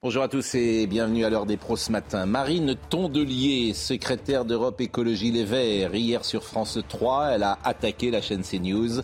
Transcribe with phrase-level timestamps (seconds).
[0.00, 2.24] Bonjour à tous et bienvenue à l'heure des pros ce matin.
[2.24, 8.22] Marine Tondelier, secrétaire d'Europe Écologie Les Verts, hier sur France 3, elle a attaqué la
[8.22, 9.00] chaîne CNews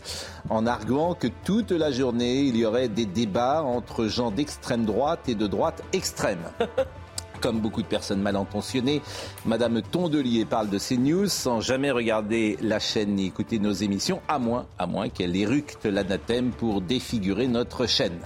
[0.49, 5.29] en arguant que toute la journée, il y aurait des débats entre gens d'extrême droite
[5.29, 6.45] et de droite extrême.
[7.41, 9.03] Comme beaucoup de personnes mal intentionnées,
[9.47, 14.39] Madame Tondelier parle de CNews sans jamais regarder la chaîne ni écouter nos émissions, à
[14.39, 18.21] moins, à moins qu'elle éructe l'anathème pour défigurer notre chaîne.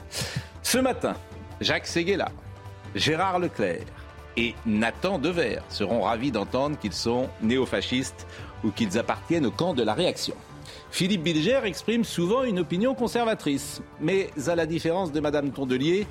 [0.62, 1.14] Ce matin,
[1.62, 2.30] Jacques Séguéla,
[2.98, 3.86] Gérard Leclerc
[4.36, 8.26] et Nathan Dever seront ravis d'entendre qu'ils sont néofascistes
[8.64, 10.34] ou qu'ils appartiennent au camp de la réaction.
[10.90, 16.06] Philippe Bilger exprime souvent une opinion conservatrice, mais à la différence de Madame Tondelier,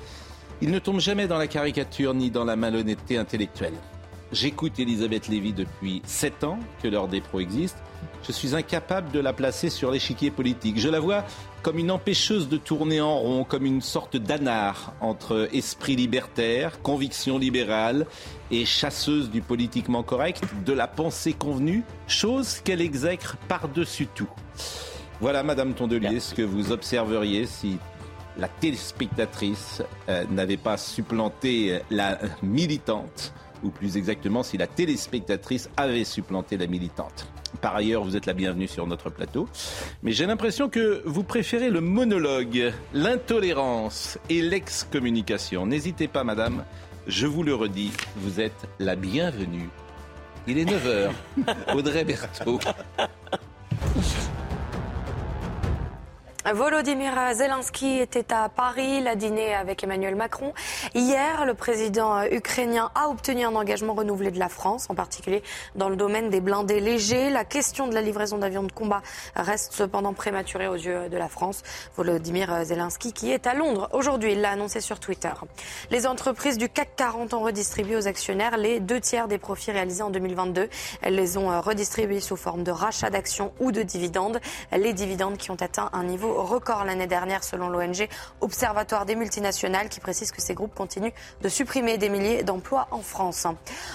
[0.62, 3.74] il ne tombe jamais dans la caricature ni dans la malhonnêteté intellectuelle.
[4.30, 7.78] J'écoute Elisabeth Lévy depuis sept ans que l'heure des pros existe.
[8.26, 10.78] Je suis incapable de la placer sur l'échiquier politique.
[10.78, 11.24] Je la vois
[11.62, 17.38] comme une empêcheuse de tourner en rond, comme une sorte d'anard entre esprit libertaire, conviction
[17.38, 18.06] libérale
[18.50, 24.30] et chasseuse du politiquement correct, de la pensée convenue, chose qu'elle exècre par-dessus tout.
[25.20, 27.78] Voilà, Madame Tondelier, ce que vous observeriez si
[28.36, 36.04] la téléspectatrice euh, n'avait pas supplanté la militante, ou plus exactement si la téléspectatrice avait
[36.04, 37.26] supplanté la militante.
[37.60, 39.48] Par ailleurs, vous êtes la bienvenue sur notre plateau.
[40.02, 45.66] Mais j'ai l'impression que vous préférez le monologue, l'intolérance et l'excommunication.
[45.66, 46.64] N'hésitez pas, madame,
[47.06, 49.68] je vous le redis, vous êtes la bienvenue.
[50.46, 51.10] Il est 9h.
[51.74, 52.60] Audrey Berthaud.
[56.54, 60.54] Volodymyr Zelensky était à Paris, il a dîné avec Emmanuel Macron.
[60.94, 65.42] Hier, le président ukrainien a obtenu un engagement renouvelé de la France, en particulier
[65.74, 67.28] dans le domaine des blindés légers.
[67.28, 69.02] La question de la livraison d'avions de combat
[69.36, 71.62] reste cependant prématurée aux yeux de la France.
[71.96, 75.32] Volodymyr Zelensky, qui est à Londres aujourd'hui, l'a annoncé sur Twitter.
[75.90, 80.02] Les entreprises du CAC 40 ont redistribué aux actionnaires les deux tiers des profits réalisés
[80.02, 80.68] en 2022.
[81.02, 84.40] Elles les ont redistribués sous forme de rachat d'actions ou de dividendes.
[84.72, 88.08] Les dividendes qui ont atteint un niveau record l'année dernière selon l'ONG
[88.40, 91.12] Observatoire des multinationales qui précise que ces groupes continuent
[91.42, 93.46] de supprimer des milliers d'emplois en France.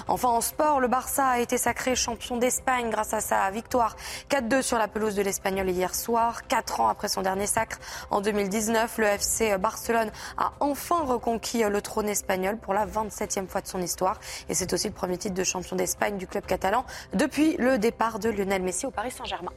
[0.08, 3.96] Enfin en sport, le Barça a été sacré champion d'Espagne grâce à sa victoire
[4.30, 6.48] 4-2 sur la pelouse de l'Espagnol hier soir.
[6.48, 7.80] Quatre ans après son dernier sacre
[8.12, 13.62] en 2019, le FC Barcelone a enfin reconquis le trône espagnol pour la 27e fois
[13.62, 16.86] de son histoire et c'est aussi le premier titre de champion d'Espagne du club catalan
[17.14, 19.52] depuis le départ de Lionel Messi au Paris Saint-Germain.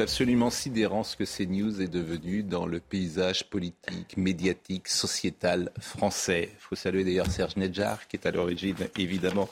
[0.00, 6.48] Absolument sidérant ce que CNews est devenu dans le paysage politique, médiatique, sociétal français.
[6.52, 9.48] Il faut saluer d'ailleurs Serge Nedjar, qui est à l'origine évidemment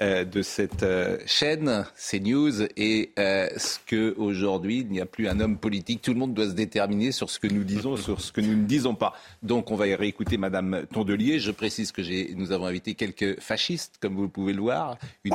[0.00, 2.62] euh, de cette euh, chaîne CNews.
[2.76, 6.02] Et euh, ce que aujourd'hui il n'y a plus un homme politique.
[6.02, 8.56] Tout le monde doit se déterminer sur ce que nous disons, sur ce que nous
[8.56, 9.14] ne disons pas.
[9.44, 11.38] Donc on va y réécouter Madame Tondelier.
[11.38, 12.02] Je précise que
[12.34, 14.98] nous avons invité quelques fascistes, comme vous pouvez le voir.
[15.22, 15.34] Une,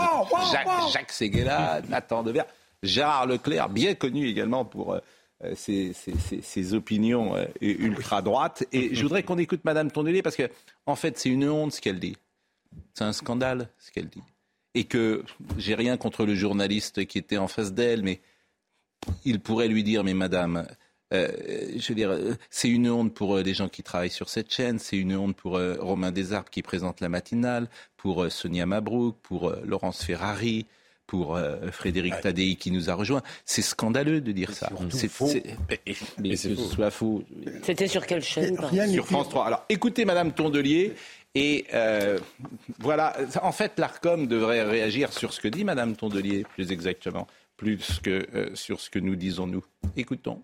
[0.51, 2.45] Jacques, Jacques Séguéla, Nathan Devers.
[2.83, 4.99] Gérard Leclerc, bien connu également pour
[5.43, 8.65] euh, ses, opinions euh, ultra-droites.
[8.73, 10.49] Et je voudrais qu'on écoute Madame Tondelier parce que,
[10.85, 12.17] en fait, c'est une honte ce qu'elle dit.
[12.93, 14.23] C'est un scandale ce qu'elle dit.
[14.75, 15.23] Et que
[15.57, 18.19] j'ai rien contre le journaliste qui était en face d'elle, mais
[19.23, 20.67] il pourrait lui dire, mais Madame,
[21.13, 21.29] euh,
[21.75, 22.15] je veux dire,
[22.49, 25.59] c'est une honte pour les gens qui travaillent sur cette chaîne, c'est une honte pour
[25.79, 30.67] Romain Desarbes qui présente la matinale, pour Sonia Mabrouk, pour Laurence Ferrari,
[31.09, 33.23] pour euh, Frédéric Tadei qui nous a rejoint.
[33.43, 34.69] C'est scandaleux de dire ça.
[34.91, 35.31] C'est faux.
[36.19, 37.23] Mais, ce soit faux.
[37.63, 38.55] C'était sur quelle chaîne
[38.91, 39.47] Sur France 3.
[39.47, 40.93] Alors écoutez Madame Tondelier.
[41.33, 42.19] Et euh,
[42.79, 47.99] voilà, en fait, l'ARCOM devrait réagir sur ce que dit Madame Tondelier, plus exactement, plus
[48.03, 49.63] que euh, sur ce que nous disons nous.
[49.95, 50.43] Écoutons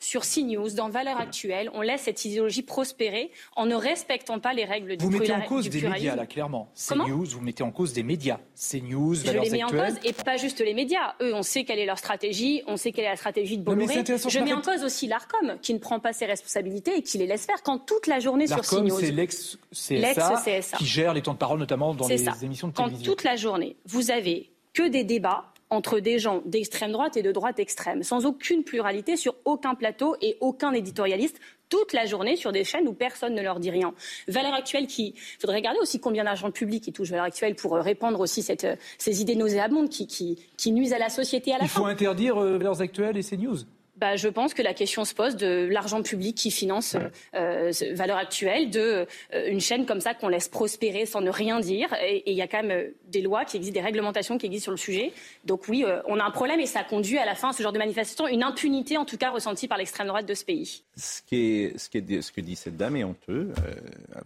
[0.00, 4.64] sur CNews, dans Valeurs Actuelles, on laisse cette idéologie prospérer en ne respectant pas les
[4.64, 6.72] règles vous du Vous mettez en cause des médias, là, clairement.
[6.74, 8.38] CNews, vous mettez en cause des médias.
[8.54, 11.14] CNews, Je Valeurs les mets en cause, et pas juste les médias.
[11.20, 14.04] Eux, on sait quelle est leur stratégie, on sait quelle est la stratégie de Bolloré.
[14.06, 17.26] Je mets en cause aussi l'ARCOM, qui ne prend pas ses responsabilités et qui les
[17.26, 18.98] laisse faire quand toute la journée sur CNews.
[19.00, 23.04] c'est l'ex-CSA qui gère les temps de parole, notamment dans les émissions de télévision.
[23.04, 27.22] Quand toute la journée, vous avez que des débats entre des gens d'extrême droite et
[27.22, 32.36] de droite extrême, sans aucune pluralité sur aucun plateau et aucun éditorialiste toute la journée
[32.36, 33.92] sur des chaînes où personne ne leur dit rien.
[34.28, 35.14] Valeur actuelle qui.
[35.16, 38.42] Il faudrait regarder aussi combien d'argent public qui touche Valeur actuelle pour euh, répandre aussi
[38.42, 41.68] cette, euh, ces idées nauséabondes qui, qui, qui, nuisent à la société à la Il
[41.70, 43.58] faut interdire euh, Valeurs actuelles et CNews
[43.96, 46.96] bah, je pense que la question se pose de l'argent public qui finance
[47.34, 51.60] euh, valeur actuelle, de euh, une chaîne comme ça qu'on laisse prospérer sans ne rien
[51.60, 51.88] dire.
[52.02, 54.64] Et il y a quand même euh, des lois qui existent, des réglementations qui existent
[54.64, 55.12] sur le sujet.
[55.44, 57.62] Donc oui, euh, on a un problème et ça conduit à la fin à ce
[57.62, 60.82] genre de manifestation, une impunité en tout cas ressentie par l'extrême droite de ce pays.
[60.96, 63.52] Ce, qui est, ce, qui est, ce que dit cette dame est honteux.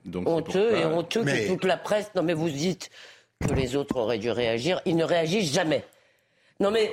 [0.05, 2.11] donc honteux et honteux que toute la presse.
[2.17, 2.91] Non mais vous dites
[3.47, 4.81] que les autres auraient dû réagir.
[4.85, 5.85] Ils ne réagissent jamais.
[6.59, 6.93] Non mais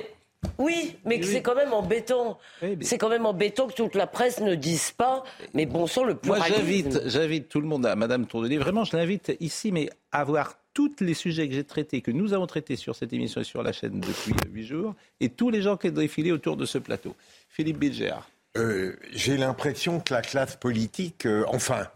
[0.58, 2.38] oui, mais c'est quand même embêtant.
[2.80, 5.24] C'est quand même embêtant que toute la presse ne dise pas.
[5.54, 8.58] Mais bon sang, le Moi, j'invite, j'invite tout le monde à Madame Tourdelier.
[8.58, 12.34] Vraiment, je l'invite ici, mais à voir tous les sujets que j'ai traités, que nous
[12.34, 15.60] avons traités sur cette émission et sur la chaîne depuis huit jours, et tous les
[15.60, 17.16] gens qui ont défilé autour de ce plateau.
[17.48, 18.14] Philippe Bilger.
[18.56, 21.88] Euh, j'ai l'impression que la classe politique, euh, enfin,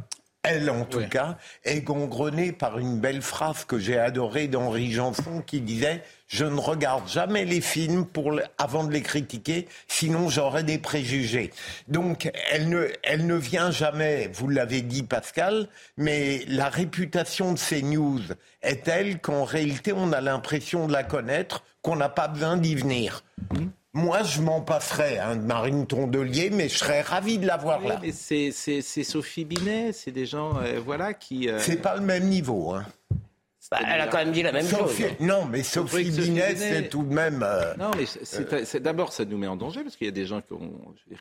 [0.42, 5.42] elle en tout cas, est gangrenée par une belle phrase que j'ai adorée d'Henri Janson
[5.46, 10.62] qui disait Je ne regarde jamais les films pour, avant de les critiquer, sinon j'aurais
[10.62, 11.50] des préjugés.
[11.88, 15.68] Donc elle ne, elle ne vient jamais, vous l'avez dit Pascal,
[15.98, 18.20] mais la réputation de ces news
[18.62, 22.76] est telle qu'en réalité on a l'impression de la connaître, qu'on n'a pas besoin d'y
[22.76, 23.24] venir.
[23.50, 23.66] Mmh.
[23.94, 27.82] Moi, je m'en passerais, hein, de Marine Tondelier, mais je serais ravi de la voir
[27.82, 27.98] là.
[28.00, 31.50] Mais c'est Sophie Binet, c'est des gens, euh, voilà, qui.
[31.50, 32.86] Euh, c'est pas le même niveau, hein.
[33.72, 34.92] Bah, elle a quand même dit la même chose.
[35.18, 37.42] Non, mais Sophie Binet, c'est tout de même.
[37.42, 40.42] Euh, non, mais d'abord, ça nous met en danger parce qu'il y a des gens
[40.42, 40.54] qui,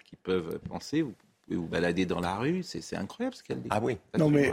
[0.04, 1.14] qui peuvent penser, vous
[1.46, 3.70] pouvez vous balader dans la rue, c'est incroyable ce qu'elle dit.
[3.70, 3.98] Ah oui.
[4.18, 4.52] Non, mais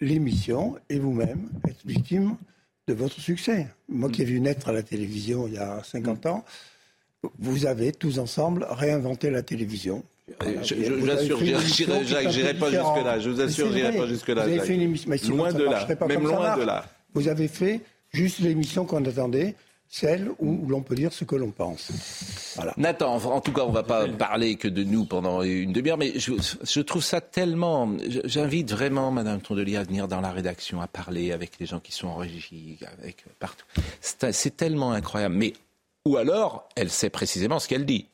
[0.00, 2.36] l'émission et vous-même êtes victime
[2.86, 3.66] de votre succès.
[3.88, 6.44] Moi qui ai vu naître à la télévision il y a 50 ans,
[7.40, 10.04] vous avez tous ensemble réinventé la télévision.
[10.62, 13.18] je, vous assure, j'irai pas jusque-là.
[13.18, 14.44] Je vous assure, j'irai pas jusque-là.
[14.44, 16.84] Vous avez fait une émission, loin de là, même loin de là.
[17.14, 17.80] Vous avez fait
[18.12, 19.54] juste l'émission qu'on attendait,
[19.88, 21.90] celle où, l'on peut dire ce que l'on pense.
[22.76, 25.98] Nathan, en tout cas, on ne va pas parler que de nous pendant une demi-heure,
[25.98, 27.90] mais je, trouve ça tellement.
[28.24, 31.90] J'invite vraiment Madame Tondelier à venir dans la rédaction, à parler avec les gens qui
[31.90, 33.66] sont en régie, avec partout.
[34.00, 35.34] C'est tellement incroyable.
[35.34, 35.54] Mais
[36.04, 38.06] ou alors elle sait précisément ce qu'elle dit.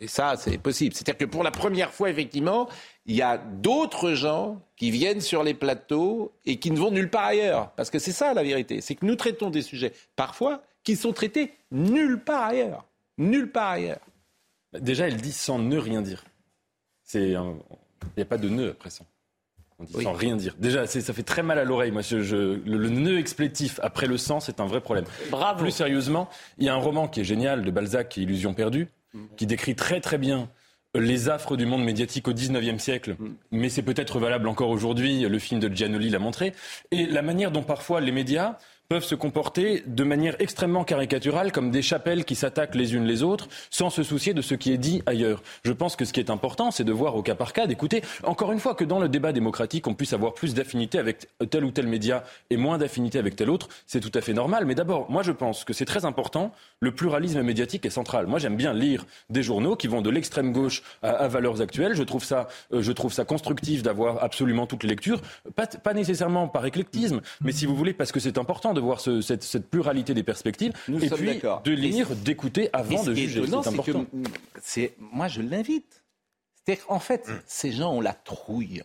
[0.00, 0.94] Et ça, c'est possible.
[0.94, 2.68] C'est-à-dire que pour la première fois, effectivement,
[3.06, 7.10] il y a d'autres gens qui viennent sur les plateaux et qui ne vont nulle
[7.10, 7.72] part ailleurs.
[7.72, 8.80] Parce que c'est ça la vérité.
[8.80, 12.84] C'est que nous traitons des sujets, parfois, qui sont traités nulle part ailleurs.
[13.18, 14.00] Nulle part ailleurs.
[14.78, 16.24] Déjà, elle dit sans ne rien dire.
[17.14, 17.36] Il
[18.16, 19.04] n'y a pas de nœud après ça.
[19.80, 20.54] On dit sans rien dire.
[20.58, 21.90] Déjà, ça fait très mal à l'oreille.
[21.90, 25.04] Moi, je, le, le, nœud explétif après le sang, c'est un vrai problème.
[25.30, 25.62] Bravo.
[25.62, 26.28] Plus sérieusement,
[26.58, 28.88] il y a un roman qui est génial de Balzac, qui est Illusion perdue,
[29.36, 30.50] qui décrit très très bien
[30.94, 33.16] les affres du monde médiatique au XIXe siècle,
[33.50, 36.54] mais c'est peut-être valable encore aujourd'hui, le film de Giannoli l'a montré,
[36.90, 38.56] et la manière dont parfois les médias
[38.88, 43.22] peuvent se comporter de manière extrêmement caricaturale comme des chapelles qui s'attaquent les unes les
[43.22, 45.42] autres sans se soucier de ce qui est dit ailleurs.
[45.62, 48.02] Je pense que ce qui est important, c'est de voir au cas par cas, d'écouter,
[48.22, 51.66] encore une fois, que dans le débat démocratique, on puisse avoir plus d'affinité avec tel
[51.66, 53.68] ou tel média et moins d'affinité avec tel autre.
[53.86, 54.64] C'est tout à fait normal.
[54.64, 56.54] Mais d'abord, moi, je pense que c'est très important.
[56.80, 58.26] Le pluralisme médiatique est central.
[58.26, 61.94] Moi, j'aime bien lire des journaux qui vont de l'extrême gauche à, valeurs actuelles.
[61.94, 65.20] Je trouve ça, euh, je trouve ça constructif d'avoir absolument toutes les lectures.
[65.56, 69.00] Pas, pas nécessairement par éclectisme, mais si vous voulez, parce que c'est important de voir
[69.00, 73.44] ce, cette, cette, pluralité des perspectives et puis de lire, d'écouter avant de juger.
[73.46, 74.04] C'est important.
[74.04, 76.04] Que, moi, je l'invite.
[76.54, 77.40] C'est-à-dire qu'en fait, hum.
[77.46, 78.82] ces gens ont la trouille.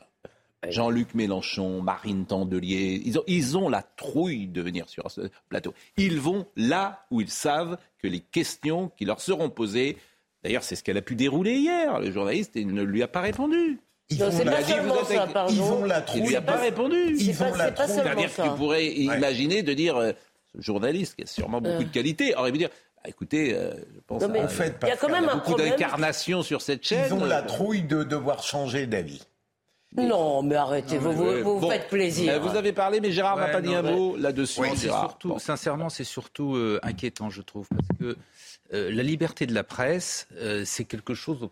[0.69, 5.73] Jean-Luc Mélenchon, Marine Tandelier, ils ont, ils ont, la trouille de venir sur ce plateau.
[5.97, 9.97] Ils vont là où ils savent que les questions qui leur seront posées,
[10.41, 13.79] d'ailleurs c'est ce qu'elle a pu dérouler hier, le journaliste ne lui a pas répondu.
[14.09, 16.21] Ils vont la ça, Ils vont la trouille.
[16.21, 17.15] Il lui a pas répondu.
[17.17, 17.95] Ils vont la trouille.
[17.95, 20.11] C'est-à-dire que tu pourrais imaginer de dire, euh,
[20.57, 21.85] journaliste qui a sûrement beaucoup euh.
[21.85, 24.97] de qualité, aurait pu dire, bah, écoutez, euh, je pense en fait, il y a
[24.97, 27.05] quand même beaucoup d'incarnation sur cette chaîne.
[27.07, 29.23] Ils ont la trouille de devoir changer d'avis.
[29.95, 32.41] Non, mais arrêtez, vous, vous, faites plaisir.
[32.41, 34.75] vous avez parlé, mais Gérard n'a pas dit un mot là-dessus.
[34.75, 38.17] surtout, Sincèrement, c'est surtout inquiétant, je trouve, parce que
[38.71, 40.27] la liberté de la presse,
[40.65, 41.47] c'est quelque chose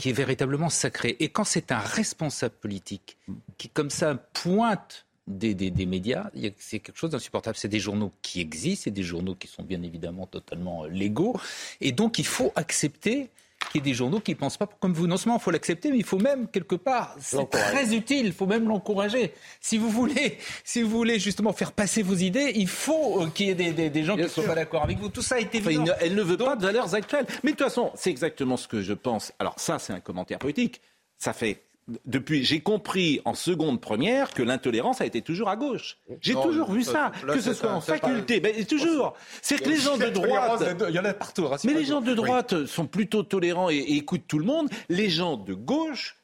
[0.00, 1.16] qui est véritablement sacré.
[1.20, 3.18] Et quand c'est un responsable politique
[3.58, 7.56] qui, comme ça, pointe des, des, médias, c'est quelque chose d'insupportable.
[7.58, 11.38] C'est des journaux qui existent, c'est des journaux qui sont bien évidemment totalement légaux.
[11.82, 13.28] Et donc, il faut accepter
[13.70, 15.06] qu'il y ait des journaux qui ne pensent pas comme vous.
[15.06, 18.32] Non seulement il faut l'accepter, mais il faut même quelque part, c'est très utile, il
[18.32, 19.32] faut même l'encourager.
[19.60, 23.50] Si vous voulez, si vous voulez justement faire passer vos idées, il faut qu'il y
[23.50, 25.08] ait des, des, gens qui ne soient pas d'accord avec vous.
[25.08, 27.26] Tout ça a été enfin, Elle ne veut pas de valeurs actuelles.
[27.42, 29.32] Mais de toute façon, c'est exactement ce que je pense.
[29.38, 30.80] Alors ça, c'est un commentaire politique.
[31.18, 31.62] Ça fait
[32.04, 35.98] depuis, j'ai compris en seconde première que l'intolérance a été toujours à gauche.
[36.20, 39.14] J'ai toujours vu ça, que ce soit en faculté, ben, toujours.
[39.42, 41.46] C'est que les gens de droite, il y en a partout.
[41.46, 44.68] Hein, mais les gens de droite sont plutôt tolérants et, écoutent tout le monde.
[44.88, 46.16] Les gens de gauche,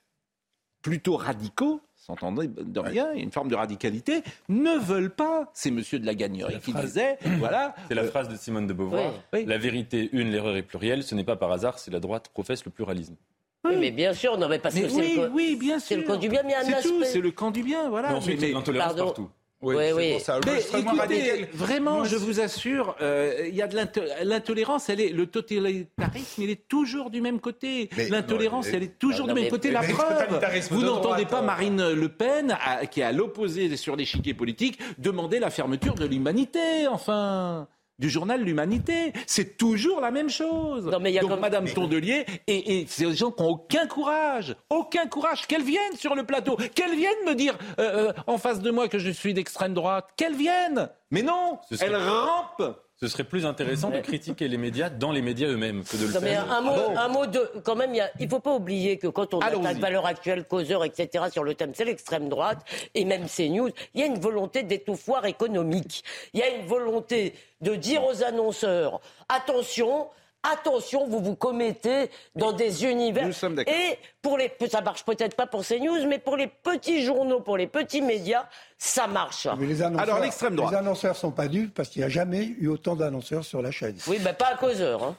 [0.83, 5.51] plutôt radicaux, s'entendez de rien, une forme de radicalité, ne veulent pas.
[5.53, 7.75] C'est Monsieur de la Gagnerie qui disait, voilà.
[7.89, 9.13] C'est la euh, phrase de Simone de Beauvoir.
[9.33, 11.03] La vérité une, l'erreur est plurielle.
[11.03, 13.17] Ce n'est pas par hasard si la droite professe le pluralisme.
[13.65, 15.97] Oui, mais bien sûr, non, mais parce que c'est le, oui, bien sûr.
[15.97, 17.05] le camp du bien, mais un aspect...
[17.05, 18.11] C'est le camp du bien, voilà.
[18.11, 19.29] Mais ensuite, mais, l'intolérance partout.
[19.63, 20.13] Oui, oui.
[20.13, 20.39] Pour ça.
[20.45, 23.77] Mais écoutez, vraiment, je vous assure, euh, il y a de
[24.23, 24.91] l'intolérance.
[24.91, 27.89] Elle est le totalitarisme, il est toujours du même côté.
[28.11, 29.71] L'intolérance, elle est toujours du même côté.
[29.71, 30.39] La preuve,
[30.71, 31.47] vous n'entendez pas euh.
[31.47, 32.57] Marine Le Pen,
[32.91, 36.87] qui est à l'opposé sur l'échiquier politique, demander la fermeture de l'humanité.
[36.87, 37.67] Enfin
[37.99, 39.13] du journal L'Humanité.
[39.27, 40.85] C'est toujours la même chose.
[40.85, 45.63] Donc Madame Tondelier, et, et c'est des gens qui n'ont aucun courage, aucun courage, qu'elles
[45.63, 48.99] viennent sur le plateau, qu'elles viennent me dire euh, euh, en face de moi que
[48.99, 50.89] je suis d'extrême droite, qu'elles viennent.
[51.11, 52.77] Mais non, elles rampent.
[52.99, 56.19] Ce serait plus intéressant de critiquer les médias dans les médias eux-mêmes que de le
[56.19, 56.51] faire.
[56.51, 59.35] Un mot, ah un mot de, quand même, il ne faut pas oublier que quand
[59.35, 61.25] on attaque valeur actuelle, causeur, etc.
[61.31, 63.69] sur le thème, c'est l'extrême droite et même CNews.
[63.93, 66.05] Il y a une volonté d'étouffoir économique.
[66.33, 70.09] Il y a une volonté de dire aux annonceurs attention
[70.53, 73.29] attention, vous vous commettez dans des univers.
[73.67, 77.57] Et pour les, ça marche peut-être pas pour CNews, mais pour les petits journaux, pour
[77.57, 78.49] les petits médias,
[78.79, 79.49] ça marche.
[79.61, 80.73] les annonceurs, Alors l'extrême droite.
[80.73, 83.71] Les annonceurs sont pas durs parce qu'il n'y a jamais eu autant d'annonceurs sur la
[83.71, 83.97] chaîne.
[84.07, 85.03] Oui, mais pas à causeur.
[85.05, 85.17] Hein.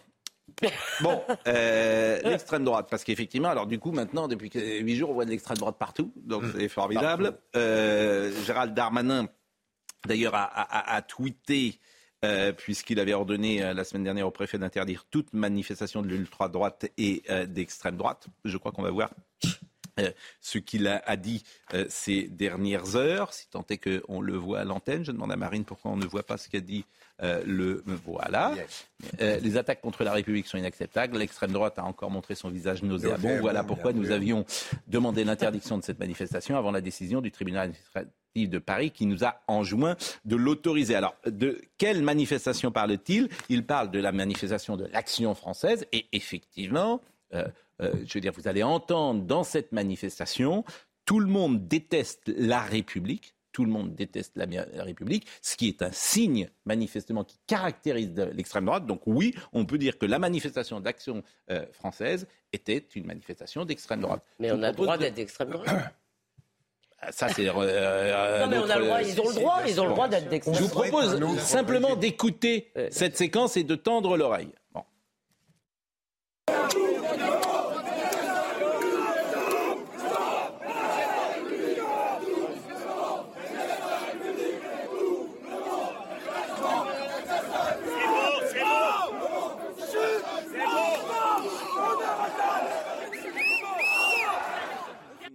[1.01, 5.25] Bon, euh, l'extrême droite, parce qu'effectivement, alors du coup, maintenant, depuis 8 jours, on voit
[5.25, 6.53] de l'extrême droite partout, donc mmh.
[6.57, 7.37] c'est formidable.
[7.55, 9.27] Euh, Gérald Darmanin,
[10.07, 11.79] d'ailleurs, a tweeté
[12.25, 16.89] euh, puisqu'il avait ordonné euh, la semaine dernière au préfet d'interdire toute manifestation de l'ultra-droite
[16.97, 18.27] et euh, d'extrême droite.
[18.43, 19.11] Je crois qu'on va voir
[20.41, 21.43] ce qu'il a, dit
[21.89, 25.03] ces dernières heures, si tant est qu'on le voit à l'antenne.
[25.03, 26.85] Je demande à Marine pourquoi on ne voit pas ce qu'a dit
[27.21, 27.83] le...
[28.05, 28.53] Voilà.
[29.19, 31.17] les attaques contre la République sont inacceptables.
[31.17, 33.39] L'extrême droite a encore montré son visage nauséabond.
[33.39, 34.45] Voilà pourquoi nous avions
[34.87, 37.73] demandé l'interdiction de cette manifestation avant la décision du tribunal
[38.45, 40.93] de Paris qui nous a enjoint de l'autoriser.
[40.93, 43.29] Alors, de quelle manifestation parle-t-il?
[43.49, 47.01] Il parle de la manifestation de l'action française et effectivement,
[47.33, 47.47] euh,
[47.81, 50.63] euh, je veux dire, vous allez entendre dans cette manifestation,
[51.05, 54.45] tout le monde déteste la République, tout le monde déteste la,
[54.83, 58.85] République, ce qui est un signe manifestement qui caractérise l'extrême droite.
[58.85, 64.01] Donc oui, on peut dire que la manifestation d'action euh, française était une manifestation d'extrême
[64.01, 64.21] droite.
[64.37, 65.69] Mais on a le droit d'être d'extrême droite.
[67.11, 67.47] Ça, c'est.
[67.47, 69.91] Euh, euh, non, mais on a le droit, ils ont le droit, ils ont le
[69.91, 74.51] droit d'être Je vous propose simplement d'écouter cette séquence et de tendre l'oreille.
[74.71, 74.83] Bon.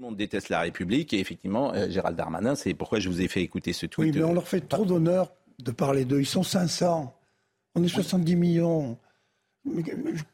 [0.03, 3.43] monde déteste la République et effectivement, euh, Gérald Darmanin, c'est pourquoi je vous ai fait
[3.43, 4.15] écouter ce tweet.
[4.15, 6.21] Oui, mais on leur fait trop d'honneur de parler d'eux.
[6.21, 7.15] Ils sont 500.
[7.75, 8.99] On est 70 millions.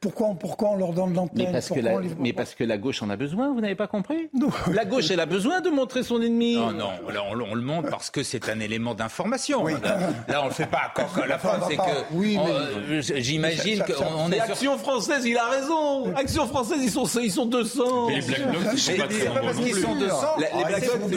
[0.00, 1.46] Pourquoi, pourquoi on leur donne l'antenne?
[1.46, 3.86] Mais, parce que la, mais parce que la gauche en a besoin, vous n'avez pas
[3.86, 4.30] compris?
[4.32, 4.48] Non.
[4.72, 6.56] La gauche, elle a besoin de montrer son ennemi.
[6.56, 6.90] Non, non,
[7.30, 9.66] on, le montre parce que c'est un élément d'information.
[9.66, 11.82] Là, on ne le fait pas à la fin, c'est que...
[12.12, 14.40] Oui, euh, J'imagine qu'on est...
[14.40, 18.50] Action française, il a raison Action française, ils sont, ils sont 200 Mais les Black
[18.50, 19.06] Blocs, c'est pas
[19.40, 20.36] parce qu'ils sont 200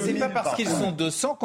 [0.03, 1.37] c'est pas parce qu'ils sont 200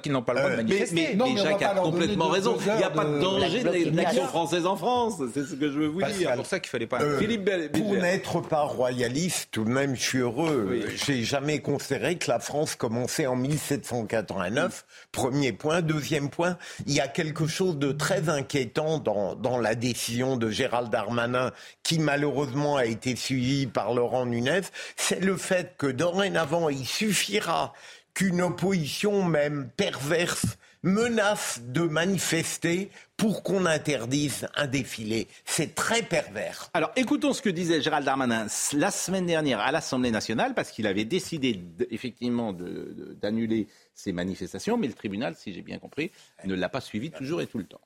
[0.00, 1.16] qu'ils n'ont pas le droit de manifester.
[1.16, 2.56] Mais Jacques a complètement raison.
[2.64, 5.86] Il n'y a pas de danger d'action française en France, c'est ce que je veux
[5.88, 6.03] vous dire.
[6.12, 7.00] C'est pour ça qu'il fallait pas.
[7.00, 10.80] Euh, pour n'être pas royaliste, tout de même, je suis heureux.
[11.06, 14.84] J'ai jamais considéré que la France commençait en 1789.
[15.12, 15.82] Premier point.
[15.82, 16.56] Deuxième point,
[16.86, 21.52] il y a quelque chose de très inquiétant dans, dans la décision de Gérald Darmanin,
[21.82, 24.62] qui malheureusement a été suivie par Laurent Nunez.
[24.96, 27.72] C'est le fait que dorénavant, il suffira
[28.14, 35.28] qu'une opposition même perverse menace de manifester pour qu'on interdise un défilé.
[35.44, 36.70] C'est très pervers.
[36.74, 40.86] Alors écoutons ce que disait Gérald Darmanin la semaine dernière à l'Assemblée nationale, parce qu'il
[40.86, 41.60] avait décidé
[41.90, 46.12] effectivement d'annuler ces manifestations, mais le tribunal, si j'ai bien compris,
[46.44, 47.80] ne l'a pas suivi toujours et tout le temps.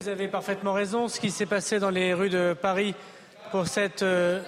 [0.00, 1.08] Vous avez parfaitement raison.
[1.08, 2.94] Ce qui s'est passé dans les rues de Paris
[3.50, 4.40] pour cette euh,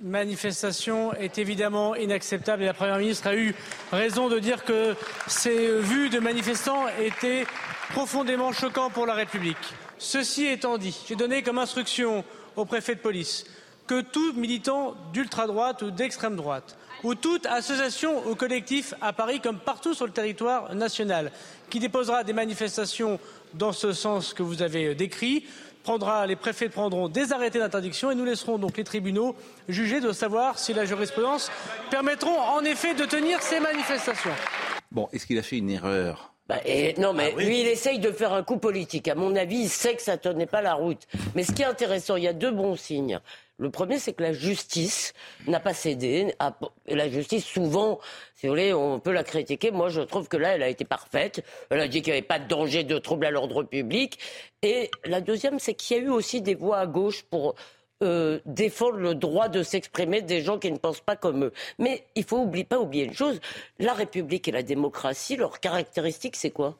[0.00, 3.54] manifestation est évidemment inacceptable et la Première ministre a eu
[3.92, 4.94] raison de dire que
[5.26, 7.46] ces vues de manifestants étaient
[7.90, 9.56] profondément choquantes pour la République.
[9.98, 12.24] Ceci étant dit, j'ai donné comme instruction
[12.56, 13.44] au préfet de police
[13.86, 19.58] que tout militant d'ultra-droite ou d'extrême droite ou toute association ou collectif à Paris comme
[19.58, 21.32] partout sur le territoire national
[21.68, 23.18] qui déposera des manifestations
[23.54, 25.44] dans ce sens que vous avez décrit
[25.82, 29.34] prendra, les préfets prendront des arrêtés d'interdiction et nous laisserons donc les tribunaux
[29.68, 31.50] juger de savoir si la jurisprudence
[31.90, 34.30] permettront en effet de tenir ces manifestations.
[34.90, 36.34] Bon, est-ce qu'il a fait une erreur?
[36.48, 36.56] Bah,
[36.98, 39.06] non, mais ah lui, il essaye de faire un coup politique.
[39.06, 41.06] À mon avis, il sait que ça tenait pas la route.
[41.36, 43.20] Mais ce qui est intéressant, il y a deux bons signes.
[43.60, 45.12] Le premier, c'est que la justice
[45.46, 46.34] n'a pas cédé.
[46.86, 48.00] La justice, souvent,
[48.34, 49.70] si vous voulez, on peut la critiquer.
[49.70, 51.44] Moi, je trouve que là, elle a été parfaite.
[51.68, 54.18] Elle a dit qu'il n'y avait pas de danger de trouble à l'ordre public.
[54.62, 57.54] Et la deuxième, c'est qu'il y a eu aussi des voix à gauche pour
[58.02, 61.52] euh, défendre le droit de s'exprimer des gens qui ne pensent pas comme eux.
[61.78, 63.40] Mais il faut pas oublier une chose,
[63.78, 66.78] la République et la démocratie, leur caractéristique, c'est quoi?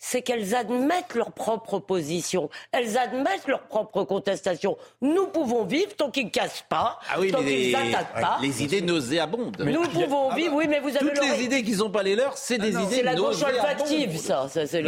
[0.00, 4.76] C'est qu'elles admettent leur propre position, elles admettent leur propre contestation.
[5.02, 8.38] Nous pouvons vivre tant qu'ils ne cassent pas, ah tant qu'ils n'attaquent pas.
[8.40, 9.58] Les idées nauséabondes.
[9.60, 12.16] Nous pouvons vivre, oui, mais vous avez Toutes les idées qui ne sont pas les
[12.16, 14.48] leurs, c'est des idées C'est la gauche olfactive, ça.
[14.48, 14.82] ça c'est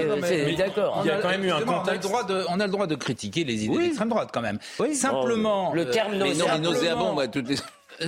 [0.56, 1.02] d'accord.
[1.04, 1.82] Il y a quand même eu un contexte.
[1.84, 4.30] On a, le droit de, on a le droit de critiquer les idées d'extrême droite,
[4.32, 4.58] quand même.
[4.94, 5.72] Simplement.
[5.74, 7.14] le terme nauséabond.
[7.14, 7.56] Mais toutes les...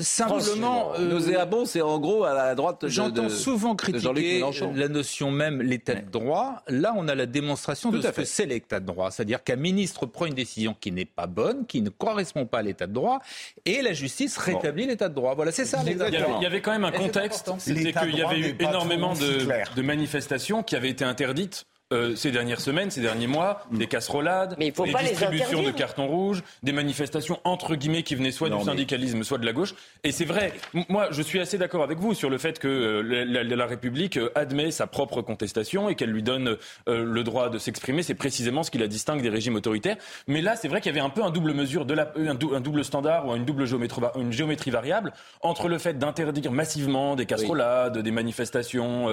[0.00, 2.86] Simplement, euh, nauséabond, c'est en gros à la droite.
[2.88, 4.42] J'entends souvent critiquer
[4.74, 6.62] la notion même l'état de droit.
[6.68, 10.06] Là, on a la démonstration de ce que c'est l'état de droit, c'est-à-dire qu'un ministre
[10.06, 13.20] prend une décision qui n'est pas bonne, qui ne correspond pas à l'état de droit,
[13.64, 15.34] et la justice rétablit l'état de droit.
[15.34, 15.82] Voilà, c'est ça.
[15.86, 20.62] Il y, avait, quand même un contexte, c'était qu'il y avait eu énormément de manifestations
[20.62, 23.78] qui avaient été interdites euh, ces dernières semaines, ces derniers mois, mm.
[23.78, 28.62] des casserolades, des distributions de cartons rouges, des manifestations entre guillemets qui venaient soit du
[28.62, 29.74] syndicalisme, soit de la gauche.
[30.02, 30.52] Et c'est vrai,
[30.88, 34.30] moi je suis assez d'accord avec vous sur le fait que euh, la, République euh,
[34.34, 38.02] admet sa propre contestation et qu'elle lui donne le droit de s'exprimer.
[38.02, 39.96] C'est précisément ce qui la distingue des régimes autoritaires.
[40.26, 42.34] Mais là, c'est vrai qu'il y avait un peu un double mesure, de la, un,
[42.34, 47.26] double standard ou une double géométrie, une géométrie variable entre le fait d'interdire massivement des
[47.26, 49.08] casserolades, des manifestations,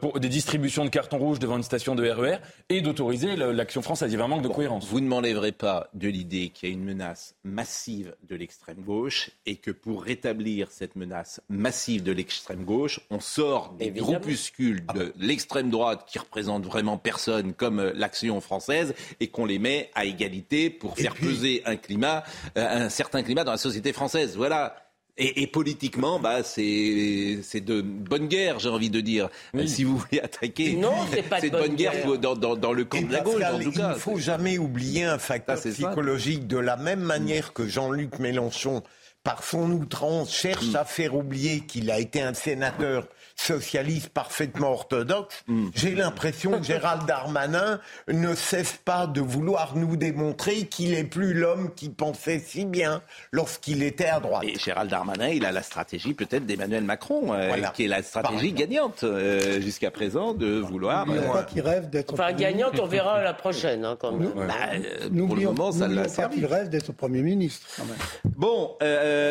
[0.00, 4.10] pour, des distributions de cartons rouges devant une station de RER et d'autoriser l'action française.
[4.10, 4.86] Il y avait un manque de cohérence.
[4.86, 9.30] Vous ne m'enlèverez pas de l'idée qu'il y a une menace massive de l'extrême gauche
[9.46, 15.12] et que pour rétablir cette menace massive de l'extrême gauche, on sort des groupuscules de
[15.18, 20.04] l'extrême droite qui représentent vraiment personne comme euh, l'action française et qu'on les met à
[20.04, 22.24] égalité pour faire peser un climat,
[22.56, 24.36] euh, un certain climat dans la société française.
[24.36, 24.76] Voilà.
[25.22, 29.28] Et, politiquement, bah, c'est de bonne guerre, j'ai envie de dire.
[29.66, 33.02] Si vous voulez attaquer, non, c'est pas de bonne, guerre, Dans, dans, dans, le camp
[33.06, 33.90] de la gauche, en tout cas.
[33.90, 36.46] Il ne faut jamais oublier un facteur psychologique.
[36.46, 38.82] De la même manière que Jean-Luc Mélenchon,
[39.22, 40.76] par son outrance, cherche mm.
[40.76, 43.06] à faire oublier qu'il a été un sénateur
[43.40, 45.68] socialiste parfaitement orthodoxe, hmm.
[45.74, 51.32] j'ai l'impression que Gérald Darmanin ne cesse pas de vouloir nous démontrer qu'il est plus
[51.32, 54.44] l'homme qui pensait si bien lorsqu'il était à droite.
[54.44, 58.52] Et Gérald Darmanin, il a la stratégie peut-être d'Emmanuel Macron, euh, qui est la stratégie
[58.52, 61.06] gagnante euh, jusqu'à présent de vouloir.
[61.06, 62.12] N'oublions pas qu'il rêve d'être.
[62.12, 63.84] Enfin, gagnante, on verra la prochaine.
[63.84, 64.32] Hein, quand même.
[64.34, 66.36] Bah, euh, pour le moment, ça l'a servi.
[66.36, 67.66] qu'il rêve d'être Premier ministre.
[67.76, 67.96] Quand même.
[68.36, 68.76] Bon,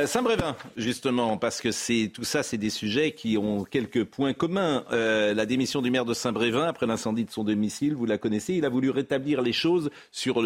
[0.08, 4.85] Saint-Brévin, justement, parce que c'est tout ça, c'est des sujets qui ont quelques point commun.
[4.91, 8.55] Euh, la démission du maire de Saint-Brévin après l'incendie de son domicile, vous la connaissez,
[8.55, 10.43] il a voulu rétablir les choses sur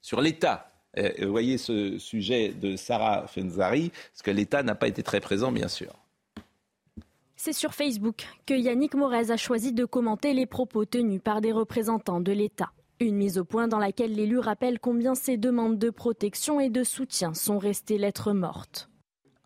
[0.00, 0.70] sur l'État.
[0.96, 5.20] Euh, vous voyez ce sujet de Sarah Fenzari, parce que l'État n'a pas été très
[5.20, 5.92] présent, bien sûr.
[7.36, 11.52] C'est sur Facebook que Yannick Morez a choisi de commenter les propos tenus par des
[11.52, 12.72] représentants de l'État.
[13.00, 16.82] Une mise au point dans laquelle l'élu rappelle combien ses demandes de protection et de
[16.82, 18.88] soutien sont restées lettres mortes.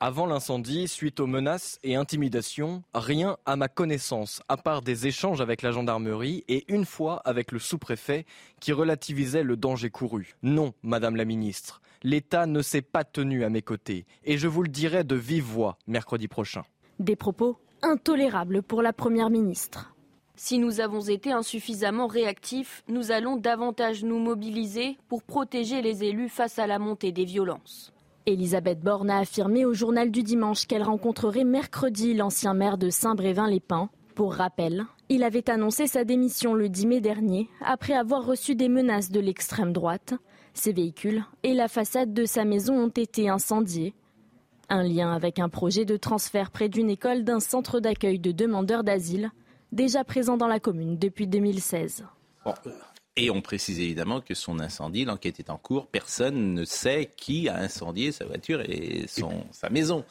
[0.04, 5.40] Avant l'incendie, suite aux menaces et intimidations, rien à ma connaissance, à part des échanges
[5.40, 8.26] avec la gendarmerie et une fois avec le sous-préfet
[8.58, 10.34] qui relativisait le danger couru.
[10.42, 14.64] Non, Madame la Ministre, l'État ne s'est pas tenu à mes côtés et je vous
[14.64, 16.64] le dirai de vive voix mercredi prochain.
[16.98, 19.94] Des propos intolérables pour la Première ministre.
[20.34, 26.28] Si nous avons été insuffisamment réactifs, nous allons davantage nous mobiliser pour protéger les élus
[26.28, 27.92] face à la montée des violences.
[28.26, 33.90] Elisabeth Borne a affirmé au journal du dimanche qu'elle rencontrerait mercredi l'ancien maire de Saint-Brévin-les-Pins.
[34.14, 38.68] Pour rappel, il avait annoncé sa démission le 10 mai dernier après avoir reçu des
[38.68, 40.14] menaces de l'extrême droite.
[40.54, 43.94] Ses véhicules et la façade de sa maison ont été incendiés.
[44.68, 48.84] Un lien avec un projet de transfert près d'une école d'un centre d'accueil de demandeurs
[48.84, 49.30] d'asile,
[49.72, 52.04] déjà présent dans la commune depuis 2016.
[53.16, 57.48] Et on précise évidemment que son incendie, l'enquête est en cours, personne ne sait qui
[57.48, 60.04] a incendié sa voiture et son, sa maison.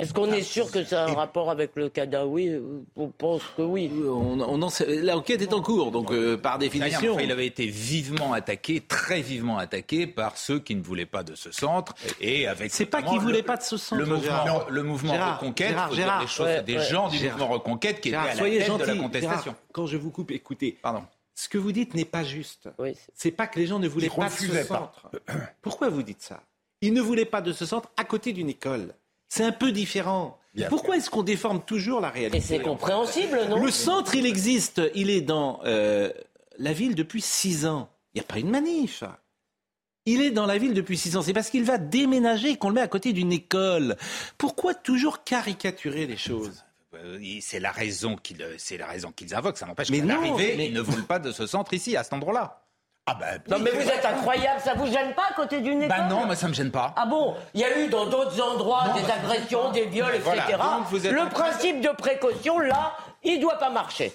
[0.00, 2.58] Est-ce qu'on est sûr que ça a un rapport avec le Kadaoui
[2.96, 3.90] On pense que oui.
[4.02, 4.58] On,
[5.02, 7.18] L'enquête est en cours, donc euh, par définition.
[7.20, 11.34] il avait été vivement attaqué, très vivement attaqué par ceux qui ne voulaient pas de
[11.34, 11.94] ce centre.
[12.18, 14.00] Et avec c'est pas qu'ils ne voulaient pas de ce centre.
[14.00, 18.16] Le mouvement, le mouvement Reconquête, Gérard, des, choses, des gens du mouvement Reconquête qui étaient
[18.16, 19.54] à la tête gentil, de la contestation.
[19.72, 20.78] quand je vous coupe, écoutez.
[20.80, 21.02] Pardon.
[21.40, 22.68] Ce que vous dites n'est pas juste.
[22.78, 25.10] Oui, c'est pas que les gens ne voulaient pas de ce centre.
[25.62, 26.42] Pourquoi vous dites ça?
[26.82, 28.94] Ils ne voulaient pas de ce centre à côté d'une école.
[29.26, 30.38] C'est un peu différent.
[30.68, 32.36] Pourquoi est-ce qu'on déforme toujours la réalité?
[32.36, 33.58] Et c'est compréhensible, non?
[33.58, 34.82] Le centre, il existe.
[34.94, 36.12] Il est dans euh,
[36.58, 37.88] la ville depuis six ans.
[38.12, 39.02] Il n'y a pas une manif.
[40.04, 41.22] Il est dans la ville depuis six ans.
[41.22, 43.96] C'est parce qu'il va déménager qu'on le met à côté d'une école.
[44.36, 46.64] Pourquoi toujours caricaturer les choses?
[47.40, 49.58] C'est la raison qu'ils, c'est la raison qu'ils invoquent.
[49.58, 50.66] Ça n'empêche qu'à l'arrivée, mais...
[50.66, 52.62] ils ne veulent pas de ce centre ici, à cet endroit-là.
[53.06, 55.88] Ah ben, non mais vous êtes incroyable, ça vous gêne pas à côté d'une école
[55.88, 56.94] Bah non, moi ça me gêne pas.
[56.96, 60.58] Ah bon Il y a eu dans d'autres endroits des agressions, des viols, etc.
[60.92, 64.12] Le principe de précaution, là, il doit pas marcher.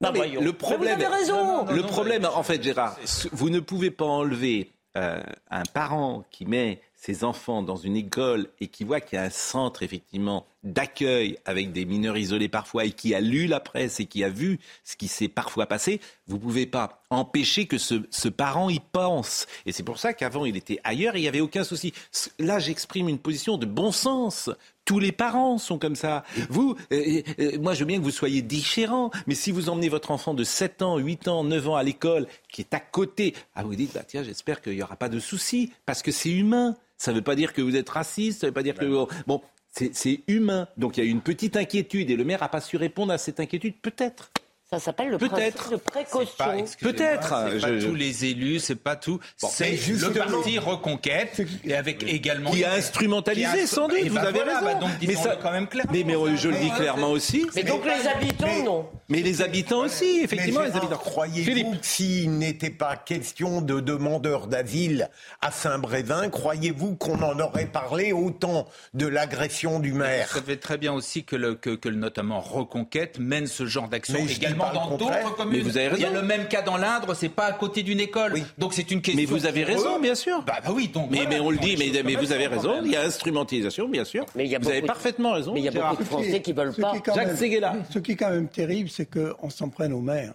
[0.00, 1.66] Bah, le problème, vous avez raison.
[1.66, 2.96] Le problème, en fait, Gérard,
[3.32, 8.48] vous ne pouvez pas enlever euh, un parent qui met ses enfants dans une école
[8.60, 12.84] et qui voit qu'il y a un centre effectivement d'accueil avec des mineurs isolés parfois
[12.84, 16.00] et qui a lu la presse et qui a vu ce qui s'est parfois passé,
[16.26, 19.46] vous ne pouvez pas empêcher que ce, ce parent y pense.
[19.66, 21.92] Et c'est pour ça qu'avant il était ailleurs et il n'y avait aucun souci.
[22.38, 24.50] Là j'exprime une position de bon sens.
[24.84, 26.24] Tous les parents sont comme ça.
[26.48, 29.88] Vous, euh, euh, moi je veux bien que vous soyez différents, mais si vous emmenez
[29.88, 33.34] votre enfant de 7 ans, 8 ans, 9 ans à l'école, qui est à côté,
[33.54, 36.30] ah, vous dites, bah, tiens, j'espère qu'il n'y aura pas de souci, parce que c'est
[36.30, 36.76] humain.
[36.96, 39.06] Ça ne veut pas dire que vous êtes raciste, ça ne veut pas dire que...
[39.26, 40.68] Bon, c'est humain.
[40.76, 43.18] Donc il y a une petite inquiétude et le maire n'a pas su répondre à
[43.18, 44.30] cette inquiétude, peut-être.
[44.72, 46.44] Ça s'appelle le principe de précaution.
[46.80, 47.34] Peut-être.
[47.50, 49.18] C'est pas tous les élus, c'est pas tout.
[49.36, 54.06] c'est le parti Reconquête et avec également qui a instrumentalisé sans doute.
[54.06, 54.60] Vous avez raison.
[54.62, 55.86] Bah mais ça quand même clair.
[55.90, 57.48] Mais, mais je le dis clairement aussi.
[57.56, 58.86] Mais donc les habitants non.
[59.08, 60.98] Mais les habitants aussi, effectivement, les habitants.
[60.98, 68.12] Croyez-vous s'il n'était pas question de demandeurs d'asile à Saint-Brévin, croyez-vous qu'on en aurait parlé
[68.12, 70.28] autant de l'agression du maire?
[70.28, 74.24] Ça fait très bien aussi que, le, que, que notamment Reconquête mène ce genre d'action
[74.24, 75.58] également dans d'autres communes.
[75.58, 75.96] Mais vous avez raison.
[75.98, 78.34] Il y a le même cas dans l'Indre, c'est pas à côté d'une école.
[78.58, 79.20] Donc c'est une question.
[79.20, 80.42] Mais vous avez raison, bien sûr.
[80.42, 81.10] Bah, bah oui, donc.
[81.10, 82.80] Mais, mais on le dit, mais, mais vous avez raison.
[82.84, 84.24] Il y a instrumentalisation, bien sûr.
[84.34, 85.54] Mais il y a vous avez parfaitement raison.
[85.54, 86.94] Mais il y a beaucoup de Français qui veulent pas.
[87.14, 87.74] Jacques Seguela.
[87.90, 90.34] Ce qui est quand même terrible, c'est qu'on s'en prenne aux maires.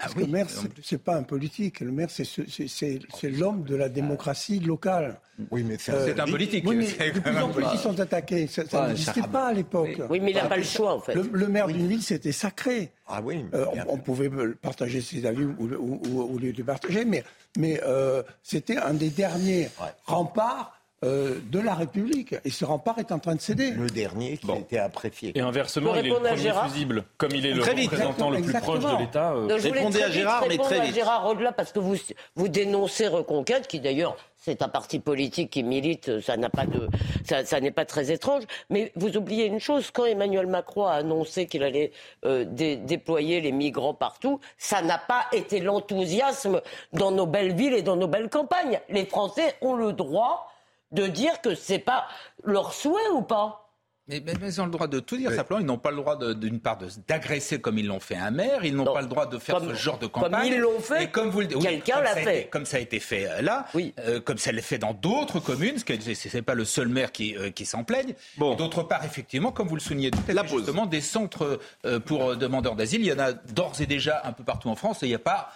[0.00, 0.46] Ah Parce que le maire,
[0.82, 1.80] c'est pas un politique.
[1.80, 5.18] Le maire, c'est l'homme de la démocratie locale.
[5.50, 6.64] Oui, mais c'est euh, un politique.
[6.66, 8.46] Oui, mais de plus en plus, ils sont attaqués.
[8.46, 10.00] Ça, n'existait pas à l'époque.
[10.08, 11.14] Oui, mais il n'a pas le choix, en fait.
[11.14, 12.92] Le, maire d'une ville, c'était sacré.
[13.08, 13.44] Ah oui.
[13.54, 14.30] Euh, on, pouvait
[14.62, 17.24] partager ses avis ou, ou, les partager, mais,
[17.56, 19.68] mais euh, c'était un des derniers
[20.06, 22.34] remparts euh, de la République.
[22.44, 23.70] Et ce rempart est en train de céder.
[23.70, 25.32] Le dernier qui a été apprécié.
[25.36, 27.04] Et inversement, il est le premier fusible.
[27.16, 29.32] Comme il est le représentant le plus proche de l'État.
[29.32, 29.58] Euh...
[29.60, 30.90] Répondez à Gérard, mais très vite.
[30.90, 31.96] à Gérard au-delà, parce que vous,
[32.34, 36.88] vous dénoncez Reconquête, qui d'ailleurs c'est un parti politique qui milite, ça n'a pas de,
[37.24, 38.44] ça, n'est pas très étrange.
[38.70, 41.92] Mais vous oubliez une chose, quand Emmanuel Macron a annoncé qu'il allait
[42.24, 47.82] euh, déployer les migrants partout, ça n'a pas été l'enthousiasme dans nos belles villes et
[47.82, 48.80] dans nos belles campagnes.
[48.88, 50.46] Les Français ont le droit
[50.92, 52.06] de dire que c'est pas
[52.44, 53.68] leur souhait ou pas
[54.08, 55.60] mais, ils ont le droit de tout dire simplement.
[55.60, 58.64] Ils n'ont pas le droit, d'une part, d'agresser comme ils l'ont fait un maire.
[58.64, 60.32] Ils n'ont pas le droit de faire ce genre de campagne.
[60.32, 61.04] Comme ils l'ont fait.
[61.04, 62.48] Et comme vous quelqu'un l'a fait.
[62.50, 63.66] comme ça a été fait euh, là.
[63.74, 63.92] Oui.
[63.98, 65.76] Euh, comme ça l'est fait dans d'autres communes.
[65.78, 68.14] Ce n'est pas le seul maire qui, euh, qui s'en plaigne.
[68.38, 68.54] Bon.
[68.54, 71.60] D'autre part, effectivement, comme vous le soulignez tout à justement, des centres
[72.06, 75.02] pour demandeurs d'asile, il y en a d'ores et déjà un peu partout en France.
[75.02, 75.50] Et il n'y a pas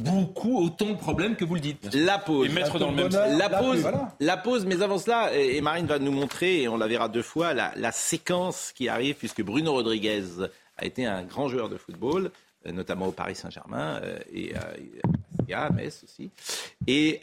[0.00, 1.94] beaucoup autant de problèmes que vous le dites.
[1.94, 2.48] La pause.
[2.50, 3.88] mettre dans le même la, pause,
[4.20, 7.22] la pause, mais avant cela, et Marine va nous montrer, et on la verra deux
[7.22, 10.24] fois, la, séquence qui arrive, puisque Bruno Rodriguez
[10.76, 12.30] a été un grand joueur de football,
[12.66, 16.30] euh, notamment au Paris Saint-Germain, euh, et euh, à Metz aussi.
[16.86, 17.20] Et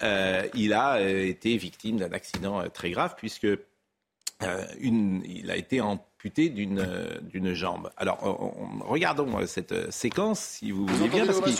[0.56, 3.47] il a été victime d'un accident très grave, puisque
[4.80, 7.89] une, il a été en d'une euh, d'une jambe.
[7.97, 8.17] Alors,
[8.81, 11.55] regardons euh, cette euh, séquence, si vous voulez bien, parce qu'il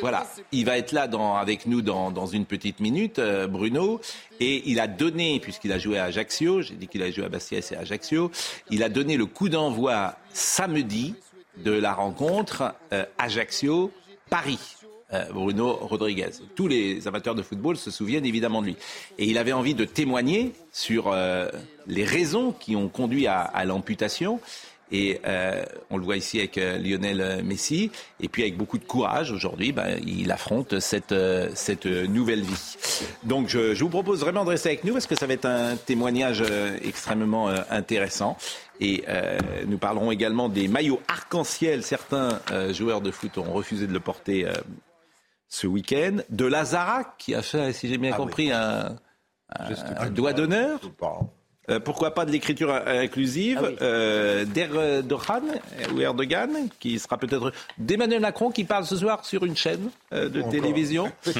[0.00, 4.00] voilà, il va être là dans, avec nous dans, dans une petite minute, Bruno,
[4.38, 7.28] et il a donné, puisqu'il a joué à Ajaccio, j'ai dit qu'il a joué à
[7.28, 8.30] Bastia et à Ajaccio,
[8.70, 11.14] il a donné le coup d'envoi samedi
[11.58, 12.74] de la rencontre
[13.18, 14.79] Ajaccio-Paris.
[15.12, 16.30] Euh, Bruno Rodriguez.
[16.54, 18.76] Tous les amateurs de football se souviennent évidemment de lui.
[19.18, 21.50] Et il avait envie de témoigner sur euh,
[21.88, 24.38] les raisons qui ont conduit à, l'amputation.
[24.92, 27.90] Et euh, on le voit ici avec Lionel Messi.
[28.20, 32.76] Et puis avec beaucoup de courage, aujourd'hui, ben, il affronte cette, nouvelle vie.
[33.24, 35.74] Donc je, vous propose vraiment de rester avec nous parce que ça va être un
[35.74, 36.44] témoignage
[36.84, 38.36] extrêmement intéressant.
[38.80, 39.04] Et
[39.66, 41.82] nous parlerons également des maillots arc-en-ciel.
[41.82, 42.40] Certains
[42.72, 44.46] joueurs de foot ont refusé de le porter
[45.50, 46.18] ce week-end.
[46.30, 48.96] De Lazara, qui a fait, si j'ai bien ah compris, un,
[49.50, 50.80] un, doigt d'honneur.
[51.68, 55.42] Euh, pourquoi pas de l'écriture inclusive ah euh, d'Erdogan
[55.94, 60.28] ou Erdogan, qui sera peut-être d'Emmanuel Macron qui parle ce soir sur une chaîne euh,
[60.28, 61.10] de télévision.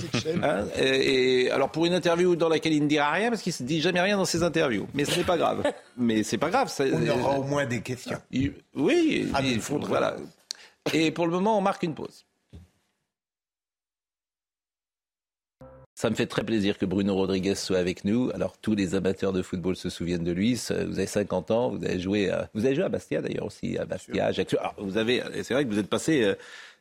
[0.42, 3.62] Hein, et, alors pour une interview dans laquelle il ne dira rien parce qu'il se
[3.62, 5.62] dit jamais rien dans ses interviews, mais ce n'est pas grave.
[5.96, 6.68] mais c'est pas grave.
[6.68, 8.18] Ça, on aura au moins des questions.
[8.75, 10.16] oui, ah, il faut, voilà.
[10.92, 12.25] Et pour le moment, on marque une pause.
[16.00, 18.30] Ça me fait très plaisir que Bruno Rodriguez soit avec nous.
[18.32, 20.54] Alors tous les amateurs de football se souviennent de lui.
[20.54, 23.76] Vous avez 50 ans, vous avez joué à, vous avez joué à Bastia d'ailleurs aussi,
[23.76, 24.58] à Bastia, Ajaccio.
[24.58, 26.34] Alors, vous avez, c'est vrai que vous êtes passé euh,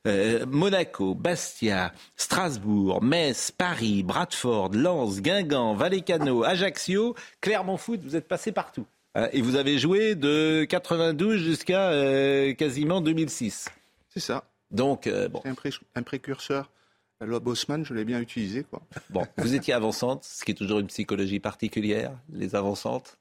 [0.08, 8.00] euh, Monaco, Bastia, Strasbourg, Metz, Paris, Bradford, Lens, Guingamp, Vallecano, Ajaccio, Clermont Foot.
[8.02, 8.86] Vous êtes passé partout.
[9.16, 13.68] Hein, et vous avez joué de 92 jusqu'à euh, quasiment 2006.
[14.08, 14.46] C'est ça.
[14.72, 15.42] Donc bon.
[15.44, 16.70] C'est un précurseur
[17.22, 18.64] la loi Bosman, je l'ai bien utilisée.
[18.64, 18.82] Quoi.
[19.10, 23.18] Bon, vous étiez avançante, ce qui est toujours une psychologie particulière, les avancantes.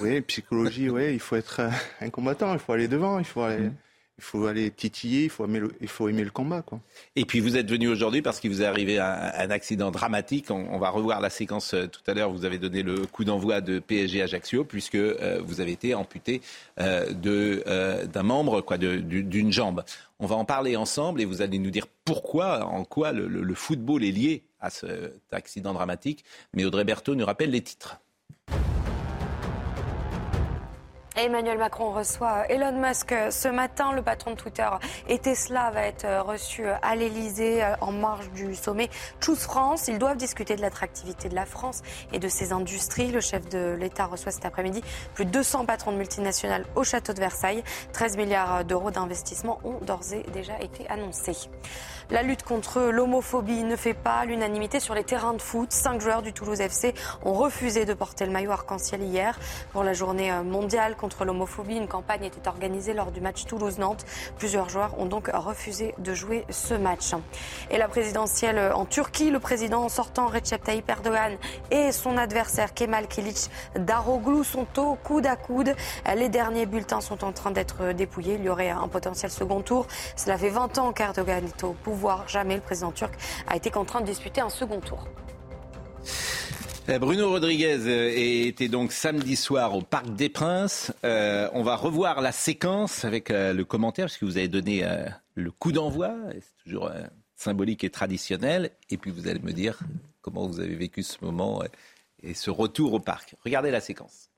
[0.00, 1.62] Oui, psychologie, oui, il faut être
[2.00, 3.76] un combattant, il faut aller devant, il faut aller, mm
[4.18, 6.64] il faut aller titiller, il faut aimer le, combat.
[7.14, 10.50] Et puis vous êtes venu aujourd'hui parce qu'il vous est arrivé un, accident dramatique.
[10.50, 12.30] On, va revoir la séquence euh, tout à l'heure.
[12.32, 16.40] Vous avez donné le coup d'envoi de PSG Ajaccio puisque euh, vous avez été amputé
[16.80, 19.84] euh, d'un membre, quoi, d'une jambe.
[20.18, 23.54] On va en parler ensemble et vous allez nous dire pourquoi, en quoi le, le
[23.54, 26.24] football est lié à cet accident dramatique.
[26.54, 28.00] Mais Audrey Berthaud nous rappelle les titres.
[31.24, 33.92] Emmanuel Macron reçoit euh, Elon Musk euh, ce matin.
[33.92, 34.68] Le patron de Twitter
[35.08, 38.88] et Tesla va être euh, reçu à l'Elysée en marge du sommet
[39.20, 39.88] Choose France.
[39.88, 43.10] Ils doivent discuter de l'attractivité de la France et de ses industries.
[43.10, 44.82] Le chef de l'État reçoit cet après-midi
[45.14, 47.64] plus de 200 patrons de multinationales au château de Versailles.
[47.92, 51.48] 13 milliards d'euros d'investissement ont d'ores et déjà été annoncés.
[52.10, 55.72] La lutte contre l'homophobie ne fait pas l'unanimité sur les terrains de foot.
[55.72, 59.38] Cinq joueurs du Toulouse FC ont refusé de porter le maillot arc-en-ciel hier
[59.74, 61.76] pour la journée mondiale contre l'homophobie.
[61.76, 64.06] Une campagne était organisée lors du match Toulouse-Nantes.
[64.38, 67.12] Plusieurs joueurs ont donc refusé de jouer ce match.
[67.70, 71.36] Et la présidentielle en Turquie, le président sortant Recep Tayyip Erdogan
[71.70, 75.76] et son adversaire Kemal Kilic Daroglu sont au coude à coude.
[76.16, 78.36] Les derniers bulletins sont en train d'être dépouillés.
[78.36, 79.86] Il y aurait un potentiel second tour.
[80.16, 83.14] Cela fait 20 ans qu'Erdogan est au pouvoir Jamais le président turc
[83.46, 85.06] a été contraint de disputer un second tour.
[86.88, 88.10] Euh, Bruno Rodriguez euh,
[88.46, 90.92] était donc samedi soir au Parc des Princes.
[91.04, 94.84] Euh, on va revoir la séquence avec le commentaire, parce que vous avez donné
[95.34, 96.14] le coup d'envoi.
[96.32, 96.90] C'est toujours
[97.36, 98.70] symbolique et traditionnel.
[98.90, 99.78] Et puis vous allez me dire
[100.22, 101.62] comment vous avez vécu ce moment
[102.22, 103.36] et ce retour au parc.
[103.44, 104.30] Regardez la séquence.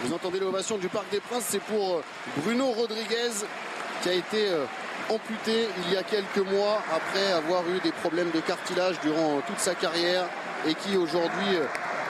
[0.00, 2.02] Vous entendez l'ovation du Parc des Princes, c'est pour
[2.42, 3.46] Bruno Rodriguez
[4.02, 4.50] qui a été
[5.10, 9.58] amputé il y a quelques mois après avoir eu des problèmes de cartilage durant toute
[9.58, 10.24] sa carrière
[10.66, 11.64] et qui aujourd'hui euh,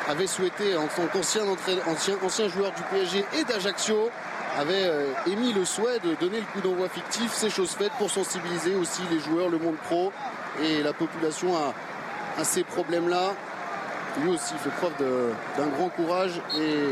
[0.09, 1.42] avait souhaité, en tant qu'ancien
[2.22, 4.11] ancien, joueur du PSG et d'Ajaccio,
[4.59, 7.32] avait euh, émis le souhait de donner le coup d'envoi fictif.
[7.35, 10.12] C'est chose faite pour sensibiliser aussi les joueurs, le monde pro
[10.62, 11.54] et la population
[12.38, 13.35] à ces problèmes-là.
[14.22, 14.94] Lui aussi fait preuve
[15.59, 16.88] d'un grand courage et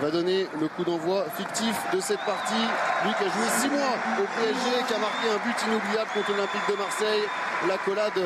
[0.00, 2.66] va donner le coup d'envoi fictif de cette partie.
[3.04, 6.30] Lui qui a joué six mois au PSG, qui a marqué un but inoubliable contre
[6.32, 7.22] l'Olympique de Marseille.
[7.68, 8.20] La collade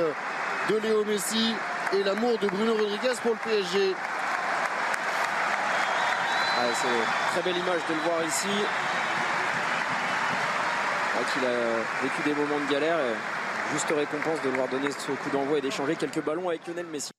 [0.71, 1.55] de Léo Messi
[1.93, 3.95] et l'amour de Bruno Rodriguez pour le PSG.
[6.61, 8.49] Ah, c'est très belle image de le voir ici.
[11.37, 12.99] il a vécu des moments de galère.
[12.99, 16.87] Et juste récompense de le donner ce coup d'envoi et d'échanger quelques ballons avec Lionel
[16.87, 17.11] Messi.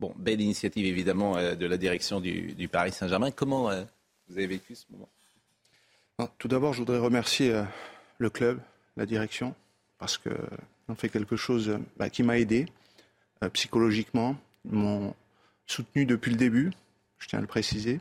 [0.00, 3.32] Bon, belle initiative évidemment euh, de la direction du, Paris Saint-Germain.
[3.32, 3.82] Comment euh,
[4.28, 5.08] vous avez vécu ce moment?
[6.38, 7.64] Tout d'abord, je voudrais remercier euh,
[8.18, 8.60] le club,
[8.96, 9.56] la direction,
[9.98, 10.32] parce qu'ils
[10.88, 12.66] ont fait quelque chose bah, qui m'a aidé
[13.52, 14.36] psychologiquement.
[14.64, 15.14] Ils m'ont
[15.66, 16.72] soutenu depuis le début,
[17.18, 18.00] je tiens à le préciser.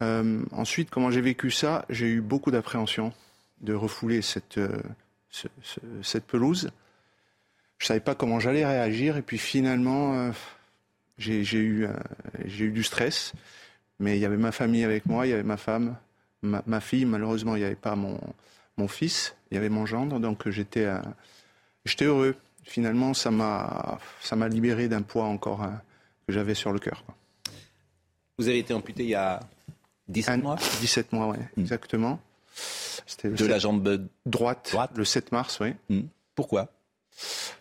[0.00, 1.84] ensuite, comment j'ai vécu ça?
[1.90, 3.12] J'ai eu beaucoup d'appréhension
[3.60, 4.60] de refouler cette,
[6.02, 6.70] cette pelouse.
[7.78, 10.32] Je ne savais pas comment j'allais réagir, et puis finalement
[11.18, 13.32] j'ai eu, euh, du stress,
[13.98, 15.96] mais il y avait ma famille avec moi, il y avait ma femme,
[16.42, 17.04] ma, fille.
[17.04, 18.18] Malheureusement, il n'y avait pas mon,
[18.76, 21.00] mon fils, il y avait mon gendre, donc j'étais euh,
[21.84, 22.36] j'étais heureux.
[22.64, 25.80] Finalement, ça m'a libéré d'un poids encore hein,
[26.26, 27.02] que j'avais sur le cœur.
[28.36, 29.40] Vous avez été amputé il y a
[30.08, 30.56] 17 mois?
[30.80, 31.60] 17 mois, oui, hmm.
[31.60, 32.20] exactement.
[33.24, 35.74] de la jambe droite, le 7 mars, oui.
[35.88, 36.02] Hmm.
[36.34, 36.68] Pourquoi?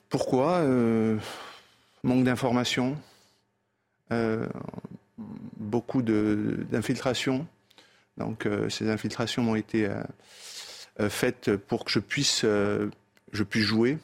[0.10, 0.58] Pourquoi?
[0.58, 1.18] Euh,
[2.04, 2.96] Manque d'informations,
[5.58, 7.48] beaucoup d'infiltrations.
[8.18, 9.90] Donc euh, ces infiltrations m'ont été
[11.10, 14.00] faites pour que je puisse, je puisse jouer,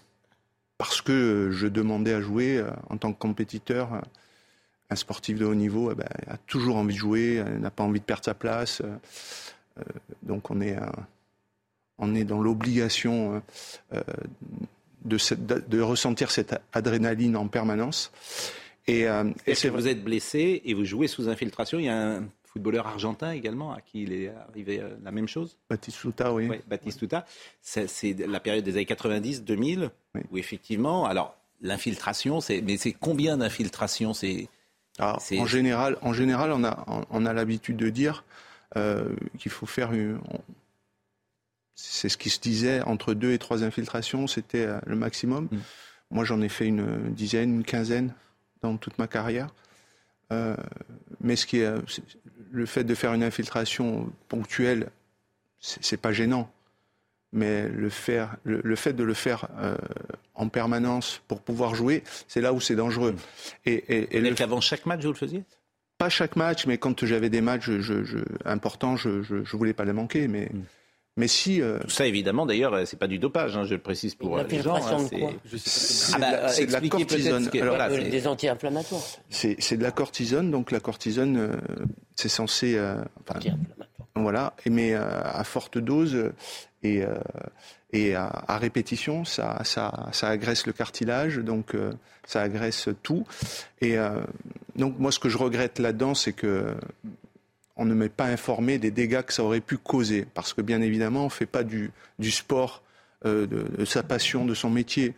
[0.77, 4.01] parce que je demandais à jouer en tant que compétiteur
[4.89, 7.99] un sportif de haut niveau eh ben, a toujours envie de jouer, n'a pas envie
[7.99, 8.83] de perdre sa place.
[9.77, 9.83] Euh,
[10.21, 10.77] donc on est,
[11.97, 13.41] on est dans l'obligation
[13.93, 14.01] euh,
[15.05, 18.11] de, ressentir cette adrénaline en permanence.
[18.87, 21.79] Et, euh, et c'est vous êtes blessé et vous jouez sous infiltration?
[21.79, 25.57] Il y a un footballeur argentin également à qui il est arrivé la même chose?
[25.69, 26.47] Batistuta, oui.
[26.49, 27.25] oui Batistuta.
[27.61, 27.87] C'est
[28.27, 29.89] la période des années 90-2000
[30.31, 34.13] où effectivement, alors l'infiltration, c'est mais c'est combien d'infiltrations?
[34.13, 34.49] C'est
[34.99, 38.23] en général, en général, on a, on a l'habitude de dire
[38.77, 40.19] euh, qu'il faut faire une.
[41.75, 45.47] C'est ce qui se disait entre deux et trois infiltrations, c'était euh, le maximum.
[45.51, 45.57] Mm.
[46.11, 48.13] Moi, j'en ai fait une dizaine, une quinzaine
[48.63, 49.53] dans toute ma carrière.
[50.31, 50.55] Euh,
[51.21, 51.71] mais ce qui est,
[52.51, 54.89] le fait de faire une infiltration ponctuelle,
[55.59, 56.51] c'est pas gênant.
[57.31, 59.47] Mais le, faire, le, fait de le faire
[60.35, 63.13] en permanence pour pouvoir jouer, c'est là où c'est dangereux.
[63.13, 63.17] Mm.
[63.65, 64.35] Et, et, le...
[64.35, 65.43] qu'avant chaque match, vous le faisiez?
[65.97, 67.71] Pas chaque match, mais quand j'avais des matchs
[68.45, 70.27] importants, je ne voulais pas les manquer.
[70.27, 70.63] Mais, mm.
[71.15, 71.61] Mais si.
[71.61, 74.43] Euh, Tout ça, évidemment, d'ailleurs, c'est pas du dopage, hein, je le précise pour euh,
[74.43, 74.75] les gens.
[74.75, 74.97] Hein,
[75.57, 77.49] c'est de, la cortisone.
[78.09, 79.03] des anti-inflammatoires.
[79.29, 81.55] C'est de la cortisone, donc la cortisone, euh,
[82.15, 82.79] c'est censé.
[84.15, 86.31] voilà, mais à forte dose
[86.83, 87.03] et
[87.93, 91.93] et à, répétition, ça, ça, ça, agresse le cartilage, donc euh,
[92.25, 93.23] ça agresse tout.
[93.81, 94.19] Et euh,
[94.75, 96.73] donc moi, ce que je regrette là-dedans, c'est que
[97.75, 100.81] on ne m'est pas informé des dégâts que ça aurait pu causer, parce que bien
[100.81, 102.83] évidemment, on ne fait pas du, sport,
[103.25, 105.13] euh, de, sa passion, de son métier,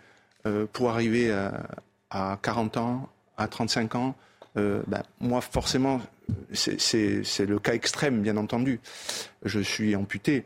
[0.73, 1.65] pour arriver à,
[2.11, 4.15] à, 40 ans, à 35 ans.
[4.55, 5.99] Ben, moi, forcément,
[6.53, 8.79] c'est le cas extrême, bien entendu.
[9.43, 10.45] Je suis amputé.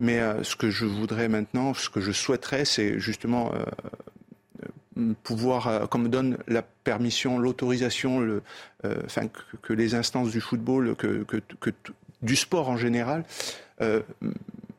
[0.00, 3.52] Mais euh, ce que je voudrais maintenant, ce que je souhaiterais, c'est justement
[5.00, 8.42] euh, euh, pouvoir, comme donne la permission, l'autorisation, le,
[9.04, 9.28] enfin,
[9.62, 11.70] que, les instances du football, que, que, que
[12.22, 13.24] du sport en général,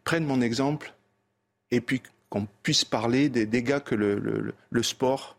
[0.04, 0.94] prennent mon exemple
[1.72, 5.38] et puis qu'on puisse parler des dégâts que le, le, le sport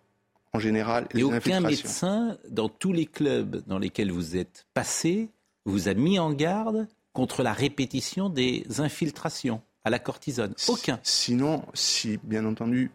[0.53, 1.07] en général.
[1.15, 5.29] Et aucun médecin dans tous les clubs dans lesquels vous êtes passé
[5.65, 10.99] vous a mis en garde contre la répétition des infiltrations à la cortisone Aucun.
[11.03, 12.91] Sinon, si, bien entendu,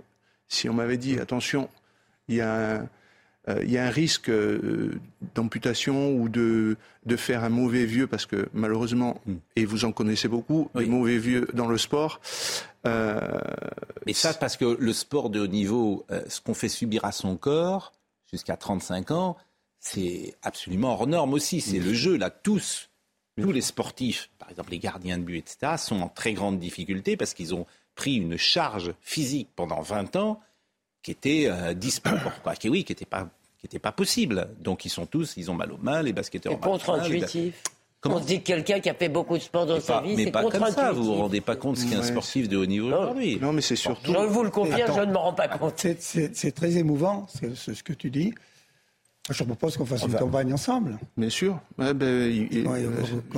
[0.47, 1.69] si on m'avait dit, attention,
[2.28, 2.90] il y a un,
[3.50, 5.00] euh, il y a un risque euh,
[5.36, 9.36] d'amputation ou de, de faire un mauvais vieux, parce que malheureusement, hmm.
[9.56, 12.20] et vous en connaissez beaucoup, des mauvais vieux dans le sport.
[12.86, 13.20] Euh,
[14.06, 17.38] Mais ça, parce que le sport de haut niveau, ce qu'on fait subir à son
[17.38, 17.94] corps,
[18.32, 19.38] jusqu'à 35 ans,
[19.80, 21.62] c'est absolument hors norme aussi.
[21.62, 22.90] C'est le jeu, là, tous
[23.40, 27.18] tous les sportifs, par exemple les gardiens de but, etc., sont en très grande difficulté
[27.18, 30.40] parce qu'ils ont pris une charge physique pendant 20 ans
[31.08, 31.74] qui était euh,
[32.43, 34.50] quoi, qui, oui, qui n'était pas, qui était pas possible.
[34.60, 37.63] Donc ils sont tous, ils ont mal aux mains, les basketteurs ont contre-intuitif.
[38.02, 40.17] Comment On se dit que quelqu'un qui a fait beaucoup de sport dans sa vie,
[40.17, 40.91] c'est contre-intuitif.
[40.96, 43.39] Vous vous rendez pas compte ce qu'est un sportif de haut niveau aujourd'hui.
[43.41, 44.12] Non, mais c'est surtout.
[44.12, 45.88] Je vous le confirme, je ne me rends pas compte.
[45.98, 48.34] C'est très émouvant, c'est ce que tu dis.
[49.30, 50.98] Je propose qu'on fasse une campagne ensemble.
[51.15, 51.60] Bien sûr.
[51.78, 51.93] Ben,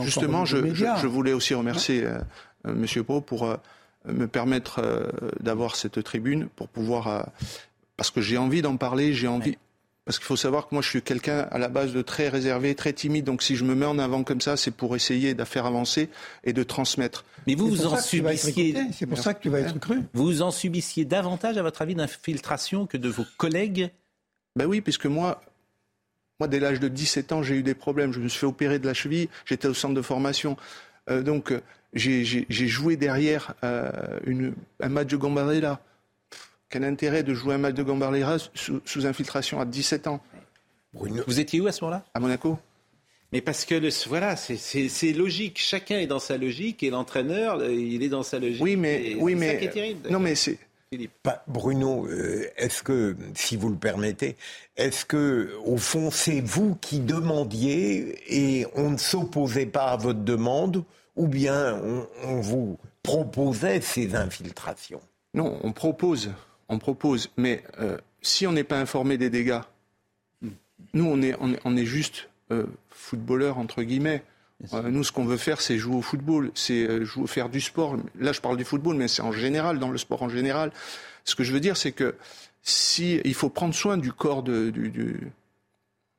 [0.01, 2.19] justement, je, voulais aussi remercier euh,
[2.67, 3.55] euh, Monsieur Pau pour euh,
[4.05, 4.81] me permettre
[5.39, 7.29] d'avoir cette tribune, pour pouvoir...
[7.97, 9.57] parce que j'ai envie d'en parler, j'ai envie...
[10.05, 12.73] Parce qu'il faut savoir que moi, je suis quelqu'un à la base de très réservé,
[12.73, 13.25] très timide.
[13.25, 16.09] Donc, si je me mets en avant comme ça, c'est pour essayer de faire avancer
[16.43, 17.25] et de transmettre.
[17.45, 18.75] Mais vous, vous en subissiez.
[18.91, 19.99] C'est pour ça que tu vas être cru.
[20.13, 23.91] Vous en subissiez davantage, à votre avis, d'infiltration que de vos collègues?
[24.55, 25.43] Ben oui, puisque moi,
[26.39, 28.11] moi, dès l'âge de 17 ans, j'ai eu des problèmes.
[28.11, 29.29] Je me suis fait opérer de la cheville.
[29.45, 30.57] J'étais au centre de formation.
[31.09, 31.61] Euh, donc, euh,
[31.93, 33.89] j'ai joué derrière euh,
[34.25, 35.79] une, un match de Gambardella.
[36.69, 40.21] Quel intérêt de jouer un match de Gambardella sous, sous infiltration à 17 ans?
[40.93, 42.05] Vous étiez où à ce moment-là?
[42.13, 42.57] À Monaco.
[43.31, 45.59] Mais parce que le, voilà, c'est logique.
[45.59, 48.61] Chacun est dans sa logique et l'entraîneur, il est dans sa logique.
[48.61, 50.09] Oui, mais oui, mais ça qui est terrible.
[50.09, 50.57] non, mais c'est
[51.47, 52.07] Bruno,
[52.57, 54.35] est-ce que, si vous le permettez,
[54.75, 60.21] est-ce que, au fond, c'est vous qui demandiez et on ne s'opposait pas à votre
[60.21, 60.83] demande,
[61.19, 61.79] ou bien
[62.23, 65.01] on, vous proposait ces infiltrations
[65.33, 66.31] Non, on propose,
[66.69, 69.59] on propose, mais euh, si on n'est pas informé des dégâts,
[70.93, 74.23] nous on est, on est, juste euh, footballeurs entre guillemets.
[74.85, 77.97] nous, ce qu'on veut faire, c'est jouer au football, c'est jouer, faire du sport.
[78.17, 80.71] Là, je parle du football, mais c'est en général, dans le sport en général.
[81.25, 82.15] Ce que je veux dire, c'est que
[82.63, 85.31] si il faut prendre soin du corps de, du, du...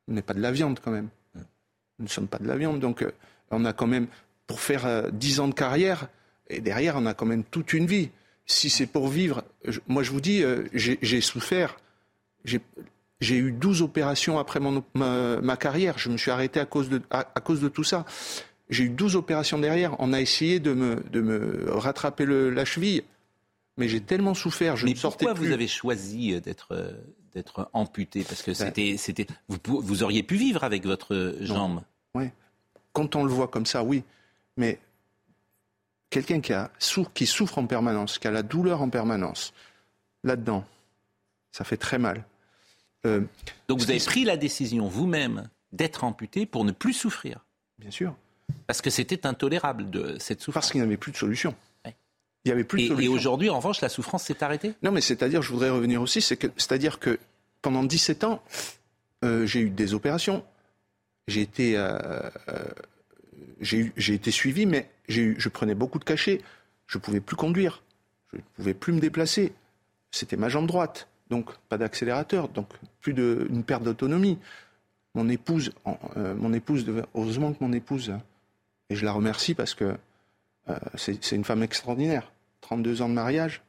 [0.08, 1.08] on n'est pas de la viande quand même.
[1.34, 3.02] Nous ne sommes pas de la viande, donc
[3.50, 4.06] on a quand même
[4.50, 6.08] pour faire 10 ans de carrière
[6.50, 8.10] et derrière, on a quand même toute une vie.
[8.44, 9.44] Si c'est pour vivre,
[9.86, 11.76] moi je vous dis, euh, j'ai souffert.
[12.44, 15.98] J'ai eu 12 opérations après mon, ma, carrière.
[15.98, 18.04] Je me suis arrêté à cause de, à, cause de tout ça.
[18.68, 19.94] J'ai eu 12 opérations derrière.
[20.00, 23.04] On a essayé de me, de me rattraper le, la cheville.
[23.76, 26.92] Mais j'ai tellement souffert, je Mais ne sortais pourquoi vous avez choisi euh, d'être euh,
[27.32, 28.24] d'être amputé?
[28.24, 31.82] Parce que ben c'était c'était vous, vous auriez pu vivre avec votre jambe.
[32.14, 32.24] Oui.
[32.92, 34.02] Quand on le voit comme ça, oui.
[34.60, 34.78] Mais
[36.10, 36.70] quelqu'un qui, a,
[37.14, 39.54] qui souffre en permanence, qui a la douleur en permanence,
[40.22, 40.66] là-dedans,
[41.50, 42.24] ça fait très mal.
[43.06, 43.22] Euh,
[43.68, 47.46] Donc vous avez pris la décision vous-même d'être amputé pour ne plus souffrir
[47.78, 48.14] Bien sûr.
[48.66, 50.64] Parce que c'était intolérable de cette souffrance.
[50.64, 51.54] Parce qu'il n'y avait plus de solution.
[52.44, 53.10] Il y avait plus de et, solution.
[53.10, 56.20] Et aujourd'hui, en revanche, la souffrance s'est arrêtée Non, mais c'est-à-dire, je voudrais revenir aussi,
[56.20, 57.18] c'est-à-dire que
[57.62, 58.42] pendant 17 ans,
[59.24, 60.44] euh, j'ai eu des opérations,
[61.28, 62.30] j'ai été euh,
[63.60, 66.40] j'ai été suivi, mais je prenais beaucoup de cachets.
[66.86, 67.82] Je ne pouvais plus conduire.
[68.32, 69.52] Je ne pouvais plus me déplacer.
[70.10, 71.08] C'était ma jambe droite.
[71.28, 72.48] Donc, pas d'accélérateur.
[72.48, 72.68] Donc,
[73.00, 74.38] plus d'une perte d'autonomie.
[75.14, 75.72] Mon épouse,
[76.16, 78.12] euh, mon épouse heureusement que mon épouse,
[78.90, 79.96] et je la remercie parce que
[80.68, 82.32] euh, c'est une femme extraordinaire.
[82.60, 83.62] 32 ans de mariage,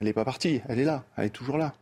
[0.00, 0.60] elle n'est pas partie.
[0.68, 1.04] Elle est là.
[1.16, 1.74] Elle est toujours là.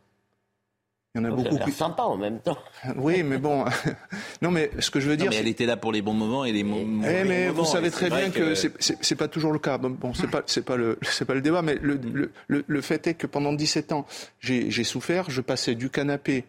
[1.15, 1.71] Il y en a beaucoup plus.
[1.71, 2.57] sympa en même temps.
[2.95, 3.65] Oui, mais bon.
[4.41, 5.29] non, mais ce que je veux dire.
[5.29, 7.05] mais elle était là pour les bons moments et les moments.
[7.07, 9.77] Eh, mais vous savez très bien que, que c'est pas toujours le cas.
[9.77, 11.99] Bon, c'est pas c'est pas le c'est pas le débat, mais le,
[12.47, 14.07] le, le, fait est que pendant 17 ans,
[14.39, 15.29] j'ai souffert.
[15.29, 16.45] Je passais du canapé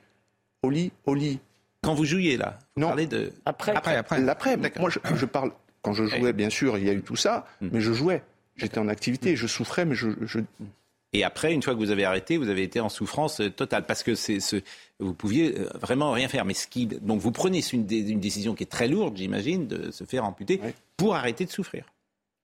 [0.62, 1.40] au lit, au lit.
[1.82, 2.58] Quand vous jouiez là.
[2.74, 2.88] Vous non.
[2.88, 3.32] Parlez de.
[3.44, 3.72] Après.
[3.76, 3.96] Après.
[3.96, 4.20] Après.
[4.20, 4.56] L'après.
[4.56, 5.52] Moi, je, je, parle.
[5.82, 7.68] Quand je jouais, bien sûr, il y a eu tout ça, hmm.
[7.70, 8.22] mais je jouais.
[8.56, 10.38] J'étais en activité, je souffrais, mais je, je,
[11.14, 13.86] et après, une fois que vous avez arrêté, vous avez été en souffrance euh, totale
[13.86, 14.56] parce que c'est ce,
[14.98, 16.44] vous pouviez euh, vraiment rien faire.
[16.44, 19.92] Mais ce qui, donc vous prenez une, une décision qui est très lourde, j'imagine, de
[19.92, 20.60] se faire amputer
[20.96, 21.84] pour arrêter de souffrir.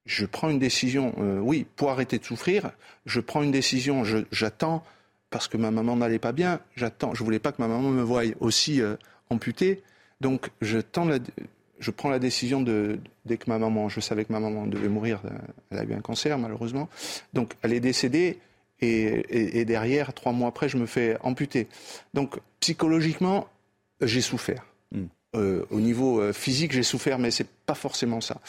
[0.07, 2.71] Je prends une décision, euh, oui, pour arrêter de souffrir.
[3.07, 4.85] Je prends une décision, j'attends
[5.31, 6.61] parce que ma maman n'allait pas bien.
[6.77, 8.81] J'attends, je voulais pas que ma maman me voie aussi
[9.31, 9.83] amputée.
[10.21, 11.18] Donc je tends la,
[11.81, 14.89] je prends la décision de, dès que ma maman, je savais que ma maman devait
[14.89, 15.21] mourir,
[15.71, 16.89] elle a eu un cancer malheureusement,
[17.33, 18.39] donc elle est décédée,
[18.83, 21.68] et, derrière, trois mois après, je me fais amputer.
[22.14, 23.49] Donc psychologiquement,
[24.01, 24.64] j'ai souffert.
[24.93, 25.07] Hmm.
[25.37, 28.41] Euh, au niveau euh, physique, j'ai souffert, mais c'est pas forcément ça.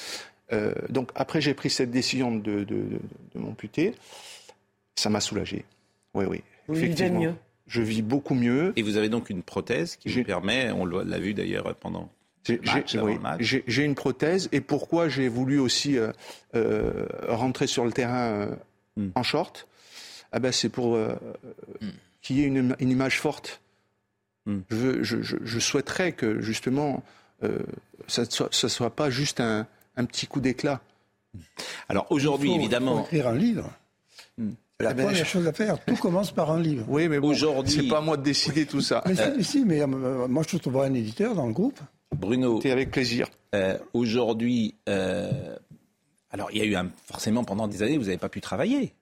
[0.52, 3.00] Euh, donc après, j'ai pris cette décision de, de,
[3.36, 3.94] m'amputer.
[4.96, 5.66] Ça m'a soulagé.
[6.14, 6.42] Oui, oui.
[6.68, 7.36] Vous vivez mieux.
[7.68, 8.74] Je vis beaucoup mieux.
[8.76, 12.10] Et vous avez donc une prothèse qui vous permet, on l'a vu d'ailleurs pendant
[13.40, 15.98] j'ai une prothèse et pourquoi j'ai voulu aussi
[17.28, 18.50] rentrer sur le terrain
[18.98, 19.10] hmm.
[19.16, 19.68] en short?
[20.32, 21.14] Ah ben c'est pour euh,
[21.82, 21.90] hmm.
[22.22, 23.62] qu'il y ait une, image forte.
[24.46, 24.60] Hmm.
[24.70, 27.04] Je, souhaiterais que justement
[27.44, 27.60] euh,
[28.08, 30.82] ça ne soit, pas juste un, petit coup d'éclat.
[31.90, 32.94] Alors aujourd'hui, évidemment.
[32.94, 33.72] Il faut écrire un livre.
[34.38, 34.52] Hmm.
[34.80, 36.86] La eh ben, première chose à faire, tout commence par un livre.
[36.88, 39.04] Oui, mais bon, aujourd'hui, c'est pas à moi de décider tout ça.
[39.06, 41.80] Mais si, mais euh, moi je trouve un éditeur dans le groupe.
[42.16, 43.28] Bruno, c'est avec plaisir.
[43.94, 48.42] aujourd'hui, alors il y a eu un, forcément pendant des années, vous n'avez pas pu
[48.42, 48.96] travailler.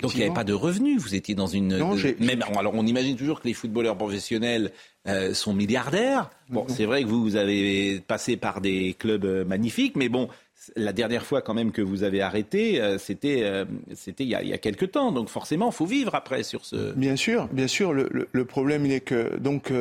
[0.00, 1.00] Donc il n'y avait pas de revenus.
[1.00, 1.76] Vous étiez dans une.
[1.76, 4.70] Non, Même, alors on imagine toujours que les footballeurs professionnels
[5.08, 6.30] euh, sont milliardaires.
[6.48, 10.28] Bon, c'est vrai que vous, vous avez passé par des clubs euh, magnifiques, mais bon,
[10.76, 13.64] la dernière fois quand même que vous avez arrêté, euh, c'était
[13.94, 15.12] c'était il, y a, il y a quelques temps.
[15.12, 16.92] Donc forcément, il faut vivre après sur ce.
[16.92, 17.92] Bien sûr, bien sûr.
[17.92, 19.72] Le, le, problème, il est que donc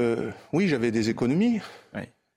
[0.51, 1.59] oui, j'avais des économies.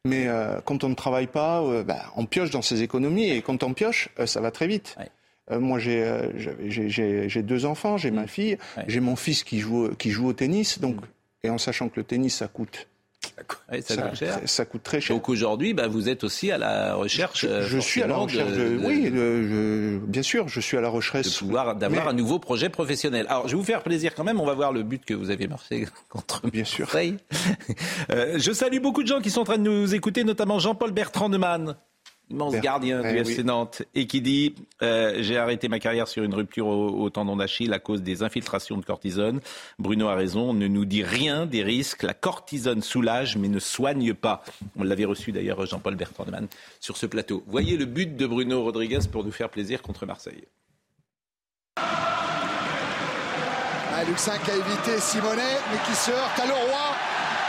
[0.08, 0.28] Mais
[0.64, 4.08] quand on ne travaille pas, bah, on pioche dans ses économies et quand on pioche,
[4.26, 4.94] ça va très vite.
[5.50, 8.28] Euh, moi, euh, j'ai deux enfants, j'ai ma mmh.
[8.28, 11.06] fille, j'ai mon fils qui joue, qui joue au tennis, donc, mmh.
[11.44, 12.88] et en sachant que le tennis, ça coûte
[13.82, 14.40] ça, coûte cher.
[14.44, 15.16] ça, coûte très cher.
[15.16, 17.46] Donc aujourd'hui, bah, vous êtes aussi à la recherche.
[17.46, 18.52] Je, suis à la recherche.
[18.52, 19.10] De, oui,
[20.06, 21.42] bien sûr, je suis à la recherche.
[21.76, 23.26] d'avoir un nouveau projet professionnel.
[23.28, 24.40] Alors, je vais vous faire plaisir quand même.
[24.40, 26.88] On va voir le but que vous avez marqué contre bien sûr.
[28.10, 30.92] euh, je salue beaucoup de gens qui sont en train de nous écouter, notamment Jean-Paul
[30.92, 31.76] Bertrand de Man
[32.30, 36.34] immense gardien du FC Nantes, et qui dit euh, J'ai arrêté ma carrière sur une
[36.34, 39.40] rupture au, tendon d'Achille à cause des infiltrations de cortisone.
[39.78, 42.02] Bruno a raison, ne nous dit rien des risques.
[42.02, 44.42] La cortisone soulage, mais ne soigne pas.
[44.76, 46.48] On l'avait reçu d'ailleurs, Jean-Paul Bertrandman,
[46.80, 47.44] sur ce plateau.
[47.46, 50.44] Voyez le but de Bruno Rodriguez pour nous faire plaisir contre Marseille.
[53.98, 56.96] Ah, Luxin qui a évité Simonet, mais qui se heurte à Leroy.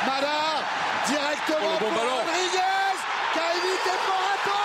[0.05, 0.63] Madar,
[1.05, 1.75] directement.
[1.75, 2.17] Oh, bon ballon.
[2.23, 2.95] Rodriguez
[3.33, 4.57] qui a évité Morato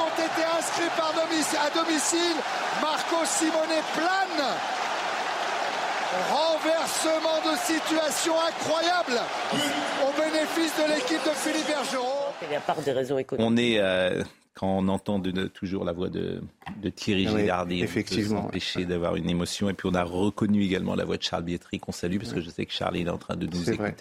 [0.00, 2.36] ont été inscrits par domicile, à domicile.
[2.80, 4.46] Marco Simone plane.
[6.30, 9.20] Renversement de situation incroyable
[10.02, 12.32] au bénéfice de l'équipe de Philippe Bergeron.
[12.42, 13.48] Il y a part des raisons économiques.
[13.48, 16.42] On est, euh, quand on entend de, de, toujours la voix de,
[16.82, 18.40] de Thierry Oui, Gilardi, effectivement.
[18.40, 19.70] on peut s'empêcher d'avoir une émotion.
[19.70, 22.40] Et puis on a reconnu également la voix de Charles Bietri, qu'on salue, parce que
[22.40, 23.94] je sais que Charles il est en train de nous vrai.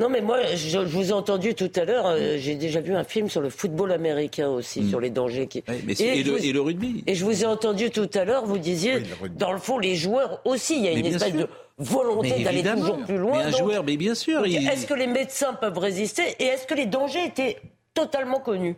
[0.00, 2.06] Non, mais moi, je, je vous ai entendu tout à l'heure.
[2.06, 5.62] euh, J'ai déjà vu un film sur le football américain aussi, sur les dangers qui.
[5.84, 7.04] mais et le- vous- et le rugby.
[7.06, 9.02] Et je vous ai entendu tout à l'heure, vous disiez,
[9.36, 11.40] dans le fond, les joueurs aussi, il y a Mais une espèce sûr.
[11.40, 11.48] de
[11.78, 13.38] volonté d'aller toujours plus loin.
[13.38, 16.44] Mais un donc- joueur, mais bien sûr, il- Est-ce que les médecins peuvent résister et
[16.44, 17.58] est-ce que les dangers étaient
[17.92, 18.76] totalement connus?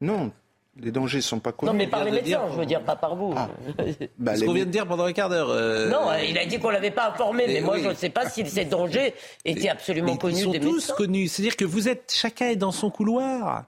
[0.00, 0.32] Non,
[0.76, 1.72] les dangers ne sont pas connus.
[1.72, 3.34] Non, mais par les médecins, dire- je veux dire, pas par vous.
[4.18, 5.50] Bah, ce qu'on vient de dire pendant un quart d'heure.
[5.50, 7.82] euh, Non, il a dit qu'on l'avait pas informé, mais moi oui.
[7.82, 9.14] je ne sais pas si ces dangers
[9.44, 10.94] étaient absolument Mais connus Ils sont des tous médecins.
[10.94, 11.28] connus.
[11.28, 13.64] C'est-à-dire que vous êtes, chacun est dans son couloir.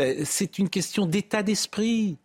[0.00, 2.18] Euh, C'est une question d'état d'esprit.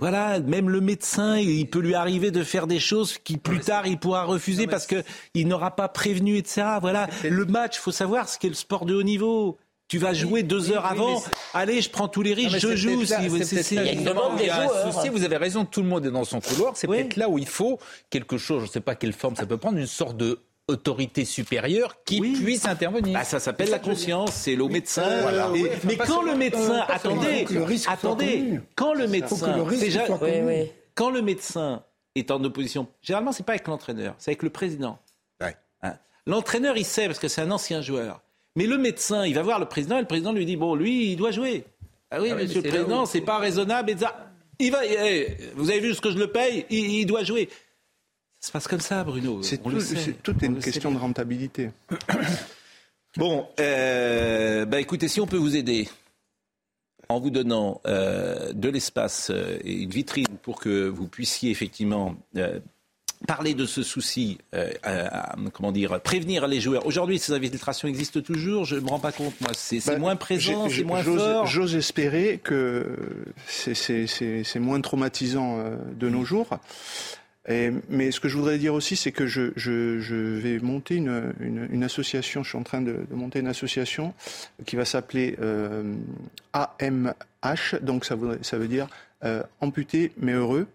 [0.00, 3.84] Voilà, même le médecin, il peut lui arriver de faire des choses qui plus tard
[3.88, 5.02] il pourra refuser parce que
[5.34, 6.62] il n'aura pas prévenu, etc.
[6.80, 9.58] Voilà, le match, faut savoir ce qu'est le sport de haut niveau.
[9.88, 11.22] Tu vas jouer deux oui, heures oui, avant.
[11.54, 13.04] Allez, je prends tous les risques, je joue.
[13.04, 16.76] si- vous avez raison, tout le monde est dans son couloir.
[16.76, 17.78] C'est peut-être là où il faut
[18.10, 21.24] quelque chose, je ne sais pas quelle forme ça peut prendre, une sorte de autorité
[21.24, 23.14] supérieure qui puisse intervenir.
[23.18, 25.22] Bah, ça s'appelle la conscience, c'est le médecin.
[25.22, 25.48] Voilà.
[25.54, 30.04] Et- Oui, mais quand le médecin, euh, attendez, le attendez, quand le médecin, le déjà-
[30.94, 31.82] quand le médecin
[32.14, 34.98] est en opposition, généralement c'est pas avec l'entraîneur, c'est avec le président.
[35.82, 35.94] Hein.
[36.26, 38.20] L'entraîneur il sait parce que c'est un ancien joueur,
[38.56, 41.12] mais le médecin il va voir le président et le président lui dit bon lui
[41.12, 41.64] il doit jouer.
[42.10, 44.24] Ah oui Ah oui, monsieur le président c'est pas raisonnable et ça.
[44.60, 47.48] Il va, eh, vous avez vu ce que je le paye, il, il doit jouer.
[48.40, 49.42] Ça se passe comme ça Bruno.
[49.42, 49.96] C'est on tout, le sait.
[49.96, 51.70] c'est- tout est une sait question de rentabilité.
[53.16, 55.88] Bon, euh, bah écoutez, si on peut vous aider
[57.08, 62.14] en vous donnant euh, de l'espace euh, et une vitrine pour que vous puissiez effectivement
[62.36, 62.60] euh,
[63.26, 65.06] parler de ce souci, euh, euh,
[65.52, 66.86] comment dire, prévenir les joueurs.
[66.86, 68.64] Aujourd'hui, ces infiltrations existent toujours.
[68.64, 69.50] Je ne me rends pas compte, moi.
[69.54, 71.46] C'est Bah, moins présent, c'est moins fort.
[71.46, 72.96] J'ose espérer que
[73.46, 76.48] c'est- moins traumatisant euh, de nos jours.
[77.50, 80.96] Et- mais ce que je voudrais dire aussi, c'est que je, je- je vais monter
[80.96, 84.12] une, une- une association, je suis en train de, de monter une association
[84.66, 85.94] qui va s'appeler euh,
[86.52, 88.86] AMH, donc ça, voudrait- ça veut dire
[89.24, 90.66] euh, amputé mais heureux.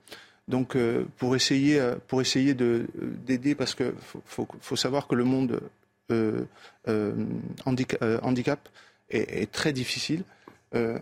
[0.48, 2.88] Donc euh, pour essayer, euh, pour essayer de-
[3.26, 3.94] d'aider, parce qu'il
[4.26, 5.62] faut, savoir que le monde
[6.12, 6.44] euh,
[6.90, 7.14] euh,
[7.66, 8.68] handica- euh, handicap
[9.10, 10.24] est, très difficile.
[10.76, 11.00] Euh,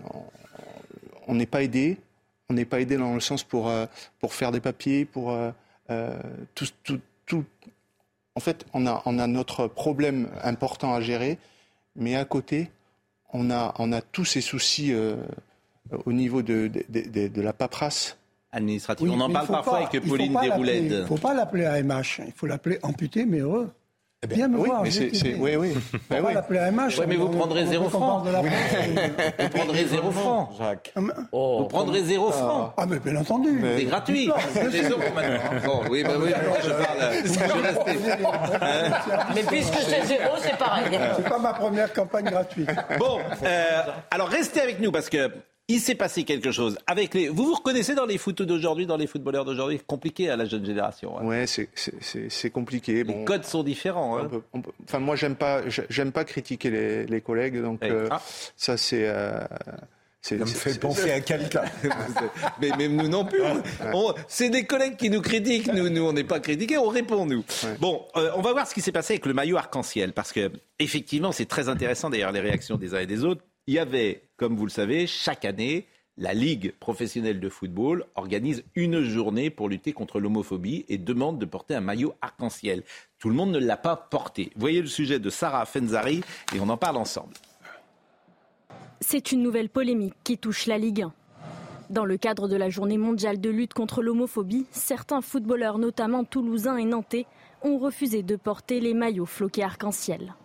[1.27, 1.97] on n'est pas aidé.
[2.49, 3.85] On n'est pas aidé dans le sens pour, euh,
[4.19, 5.51] pour faire des papiers, pour euh,
[5.89, 6.19] euh,
[6.53, 7.45] tout.
[8.35, 11.37] En fait, on a, on a notre problème important à gérer,
[11.95, 12.69] mais à côté,
[13.33, 15.15] on a, on a tous ces soucis euh,
[16.05, 18.17] au niveau de- de- de la paperasse.
[18.51, 19.07] Administrative.
[19.07, 20.83] Oui, on en parle parfois pas- avec Pauline Desroulettes.
[20.83, 23.69] Il ne faut pas l'appeler AMH, il faut l'appeler amputé mais heureux.
[24.29, 24.83] Viens me oui, voir.
[24.83, 25.69] mais c'est- oui, oui.
[25.73, 26.33] Il ne Ben oui.
[26.35, 26.99] l'appeler AMH.
[26.99, 28.21] Ouais, mais vous on- prendrez on- zéro on franc.
[28.21, 29.33] parle de la presse.
[29.39, 30.49] Vous prendrez zéro franc.
[30.59, 30.93] Jacques.
[31.33, 32.71] Vous prendrez zéro franc.
[32.77, 33.63] Ah, mais bien entendu.
[33.77, 34.29] C'est gratuit.
[34.53, 35.39] C'est euros maintenant.
[35.65, 36.29] Bon, oui, bah oui,
[36.63, 37.13] je parle.
[37.23, 37.99] Je vais rester.
[39.33, 40.85] Mais puisque c'est zéro, c'est pareil.
[41.15, 42.69] C'est pas ma première campagne gratuite.
[42.99, 43.81] Bon, euh,
[44.11, 45.31] alors restez avec nous parce que
[45.67, 47.29] il s'est passé quelque chose avec les.
[47.29, 50.65] Vous vous reconnaissez dans les footeux d'aujourd'hui, dans les footballeurs d'aujourd'hui, compliqué à la jeune
[50.65, 51.17] génération.
[51.17, 51.23] hein.
[51.25, 53.03] Ouais, c'est- c'est c'est- c'est compliqué.
[53.03, 54.17] Les Bon, codes sont différents.
[54.17, 54.23] hein.
[54.25, 57.79] on peut- on peut- enfin, moi, j'aime pas, j'aime pas critiquer les, les collègues, donc
[57.83, 58.21] Eh, euh, ah.
[58.57, 59.07] ça, c'est.
[59.07, 59.39] euh,
[60.21, 61.63] c'est- Ça me fait penser à quelqu'un.
[62.61, 63.41] mais même nous non plus.
[64.27, 65.71] C'est des collègues qui nous critiquent.
[65.73, 67.43] Nous, nous on n'est pas critiqués, on répond nous.
[67.79, 70.51] Bon, euh, on va voir ce qui s'est passé avec le maillot arc-en-ciel parce que
[70.79, 73.41] effectivement, c'est très intéressant d'ailleurs les réactions des uns et des autres.
[73.67, 75.87] Il y avait, comme vous le savez, chaque année.
[76.17, 81.45] La Ligue professionnelle de football organise une journée pour lutter contre l'homophobie et demande de
[81.45, 82.83] porter un maillot arc-en-ciel.
[83.17, 84.51] Tout le monde ne l'a pas porté.
[84.55, 86.21] Voyez le sujet de Sarah Fenzari
[86.53, 87.33] et on en parle ensemble.
[88.99, 91.13] C'est une nouvelle polémique qui touche la Ligue 1.
[91.89, 96.77] Dans le cadre de la journée mondiale de lutte contre l'homophobie, certains footballeurs, notamment toulousains
[96.77, 97.25] et nantais,
[97.63, 100.35] ont refusé de porter les maillots floqués arc-en-ciel.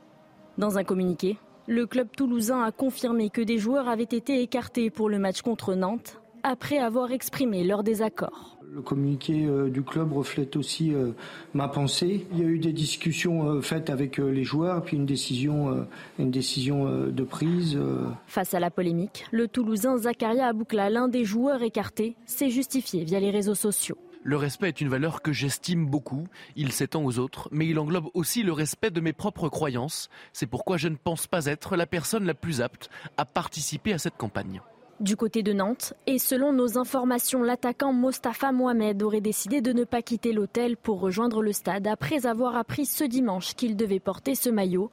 [0.59, 5.09] Dans un communiqué, le club toulousain a confirmé que des joueurs avaient été écartés pour
[5.09, 8.57] le match contre Nantes après avoir exprimé leur désaccord.
[8.73, 11.13] Le communiqué euh, du club reflète aussi euh,
[11.55, 12.27] ma pensée.
[12.33, 15.87] Il y a eu des discussions euh, faites avec les joueurs, puis une décision,
[16.19, 17.79] une décision de prise.
[18.27, 23.19] Face à la polémique, le Toulousain Zakaria Aboukla, l'un des joueurs écartés, s'est justifié via
[23.19, 23.99] les réseaux sociaux.
[24.29, 26.27] Le respect est une valeur que j'estime beaucoup.
[26.57, 30.09] Il s'étend aux autres, mais il englobe aussi le respect de mes propres croyances.
[30.33, 33.99] C'est pourquoi je ne pense pas être la personne la plus apte à participer à
[33.99, 34.61] cette campagne.
[34.99, 39.85] Du côté de Nantes, et selon nos informations, l'attaquant Mostafa Mohamed aurait décidé de ne
[39.85, 44.35] pas quitter l'hôtel pour rejoindre le stade après avoir appris ce dimanche qu'il devait porter
[44.35, 44.91] ce maillot.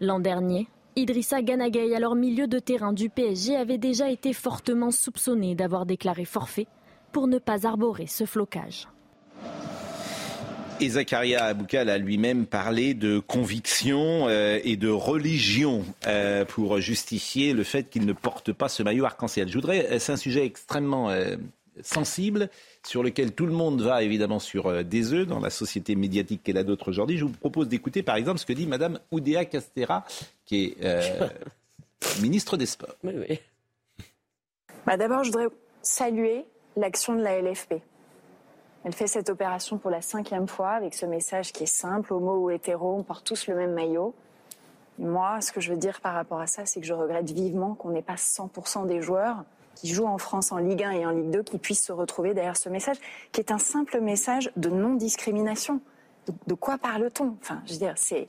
[0.00, 5.56] L'an dernier, Idrissa Ganagay, alors milieu de terrain du PSG, avait déjà été fortement soupçonné
[5.56, 6.68] d'avoir déclaré forfait
[7.12, 8.88] pour ne pas arborer ce flocage.
[10.82, 17.52] Et Zakaria Aboukal a lui-même parlé de conviction euh, et de religion euh, pour justifier
[17.52, 19.48] le fait qu'il ne porte pas ce maillot arc-en-ciel.
[19.48, 21.14] Je voudrais, euh, c'est un sujet extrêmement
[21.82, 22.50] sensible
[22.84, 26.58] sur lequel tout le monde va évidemment sur des œufs dans la société médiatique qu'elle
[26.58, 27.16] a d'autres aujourd'hui.
[27.16, 30.04] Je vous propose d'écouter par exemple ce que dit Madame Oudéa Castera,
[30.44, 30.76] qui est
[32.20, 32.96] ministre des Sports.
[34.84, 35.48] Bah, d'abord, je voudrais
[35.82, 36.44] saluer
[36.76, 37.74] l'action de la LFP.
[38.84, 42.36] Elle fait cette opération pour la cinquième fois avec ce message qui est simple, homo
[42.36, 44.14] ou hétéro, on porte tous le même maillot.
[44.98, 47.74] moi, ce que je veux dire par rapport à ça, c'est que je regrette vivement
[47.74, 49.44] qu'on n'ait pas 100% des joueurs
[49.74, 52.34] qui jouent en France en Ligue 1 et en Ligue 2 qui puissent se retrouver
[52.34, 52.96] derrière ce message,
[53.30, 55.80] qui est un simple message de non-discrimination.
[56.46, 57.36] De, quoi parle-t-on?
[57.40, 58.28] Enfin, je veux dire, c'est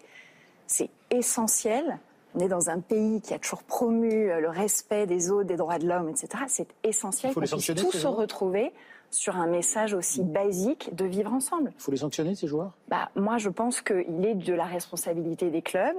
[1.12, 2.00] essentiel.
[2.36, 5.78] On est dans un pays qui a toujours promu le respect des autres, des droits
[5.78, 6.28] de l'homme, etc.
[6.48, 8.74] C'est essentiel qu'on puisse tous se retrouver
[9.12, 11.72] sur un message aussi basique de vivre ensemble.
[11.78, 12.72] Il faut les sanctionner, ces joueurs?
[12.88, 15.96] Bah, Moi, je pense qu'il est de la responsabilité des clubs,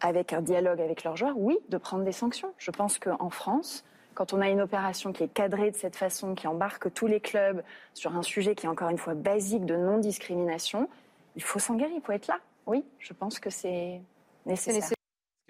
[0.00, 2.52] avec un dialogue avec leurs joueurs, oui, de prendre des sanctions.
[2.58, 6.34] Je pense qu'en France, quand on a une opération qui est cadrée de cette façon,
[6.34, 7.62] qui embarque tous les clubs
[7.94, 10.88] sur un sujet qui est encore une fois basique de non-discrimination,
[11.34, 12.38] il faut s'engager, il faut être là.
[12.66, 14.00] Oui, je pense que c'est
[14.46, 14.96] nécessaire.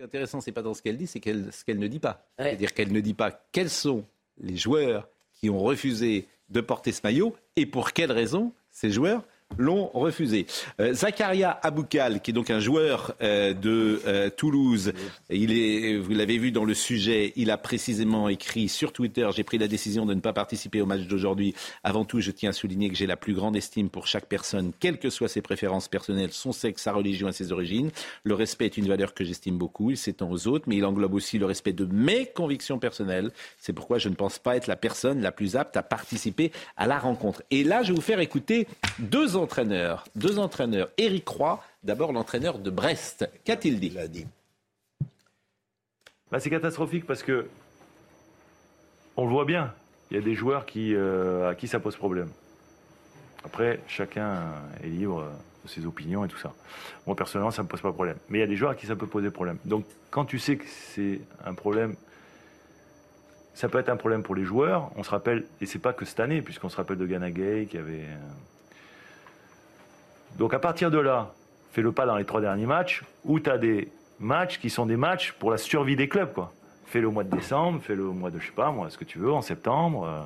[0.02, 2.26] Qui est intéressant, c'est pas dans ce qu'elle dit, c'est ce qu'elle ne dit pas.
[2.36, 4.04] C'est-à-dire qu'elle ne dit pas quels sont
[4.36, 9.22] les joueurs qui ont refusé de porter ce maillot et pour quelles raisons ces joueurs
[9.58, 10.46] l'ont refusé.
[10.80, 14.92] Euh, Zakaria Aboukal, qui est donc un joueur euh, de euh, Toulouse,
[15.30, 19.44] il est, vous l'avez vu dans le sujet, il a précisément écrit sur Twitter J'ai
[19.44, 21.54] pris la décision de ne pas participer au match d'aujourd'hui.
[21.84, 24.72] Avant tout, je tiens à souligner que j'ai la plus grande estime pour chaque personne,
[24.78, 27.90] quelles que soient ses préférences personnelles, son sexe, sa religion et ses origines.
[28.24, 29.90] Le respect est une valeur que j'estime beaucoup.
[29.90, 33.30] Il s'étend aux autres, mais il englobe aussi le respect de mes convictions personnelles.
[33.58, 36.86] C'est pourquoi je ne pense pas être la personne la plus apte à participer à
[36.86, 37.42] la rencontre.
[37.50, 38.66] Et là, je vais vous faire écouter
[38.98, 40.88] deux entraîneurs, deux entraîneurs.
[40.96, 43.28] Éric Roy, d'abord l'entraîneur de Brest.
[43.44, 44.26] Qu'a-t-il dit, dit
[46.30, 47.48] bah, C'est catastrophique parce que
[49.16, 49.74] on le voit bien.
[50.10, 52.30] Il y a des joueurs qui, euh, à qui ça pose problème.
[53.44, 55.26] Après, chacun est libre
[55.64, 56.52] de ses opinions et tout ça.
[57.06, 58.16] Moi, personnellement, ça ne me pose pas problème.
[58.28, 59.58] Mais il y a des joueurs à qui ça peut poser problème.
[59.64, 61.96] Donc, quand tu sais que c'est un problème,
[63.54, 64.90] ça peut être un problème pour les joueurs.
[64.96, 67.66] On se rappelle, et c'est pas que cette année, puisqu'on se rappelle de Ghana Gay
[67.70, 68.16] qui avait euh,
[70.38, 71.32] donc à partir de là,
[71.72, 74.86] fais le pas dans les trois derniers matchs, où tu as des matchs qui sont
[74.86, 76.32] des matchs pour la survie des clubs.
[76.32, 76.52] quoi.
[76.86, 79.04] Fais-le au mois de décembre, fais-le au mois de, je sais pas, moi, ce que
[79.04, 80.06] tu veux, en septembre.
[80.06, 80.22] Euh.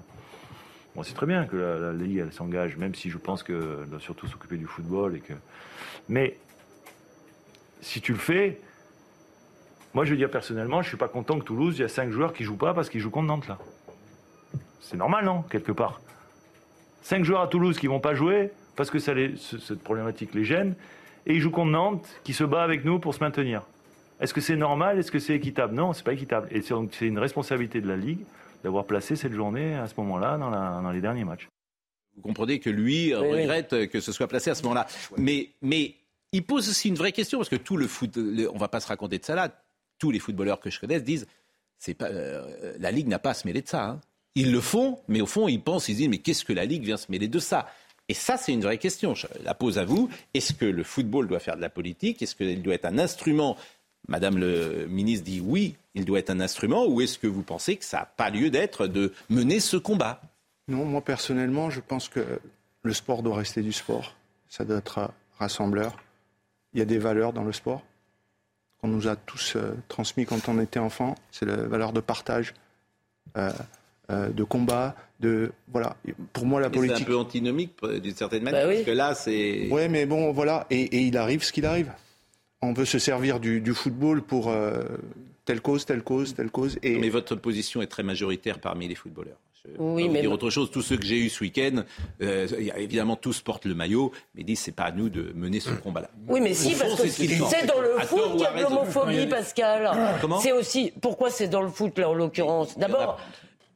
[0.96, 4.00] Moi, c'est très bien que la, Ligue, elle s'engage, même si je pense qu'elle doit
[4.00, 5.16] surtout s'occuper du football.
[5.16, 5.34] Et que...
[6.08, 6.38] Mais
[7.82, 8.58] si tu le fais,
[9.94, 12.10] moi, je veux dire personnellement, je suis pas content que Toulouse, il y a cinq
[12.10, 13.58] joueurs qui jouent pas parce qu'ils jouent contre Nantes, là.
[14.80, 16.00] C'est normal, non Quelque part?
[17.02, 20.74] Cinq joueurs à Toulouse qui vont pas jouer, parce que ça cette problématique les gêne,
[21.26, 23.62] et ils jouent contre Nantes, qui se bat avec nous pour se maintenir.
[24.20, 24.98] Est-ce que c'est normal?
[24.98, 25.74] Est-ce que c'est équitable?
[25.74, 26.48] Non, c'est pas équitable.
[26.50, 28.20] Et c'est une responsabilité de la Ligue
[28.62, 31.48] d'avoir placé cette journée à ce moment-là dans, les derniers matchs.
[32.14, 34.86] Vous comprenez que lui regrette que ce soit placé à ce moment-là.
[35.18, 35.94] Mais, mais
[36.32, 38.80] il pose aussi une vraie question, parce que tout le foot, on on va pas
[38.80, 39.50] se raconter de ça là,
[39.98, 41.26] tous les footballeurs que je connais disent,
[41.78, 43.84] c'est pas, euh, la Ligue n'a pas à se mêler de ça.
[43.84, 44.00] Hein.
[44.34, 46.84] Ils le font, mais au fond, ils pensent, ils disent, mais qu'est-ce que la Ligue
[46.84, 47.68] vient se mêler de ça?
[48.08, 49.14] Et ça, c'est une vraie question.
[49.14, 50.08] Je la pose à vous.
[50.34, 52.22] Est-ce que le football doit faire de la politique?
[52.22, 53.56] Est-ce qu'il doit être un instrument?
[54.08, 56.86] Madame le ministre dit oui, il doit être un instrument.
[56.86, 60.20] Ou est-ce que vous pensez que ça n'a pas lieu d'être de mener ce combat?
[60.68, 62.24] Non, moi personnellement, je pense que
[62.82, 64.14] le sport doit rester du sport.
[64.48, 65.96] Ça doit être rassembleur.
[66.72, 67.82] Il y a des valeurs dans le sport
[68.80, 71.14] qu'on nous a tous euh, transmis quand on était enfant.
[71.30, 72.54] C'est la valeur de partage.
[73.36, 73.52] Euh, euh,
[74.08, 75.96] de combat, de voilà.
[76.32, 76.98] Pour moi, la politique.
[76.98, 79.68] C'est un peu antinomique d'une certaine manière, bah parce que là, c'est.
[79.70, 80.66] Ouais, mais bon, voilà.
[80.70, 81.90] Et, il arrive ce qu'il arrive.
[82.62, 84.82] On veut se servir du, football pour euh,
[85.44, 86.78] telle cause, telle cause, telle cause.
[86.82, 86.98] Et...
[86.98, 89.38] Mais votre position est très majoritaire parmi les footballeurs.
[89.78, 90.70] oui, mais dire autre chose.
[90.70, 91.84] Tous ceux que j'ai eus ce week-end,
[92.22, 92.46] euh,
[92.76, 96.10] évidemment, tous portent le maillot, mais disent c'est pas à nous de mener ce combat-là.
[96.28, 99.90] Oui, mais si, parce que c'est dans le foot qu'il y a de l'homophobie, Pascal.
[100.42, 102.76] C'est aussi pourquoi c'est dans le foot là en l'occurrence?
[102.78, 103.18] D'abord,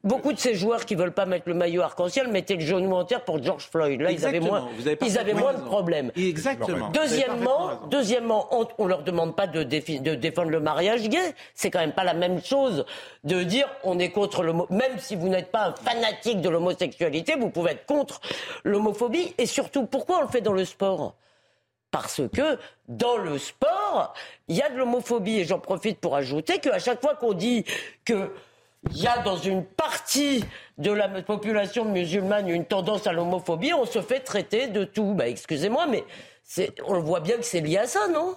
[0.03, 3.05] Beaucoup de ces joueurs qui veulent pas mettre le maillot arc-en-ciel mettaient le genou en
[3.05, 4.01] terre pour George Floyd.
[4.01, 4.66] Là, ils avaient moins,
[5.03, 6.11] ils avaient moins de problèmes.
[6.16, 6.88] Exactement.
[6.88, 11.34] Deuxièmement, deuxièmement, on, on leur demande pas de, de défendre le mariage gay.
[11.55, 12.86] C'est quand même pas la même chose
[13.24, 14.66] de dire on est contre l'homo.
[14.70, 18.22] Même si vous n'êtes pas un fanatique de l'homosexualité, vous pouvez être contre
[18.64, 19.34] l'homophobie.
[19.36, 21.14] Et surtout, pourquoi on le fait dans le sport?
[21.90, 22.57] Parce que
[22.88, 24.14] dans le sport,
[24.48, 25.40] il y a de l'homophobie.
[25.40, 27.64] Et j'en profite pour ajouter qu'à chaque fois qu'on dit
[28.05, 28.30] que
[28.88, 30.44] il y a dans une partie
[30.78, 35.14] de la population musulmane une tendance à l'homophobie, on se fait traiter de tout.
[35.14, 36.04] Bah, excusez-moi, mais
[36.86, 38.36] on le voit bien que c'est lié à ça, non?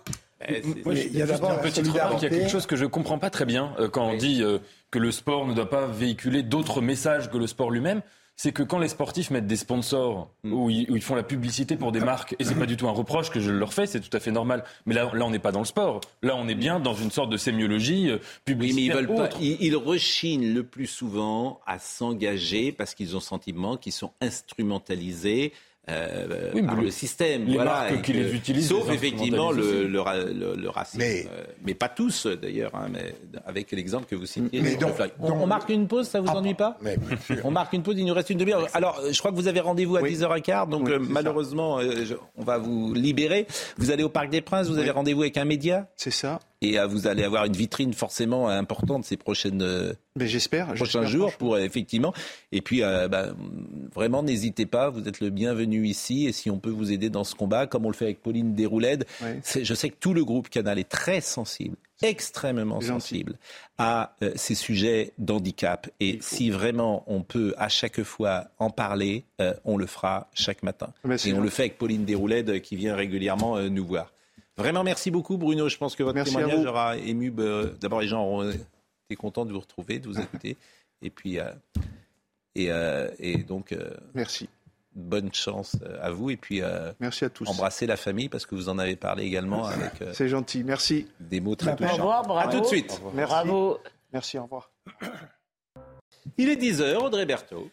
[0.50, 2.22] Il y a d'abord une petite remarque.
[2.22, 4.18] Il y a quelque chose que je ne comprends pas très bien euh, quand on
[4.18, 4.60] dit euh,
[4.92, 8.02] que le sport ne doit pas véhiculer d'autres messages que le sport lui-même
[8.44, 10.52] c'est que quand les sportifs mettent des sponsors mm.
[10.52, 13.30] où, ils, font la publicité pour des marques, et c'est pas du tout un reproche
[13.30, 14.66] que je leur fais, c'est tout à fait normal.
[14.86, 16.02] Mais là, là on n'est pas dans le sport.
[16.22, 18.98] Là, on est bien dans une sorte de sémiologie euh, publicitaire.
[18.98, 19.30] Oui, mais ils veulent pas.
[19.40, 25.54] Ils, rechignent le plus souvent à s'engager parce qu'ils ont sentiment qu'ils sont instrumentalisés
[25.90, 27.46] euh, par le, système.
[27.46, 28.70] Les voilà, marques qui les utilisent.
[28.70, 31.00] Sauf effectivement le, le, racisme.
[31.00, 33.16] Mais, euh, mais pas tous d'ailleurs, hein, mais
[33.46, 34.62] avec l'exemple que vous citez.
[34.62, 34.78] Mais
[35.20, 36.78] on, marque une pause, ça vous ah, ennuie pas
[37.44, 38.68] On marque une pause, il nous reste une demi-heure.
[38.74, 41.80] Alors, je crois que vous avez rendez-vous à 10h15, donc euh, malheureusement,
[42.38, 43.46] on va vous libérer.
[43.78, 45.88] Vous allez au Parc des Princes, vous avez rendez-vous avec un média?
[45.98, 50.74] C'est ça et vous allez avoir une vitrine forcément importante ces prochaines euh, Mais j'espère
[50.74, 52.14] prochains jours pour effectivement.
[52.52, 53.34] Et puis euh, bah,
[53.94, 56.26] vraiment n'hésitez pas vous êtes le bienvenu ici.
[56.26, 58.56] Et si on peut vous aider dans ce combat comme on le fait avec Pauline
[58.56, 59.06] Desroulèdes
[59.46, 63.38] je sais que tout le groupe Canal est très sensible extrêmement sensible
[63.78, 65.90] à euh, ces sujets d'handicap.
[66.02, 69.26] Et si vraiment on peut à chaque fois en parler,
[69.64, 70.94] on le fera chaque matin.
[71.26, 74.12] et on le fait avec Pauline Desroulèdes qui vient régulièrement nous voir.
[74.58, 75.68] Vraiment, merci beaucoup, Bruno.
[75.68, 77.32] Je pense que votre témoignage aura ému.
[77.32, 80.58] Bah, d'abord, les gens auront été contents de vous retrouver, de vous écouter.
[81.02, 81.52] Et puis, euh,
[82.56, 83.72] et, euh, et, donc.
[83.72, 84.50] Euh, merci.
[84.96, 86.62] Bonne chance à vous et puis
[87.00, 87.50] merci à tous.
[87.50, 89.94] Embrassez la famille parce que vous en avez parlé également avec.
[90.14, 91.08] C'est gentil, merci.
[91.20, 91.94] Des mots très touchants.
[91.94, 92.48] Au revoir, bravo.
[92.48, 93.02] À tout de suite.
[93.16, 93.34] Merci.
[93.34, 93.80] Bravo.
[94.12, 94.70] Merci, au revoir.
[96.38, 97.72] Il est 10h, Audrey Berthaud.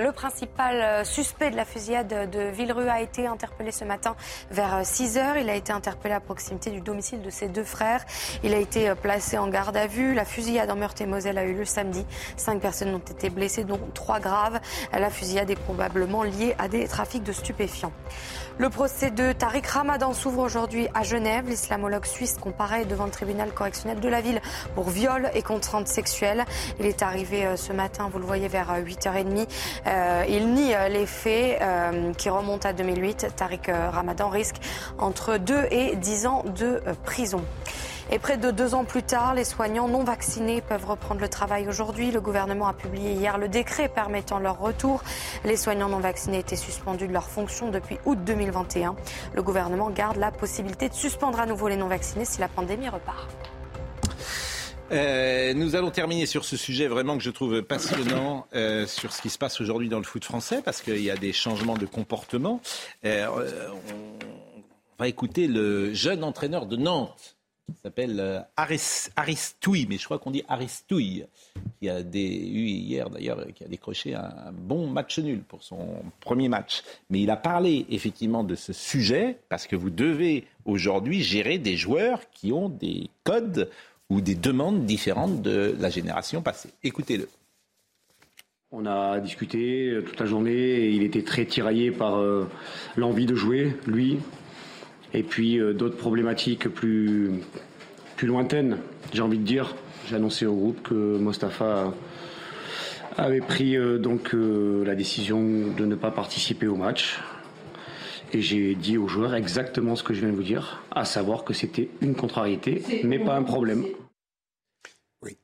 [0.00, 4.16] Le principal euh, suspect de la fusillade de Villerue a été interpellé ce matin
[4.50, 5.36] vers 6 euh, heures.
[5.36, 8.02] Il a été interpellé à proximité du domicile de ses deux frères.
[8.42, 10.14] Il a été euh, placé en garde à vue.
[10.14, 12.06] La fusillade en Meurthe-et-Moselle a eu lieu samedi.
[12.38, 14.60] Cinq personnes ont été blessées, dont trois graves.
[14.92, 17.92] La fusillade est probablement liée à des trafics de stupéfiants.
[18.58, 21.48] Le procès de Tariq Ramadan s'ouvre aujourd'hui à Genève.
[21.48, 24.40] L'islamologue suisse comparaît devant le tribunal correctionnel de la ville
[24.74, 26.44] pour viol et contrainte sexuelle.
[26.78, 29.48] Il est arrivé ce matin, vous le voyez, vers 8h30.
[29.86, 33.28] Euh, il nie euh, les faits euh, qui remontent à 2008.
[33.36, 34.56] Tariq Ramadan risque
[34.98, 37.42] entre 2 et 10 ans de prison.
[38.10, 41.68] Et près de deux ans plus tard, les soignants non vaccinés peuvent reprendre le travail
[41.68, 42.10] aujourd'hui.
[42.10, 45.02] Le gouvernement a publié hier le décret permettant leur retour.
[45.44, 48.96] Les soignants non vaccinés étaient suspendus de leur fonction depuis août 2021.
[49.34, 52.88] Le gouvernement garde la possibilité de suspendre à nouveau les non vaccinés si la pandémie
[52.88, 53.28] repart.
[54.90, 59.22] Euh, nous allons terminer sur ce sujet vraiment que je trouve passionnant euh, sur ce
[59.22, 61.86] qui se passe aujourd'hui dans le foot français parce qu'il y a des changements de
[61.86, 62.60] comportement.
[63.06, 67.36] Euh, on va écouter le jeune entraîneur de Nantes
[67.66, 71.26] qui s'appelle Aristouille, mais je crois qu'on dit Aristouille,
[71.80, 76.48] qui a eu hier d'ailleurs, qui a décroché un bon match nul pour son premier
[76.48, 76.82] match.
[77.10, 81.76] Mais il a parlé effectivement de ce sujet parce que vous devez aujourd'hui gérer des
[81.76, 83.70] joueurs qui ont des codes
[84.10, 86.70] ou des demandes différentes de la génération passée.
[86.82, 87.28] Écoutez-le.
[88.74, 92.48] On a discuté toute la journée et il était très tiraillé par euh,
[92.96, 94.18] l'envie de jouer, lui,
[95.14, 97.30] et puis euh, d'autres problématiques plus,
[98.16, 98.78] plus lointaines,
[99.12, 99.74] j'ai envie de dire.
[100.08, 101.94] J'ai annoncé au groupe que Mostafa
[103.16, 107.20] avait pris euh, donc la décision de ne pas participer au match.
[108.34, 111.44] Et j'ai dit aux joueurs exactement ce que je viens de vous dire, à savoir
[111.44, 113.84] que c'était une contrariété, mais pas un problème.
[115.20, 115.36] Oui.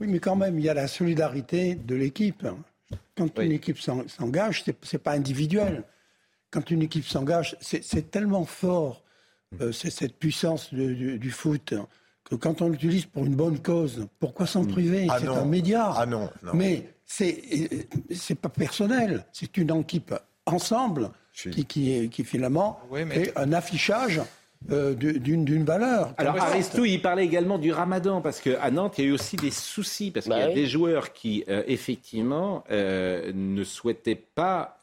[0.00, 2.46] Oui, mais quand même, il y a la solidarité de l'équipe.
[3.16, 5.82] Quand une équipe s'engage, ce n'est pas individuel.
[6.50, 9.02] Quand une équipe s'engage, c'est tellement fort,
[9.60, 11.74] euh, c'est cette puissance du, foot,
[12.24, 14.68] que quand on l'utilise pour une bonne cause, pourquoi s'en mm.
[14.68, 15.06] priver?
[15.10, 15.92] Ah C'est un média.
[15.94, 16.52] Ah non, non.
[16.54, 20.14] Mais c'est pas personnel, c'est une équipe
[20.46, 24.20] ensemble qui, qui, qui, finalement fait un affichage
[24.70, 26.12] euh, d'une valeur.
[26.18, 29.36] Alors Aristou, il parlait également du ramadan, parce qu'à Nantes, il y a eu aussi
[29.36, 34.20] des soucis, parce qu'il y a bah des joueurs qui, euh, effectivement, euh, ne souhaitaient
[34.34, 34.78] pas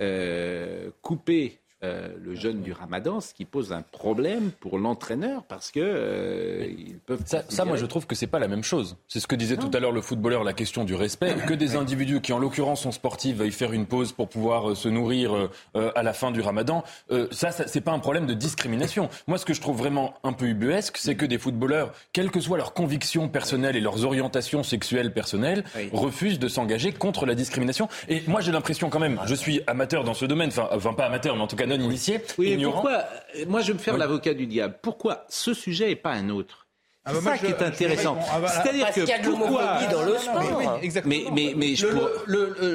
[1.02, 5.82] couper euh, le jeûne du ramadan, ce qui pose un problème pour l'entraîneur parce que
[5.82, 7.22] euh, ils peuvent.
[7.26, 8.96] Ça, ça, moi, je trouve que c'est pas la même chose.
[9.10, 11.36] C'est ce que disait tout à l'heure le footballeur, la question du respect.
[11.46, 14.76] Que des individus qui, en l'occurrence, sont sportifs, veuillent faire une pause pour pouvoir euh,
[14.76, 16.84] se nourrir à la fin du ramadan,
[17.32, 19.10] ça, ça c'est pas un problème de discrimination.
[19.28, 22.40] Moi, ce que je trouve vraiment un peu ubuesque, c'est que des footballeurs, quelles que
[22.40, 27.90] soient leurs convictions personnelles et leurs orientations sexuelles personnelles, refusent de s'engager contre la discrimination.
[28.08, 31.06] Et moi, j'ai l'impression quand même, je suis amateur dans ce domaine, enfin, enfin pas
[31.06, 32.82] amateur, mais en tout cas initié, oui, ignorant.
[32.82, 33.06] Pourquoi
[33.48, 34.78] Moi, je vais me faire l'avocat du diable.
[34.82, 36.65] Pourquoi ce sujet et pas un autre?
[37.08, 38.18] Ah bah c'est ça qui est intéressant.
[38.32, 40.82] Ah bah, C'est-à-dire que qu'il y a de pourquoi dans le sport.
[41.06, 41.88] Mais, mais, mais, je,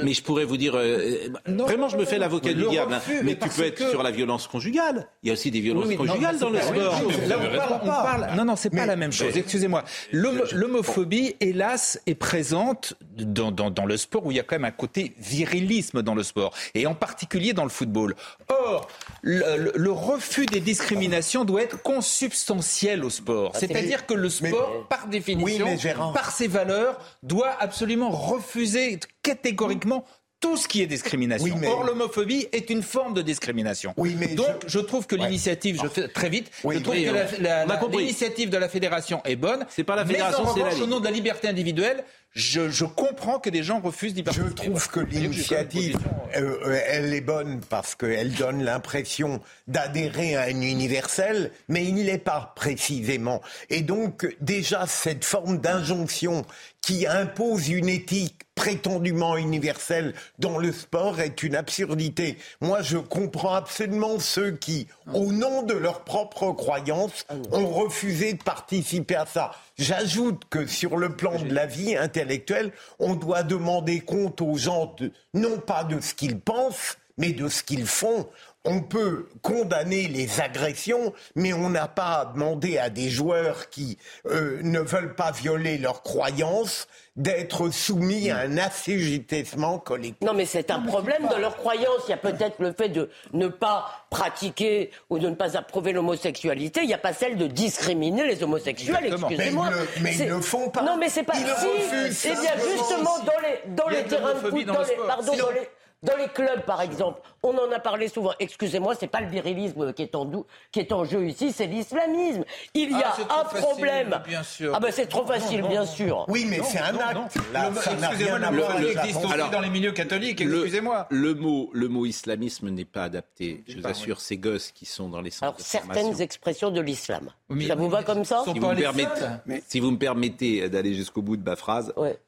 [0.04, 2.94] mais je pourrais vous dire euh, vraiment je me fais l'avocat du diable.
[2.94, 3.00] Hein.
[3.24, 5.08] mais tu peux être sur la violence conjugale.
[5.22, 7.02] Il y a aussi des violences conjugales dans le sport.
[7.26, 7.36] Là
[7.82, 9.36] on parle, non non c'est pas la même chose.
[9.36, 9.84] Excusez-moi.
[10.12, 14.64] L'homophobie hélas est présente dans, dans, dans le sport où il y a quand même
[14.64, 18.14] un côté virilisme dans le sport et en particulier dans le football.
[18.48, 18.88] Or
[19.22, 23.52] le, le refus des discriminations doit être consubstantiel au sport.
[23.54, 25.66] Ah, C'est-à-dire que le sport, par définition,
[26.14, 30.04] par ses valeurs, doit absolument refuser catégoriquement
[30.40, 31.54] tout ce qui est discrimination.
[31.66, 33.94] Or, l'homophobie est une forme de discrimination.
[33.96, 34.78] Donc, je...
[34.78, 39.36] trouve que l'initiative, je fais très vite, je trouve que l'initiative de la fédération est
[39.36, 39.66] bonne.
[39.68, 43.40] C'est pas la fédération, c'est la Au nom de la liberté individuelle, je, je, comprends
[43.40, 44.50] que des gens refusent d'y participer.
[44.50, 45.98] Je trouve que l'initiative,
[46.36, 51.94] euh, euh, elle est bonne parce qu'elle donne l'impression d'adhérer à un universel, mais il
[51.94, 53.42] n'y l'est pas précisément.
[53.68, 56.44] Et donc, déjà, cette forme d'injonction
[56.82, 62.36] qui impose une éthique prétendument universelle dans le sport est une absurdité.
[62.60, 68.42] Moi, je comprends absolument ceux qui, au nom de leur propre croyance, ont refusé de
[68.42, 69.52] participer à ça.
[69.78, 74.94] J'ajoute que sur le plan de la vie intellectuelle, on doit demander compte aux gens
[75.32, 78.28] non pas de ce qu'ils pensent, mais de ce qu'ils font
[78.64, 83.96] on peut condamner les agressions, mais on n'a pas demandé à des joueurs qui
[84.26, 86.86] euh, ne veulent pas violer leurs croyances
[87.16, 90.26] d'être soumis à un assujettissement collectif.
[90.26, 92.02] Non, mais c'est un problème de leur croyance.
[92.06, 95.92] Il y a peut-être le fait de ne pas pratiquer ou de ne pas approuver
[95.92, 96.80] l'homosexualité.
[96.82, 99.70] Il n'y a pas celle de discriminer les homosexuels, excusez-moi.
[100.02, 100.82] Mais, ils ne le font pas.
[100.82, 101.34] Non, mais c'est pas...
[101.36, 105.36] Ils si, eh bien, justement, dans les, dans les terrains de foot, dans les, pardon,
[105.36, 105.68] dans les
[106.02, 108.32] dans les clubs, par exemple, on en a parlé souvent.
[108.38, 110.30] Excusez-moi, c'est pas le virilisme qui est en,
[110.72, 112.44] qui est en jeu ici, c'est l'islamisme.
[112.74, 114.22] Il y a ah, un problème.
[114.26, 114.72] bien sûr.
[114.74, 116.24] Ah ben c'est trop facile, bien sûr.
[116.28, 117.36] Oui, mais c'est un acte.
[117.36, 120.40] Excusez-moi, le, existe aussi dans les milieux catholiques.
[120.40, 121.06] Excusez-moi.
[121.10, 123.62] Le, mot, le mot islamisme n'est pas adapté.
[123.68, 127.30] Je vous assure, ces gosses qui sont dans les centres Alors, certaines expressions de l'islam.
[127.66, 131.36] ça vous va comme ça si vous, me si vous me permettez d'aller jusqu'au bout
[131.36, 131.92] de ma phrase.
[131.96, 132.18] Ouais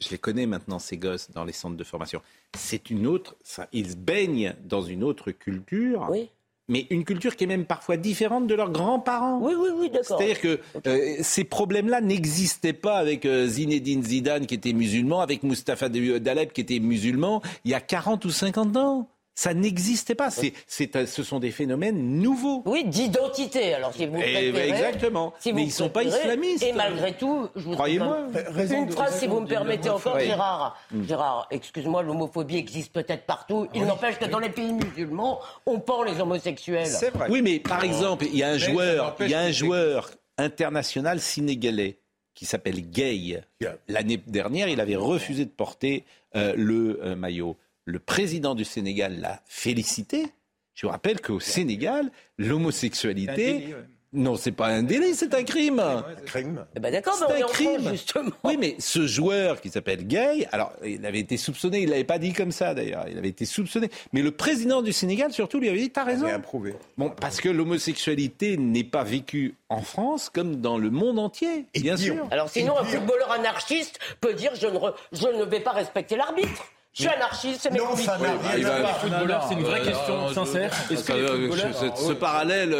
[0.00, 2.20] je les connais maintenant, ces gosses, dans les centres de formation.
[2.56, 3.36] C'est une autre.
[3.42, 6.06] Ça, ils baignent dans une autre culture.
[6.10, 6.28] Oui.
[6.68, 9.38] Mais une culture qui est même parfois différente de leurs grands-parents.
[9.42, 10.18] Oui, oui, oui, d'accord.
[10.18, 15.42] C'est-à-dire que euh, ces problèmes-là n'existaient pas avec euh, Zinedine Zidane qui était musulman, avec
[15.42, 19.08] Mustapha Daleb qui était musulman, il y a 40 ou 50 ans.
[19.34, 20.30] Ça n'existait pas.
[20.30, 22.62] C'est, c'est, ce sont des phénomènes nouveaux.
[22.66, 23.74] Oui, d'identité.
[23.74, 25.32] Alors, si vous eh, préférez, Exactement.
[25.46, 26.62] Mais ils ne sont pas islamistes.
[26.62, 28.28] Et malgré tout, je vous Croyez-moi.
[28.70, 30.78] Une phrase, si vous me permettez encore, Gérard.
[30.92, 31.04] Mm.
[31.04, 33.66] Gérard, excuse-moi, l'homophobie existe peut-être partout.
[33.74, 36.86] Il n'empêche que dans les pays musulmans, on pend les homosexuels.
[36.86, 37.26] C'est vrai.
[37.28, 41.20] Oui, mais par exemple, il y a un joueur, il y a un joueur international
[41.20, 41.98] sénégalais
[42.34, 43.42] qui s'appelle Gay.
[43.88, 46.04] L'année dernière, il avait refusé de porter
[46.36, 50.26] euh, le euh, maillot le président du Sénégal l'a félicité.
[50.74, 53.74] Je vous rappelle qu'au Sénégal, l'homosexualité
[54.14, 55.80] non, c'est pas un délit, c'est un crime.
[55.80, 56.64] un crime.
[56.76, 57.90] Eh ben d'accord, mais on un crime.
[57.90, 58.30] justement.
[58.44, 62.18] Oui, mais ce joueur qui s'appelle Gay, alors il avait été soupçonné, il l'avait pas
[62.18, 63.90] dit comme ça d'ailleurs, il avait été soupçonné.
[64.12, 66.28] Mais le président du Sénégal surtout lui avait dit t'as raison.
[66.28, 66.76] approuvé.
[66.96, 71.80] Bon, parce que l'homosexualité n'est pas vécue en France comme dans le monde entier, Et
[71.80, 72.24] bien sûr.
[72.30, 74.78] Alors sinon, un footballeur anarchiste peut dire je ne,
[75.10, 76.64] je ne vais pas respecter l'arbitre.
[76.94, 78.12] Je suis anarchiste, c'est mes non, convictions.
[78.20, 80.72] c'est une vraie euh, question sincère.
[80.92, 82.76] Est-ce que ce, parallèle,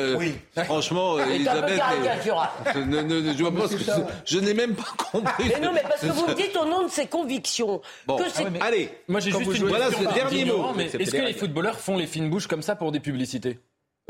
[0.64, 1.80] franchement, Elisabeth,
[2.74, 3.84] je vois pas ce que
[4.24, 5.48] je n'ai même pas compris.
[5.48, 7.82] Mais non, mais parce que vous me dites au nom de ses convictions.
[8.06, 10.72] Bon, ah allez, moi j'ai juste une voilà, ce dernier mot.
[10.78, 13.58] Est-ce que les footballeurs font les fines bouches comme ça pour des publicités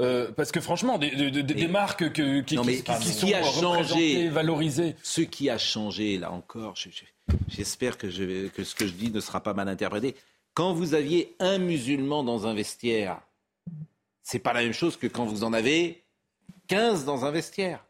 [0.00, 4.96] euh, parce que franchement, des, des, marques que, qui, qui, qui, sont a changé, valorisées.
[5.04, 6.74] Ce qui a changé, là encore,
[7.48, 8.06] j'espère que,
[8.48, 10.14] que ce que je dis ne sera pas mal interprété.
[10.54, 13.20] Quand vous aviez un musulman dans un vestiaire,
[14.22, 16.04] c'est pas la même chose que quand vous en avez
[16.68, 17.84] 15 dans un vestiaire.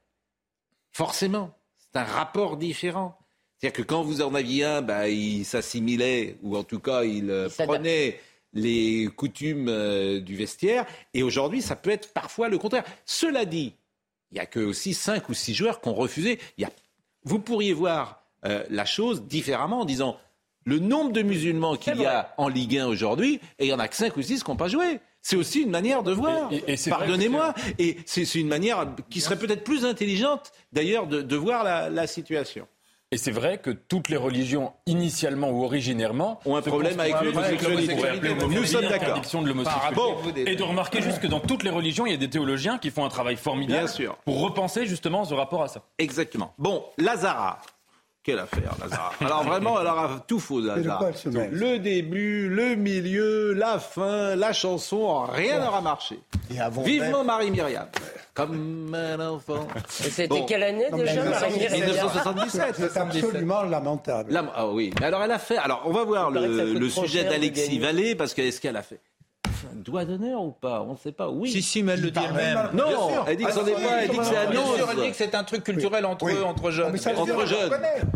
[0.92, 3.18] Forcément, c'est un rapport différent.
[3.56, 7.30] C'est-à-dire que quand vous en aviez un, bah, il s'assimilait, ou en tout cas, il,
[7.30, 8.20] euh, prenait
[8.52, 10.86] les coutumes euh, du vestiaire.
[11.12, 12.84] Et aujourd'hui, ça peut être parfois le contraire.
[13.04, 13.74] Cela dit,
[14.30, 16.38] il n'y a que aussi cinq ou six joueurs qui ont refusé.
[16.58, 16.70] Il y a...
[17.24, 20.18] Vous pourriez voir euh, la chose différemment en disant
[20.64, 23.78] le nombre de musulmans qu'il y a en Ligue 1 aujourd'hui, et il y en
[23.78, 25.00] a que 5 ou 6 qui n'ont pas joué.
[25.20, 26.50] C'est aussi une manière de voir.
[26.88, 27.54] Pardonnez-moi.
[27.78, 32.66] Et c'est une manière qui serait peut-être plus intelligente, d'ailleurs, de, voir la, situation.
[33.10, 37.96] Et c'est vrai que toutes les religions, initialement ou originairement, ont un problème avec l'homosexualité.
[38.50, 39.20] Nous sommes d'accord.
[39.42, 40.50] de l'homosexualité.
[40.50, 42.90] Et de remarquer juste que dans toutes les religions, il y a des théologiens qui
[42.90, 43.88] font un travail formidable
[44.24, 45.82] pour repenser justement ce rapport à ça.
[45.98, 46.52] Exactement.
[46.58, 47.60] Bon, Lazara,
[48.24, 49.14] quelle affaire, Lazare.
[49.20, 51.04] Alors vraiment, elle a tout faux, Lazare.
[51.26, 56.18] Le début, le milieu, la fin, la chanson, rien n'aura marché.
[56.84, 57.86] Vivement Marie-Myriam.
[58.32, 59.68] Comme un enfant.
[59.88, 62.74] C'était quelle année déjà, Marie-Myriam 1977.
[62.76, 64.42] C'est absolument lamentable.
[64.56, 65.58] Ah oui, mais alors elle a fait.
[65.58, 69.00] Alors on va voir le, le sujet d'Alexis Vallée, parce qu'est-ce qu'elle a fait
[69.74, 70.82] doigt d'honneur ou pas?
[70.82, 71.28] On ne sait pas.
[71.28, 71.50] Oui.
[71.50, 72.70] Si, si, mais elle le dit elle-même.
[72.74, 75.16] Non, elle dit que c'en est pas, elle dit que c'est un Elle dit que
[75.16, 76.94] c'est un truc culturel entre eux, entre jeunes.
[77.16, 77.72] Entre jeunes.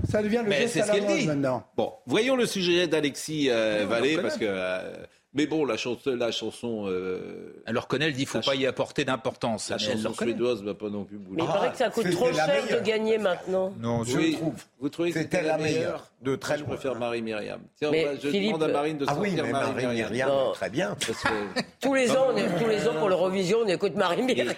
[0.09, 1.27] Ça devient le geste c'est ce qu'elle dit.
[1.27, 1.65] maintenant.
[1.77, 5.05] Bon, voyons le sujet d'Alexis euh, Vallée, parce que euh,
[5.35, 6.87] mais bon, la, chanson, la chanson.
[6.87, 9.69] Euh, elle reconnaît, elle dit qu'il ne faut pas y apporter d'importance.
[9.69, 11.37] La chanson suédoise ne va pas non plus bouger.
[11.37, 13.75] Mais il paraît que ça coûte trop cher de gagner maintenant.
[13.79, 14.55] Non, je trouve.
[14.81, 17.61] Vous trouvez que c'était la meilleure De très Je préfère Marie-Myriam.
[17.77, 18.55] Tiens, mais je Philippe...
[18.55, 20.29] demande à Marine de ah sortir oui, Marie-Myriam.
[20.29, 20.97] Marie très bien.
[21.81, 24.55] tous, les ans, on tous les ans, pour l'Eurovision, on écoute Marie-Myriam.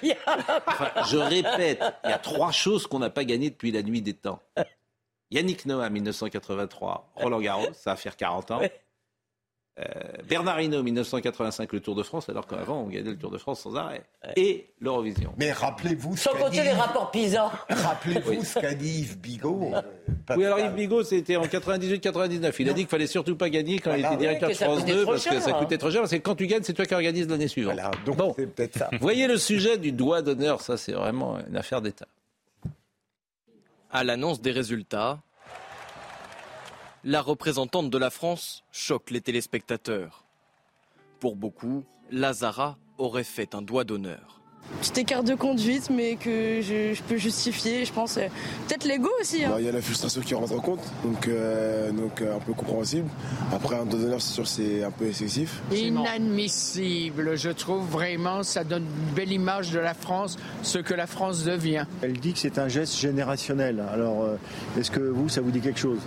[1.10, 4.14] je répète, il y a trois choses qu'on n'a pas gagnées depuis la nuit des
[4.14, 4.40] temps.
[5.32, 7.12] Yannick Noah, 1983.
[7.16, 8.60] Roland Garros, ça va faire 40 ans.
[9.78, 9.84] Euh,
[10.28, 13.60] Bernard Hinault, 1985, le Tour de France, alors qu'avant, on gagnait le Tour de France
[13.60, 14.02] sans arrêt.
[14.36, 15.32] Et l'Eurovision.
[15.38, 16.16] Mais rappelez-vous.
[16.16, 17.50] Sans compter les rapports PISA.
[17.68, 19.72] Rappelez-vous ce qu'a dit Yves Bigot.
[19.74, 19.82] Euh,
[20.36, 22.54] oui, alors Yves Bigot, c'était en 98-99.
[22.58, 25.04] Il a dit qu'il fallait surtout pas gagner quand il était directeur de France 2
[25.06, 26.00] parce que ça coûtait trop cher.
[26.00, 27.74] Parce que quand tu gagnes, c'est toi qui organises l'année suivante.
[27.74, 28.34] Voilà, donc bon.
[28.36, 28.90] c'est peut-être ça.
[29.00, 32.06] Voyez le sujet du doigt d'honneur, ça c'est vraiment une affaire d'État.
[33.92, 35.20] À l'annonce des résultats,
[37.04, 40.24] la représentante de la France choque les téléspectateurs.
[41.18, 44.40] Pour beaucoup, Lazara aurait fait un doigt d'honneur.
[44.80, 48.14] Petit écart de conduite, mais que je, peux justifier, je pense.
[48.14, 49.44] Peut-être l'ego aussi.
[49.44, 49.50] Hein.
[49.50, 52.38] Bah, il y a la frustration qui rentre en compte, donc, euh, donc euh, un
[52.38, 53.08] peu compréhensible.
[53.52, 55.60] Après, un doigt d'honneur, c'est sûr, c'est un peu excessif.
[55.72, 61.06] Inadmissible, je trouve vraiment, ça donne une belle image de la France, ce que la
[61.06, 61.84] France devient.
[62.00, 63.84] Elle dit que c'est un geste générationnel.
[63.92, 64.36] Alors, euh,
[64.78, 66.00] est-ce que vous, ça vous dit quelque chose?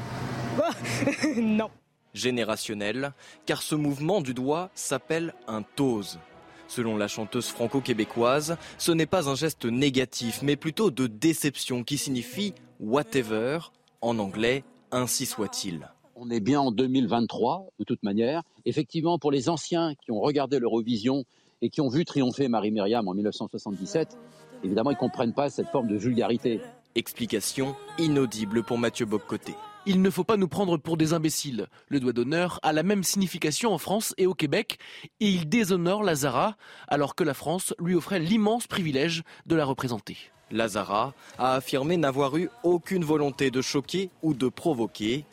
[1.37, 1.69] non.
[2.13, 3.13] Générationnel,
[3.45, 6.19] car ce mouvement du doigt s'appelle un tose.
[6.67, 11.97] Selon la chanteuse franco-québécoise, ce n'est pas un geste négatif, mais plutôt de déception qui
[11.97, 13.59] signifie whatever,
[14.01, 15.87] en anglais, ainsi soit-il.
[16.15, 18.43] On est bien en 2023, de toute manière.
[18.65, 21.25] Effectivement, pour les anciens qui ont regardé l'Eurovision
[21.61, 24.17] et qui ont vu triompher Marie-Myriam en 1977,
[24.63, 26.61] évidemment, ils ne comprennent pas cette forme de vulgarité.
[26.95, 29.55] Explication inaudible pour Mathieu Boccoté.
[29.85, 31.67] Il ne faut pas nous prendre pour des imbéciles.
[31.89, 34.79] Le doigt d'honneur a la même signification en France et au Québec,
[35.19, 36.55] et il déshonore Lazara,
[36.87, 40.17] alors que la France lui offrait l'immense privilège de la représenter.
[40.51, 45.25] Lazara a affirmé n'avoir eu aucune volonté de choquer ou de provoquer,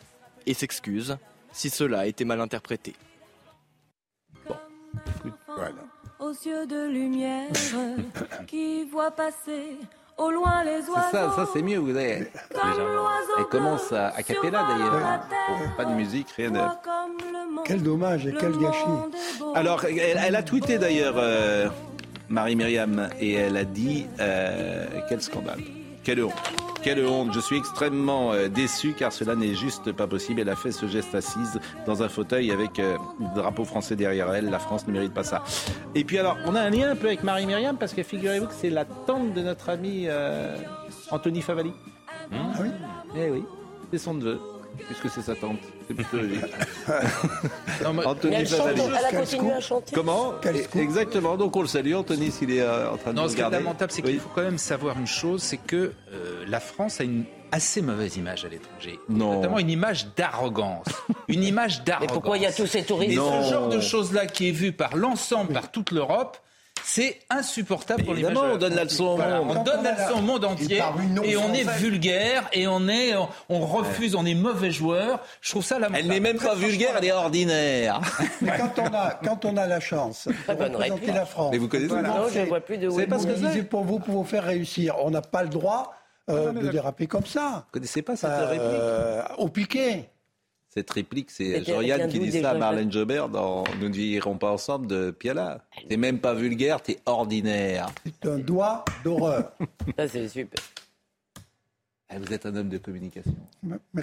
[0.47, 1.17] et s'excuse
[1.53, 2.95] si cela a été mal interprété.
[6.19, 7.51] Aux yeux de lumière
[8.49, 9.77] qui voit passer
[10.21, 11.11] au loin les oiseaux.
[11.11, 12.29] Ça, ça c'est mieux, vous avez.
[13.39, 15.21] Elle commence à, à capella d'ailleurs.
[15.77, 16.61] pas de musique, rien de.
[17.65, 18.85] Quel dommage et quel gâchis.
[19.55, 21.69] Alors, elle, a tweeté d'ailleurs, euh,
[22.29, 25.61] Marie-Myriam, et elle a dit euh, quel scandale,
[26.03, 26.33] quelle honte.
[26.83, 30.41] Quelle honte, je suis extrêmement euh, déçu car cela n'est juste pas possible.
[30.41, 32.97] Elle a fait ce geste assise dans un fauteuil avec le
[33.35, 34.49] drapeau français derrière elle.
[34.49, 35.45] La France ne mérite pas ça.
[35.95, 38.55] Et puis alors, on a un lien un peu avec Marie-Myriam parce que figurez-vous que
[38.55, 40.09] c'est la tante de notre ami
[41.11, 41.73] Anthony Favali.
[42.33, 42.69] Ah oui?
[43.17, 43.45] Eh oui,
[43.93, 44.41] c'est son neveu
[44.87, 45.59] puisque c'est sa tante.
[45.89, 46.45] C'est plutôt logique.
[48.05, 49.95] Anthony elle, elle, a continué à chanter.
[49.95, 50.35] Comment
[50.77, 51.37] Exactement.
[51.37, 53.31] Donc on le salue, Anthony, s'il est euh, en train de non, nous regarder.
[53.31, 56.45] Ce qui est lamentable, c'est qu'il faut quand même savoir une chose, c'est que euh,
[56.47, 58.99] la France a une assez mauvaise image à l'étranger.
[59.09, 60.87] Notamment une image d'arrogance.
[61.29, 62.09] une image d'arrogance.
[62.09, 64.53] Mais pourquoi il y a tous ces touristes Et ce genre de choses-là qui est
[64.53, 66.39] vu par l'ensemble, par toute l'Europe,
[66.85, 69.57] c'est insupportable pour les on donne la leçon au monde.
[69.57, 70.83] On donne la leçon au monde entier
[71.25, 73.15] et on est vulgaire et on est,
[73.49, 75.21] on refuse, on est mauvais joueur.
[75.41, 75.99] Je trouve ça lamentable.
[76.01, 78.01] Elle n'est même pas vulgaire, elle est ordinaire.
[78.41, 81.51] Mais quand on a, quand on a la chance de représenter la France.
[81.53, 82.09] Mais vous connaissez voilà.
[82.09, 84.45] Non, je ne vois plus de C'est parce que c'est pour vous, pour vous faire
[84.45, 84.97] réussir.
[85.03, 85.95] On n'a pas le droit
[86.29, 87.65] euh, de déraper comme ça.
[87.67, 89.39] Vous connaissez pas cette euh, réplique?
[89.39, 90.11] Au piquet.
[90.73, 94.53] Cette réplique, c'est Jean-Yann qui dit ça à Marlène Jobert dans Nous ne vieillirons pas
[94.53, 95.65] ensemble de Piala.
[95.89, 97.89] T'es même pas vulgaire, t'es ordinaire.
[98.05, 99.51] C'est un doigt d'horreur.
[99.97, 100.61] ça, c'est super.
[102.19, 103.35] Vous êtes un homme de communication.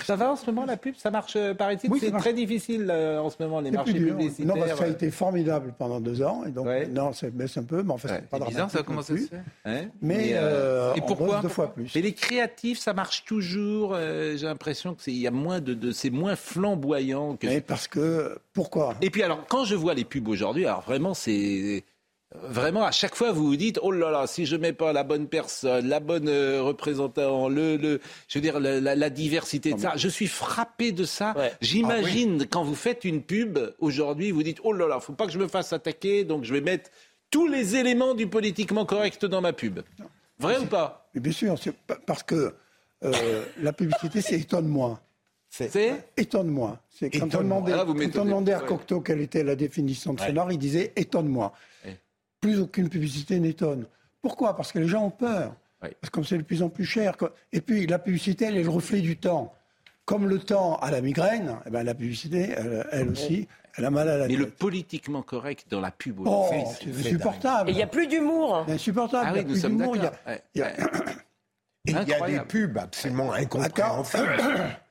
[0.02, 0.96] Ça va en ce moment la pub?
[0.98, 1.92] Ça marche, euh, paraît-il?
[2.00, 4.48] C'est très difficile euh, en ce moment les marchés publicitaires.
[4.48, 6.44] Non, parce que ça a été formidable pendant deux ans.
[6.46, 9.10] Et donc, non, ça baisse un peu, mais en fait, c'est pas bizarre, ça commence
[9.12, 9.44] à se faire.
[9.66, 11.42] Mais, mais euh, et pourquoi?
[11.42, 11.96] deux fois plus.
[11.96, 13.96] Et les créatifs, ça marche toujours.
[13.98, 17.48] J'ai l'impression que c'est y a moins de, de c'est moins flamboyant que.
[17.48, 18.96] Mais parce que pourquoi?
[19.02, 21.84] Et puis alors, quand je vois les pubs aujourd'hui, alors vraiment c'est
[22.36, 25.04] Vraiment, à chaque fois, vous vous dites, oh là là, si je mets pas la
[25.04, 29.94] bonne personne, la bonne euh, représentant, le, le, je veux dire, la, diversité de ça,
[29.96, 31.34] je suis frappé de ça.
[31.62, 35.26] J'imagine ah quand vous faites une pub aujourd'hui, vous dites, oh là là, faut pas
[35.26, 36.90] que je me fasse attaquer, donc je vais mettre
[37.32, 39.80] tous les éléments du politiquement correct dans ma pub.
[40.38, 41.10] Vrai ou pas?
[41.16, 41.56] Bien sûr,
[42.06, 42.54] parce que
[43.06, 45.00] euh, la publicité, c'est étonne-moi.
[45.50, 46.78] C'est Étonne-moi.
[47.14, 50.52] Quand on demandait, ah, quand on demandait à Cocteau quelle était la définition de sonore,
[50.52, 51.54] il disait étonne-moi
[52.40, 53.86] plus aucune publicité n'étonne.
[54.22, 54.56] Pourquoi?
[54.56, 55.56] Parce que les gens ont peur.
[55.80, 57.16] Parce que comme c'est de plus en plus cher.
[57.54, 59.54] Et puis la publicité, elle est le reflet du temps.
[60.06, 62.56] Comme le temps a la migraine, eh ben, la publicité,
[62.92, 66.50] elle, aussi, elle a mal à la Mais le politiquement correct dans la pub, oh,
[66.80, 67.70] c'est insupportable.
[67.70, 68.64] Et il n'y a plus d'humour.
[68.68, 69.26] C'est insupportable.
[69.28, 69.54] Ah il n'y
[70.62, 70.84] a plus
[71.94, 72.28] d'humour.
[72.28, 74.38] Il y a des pubs absolument incompréhensibles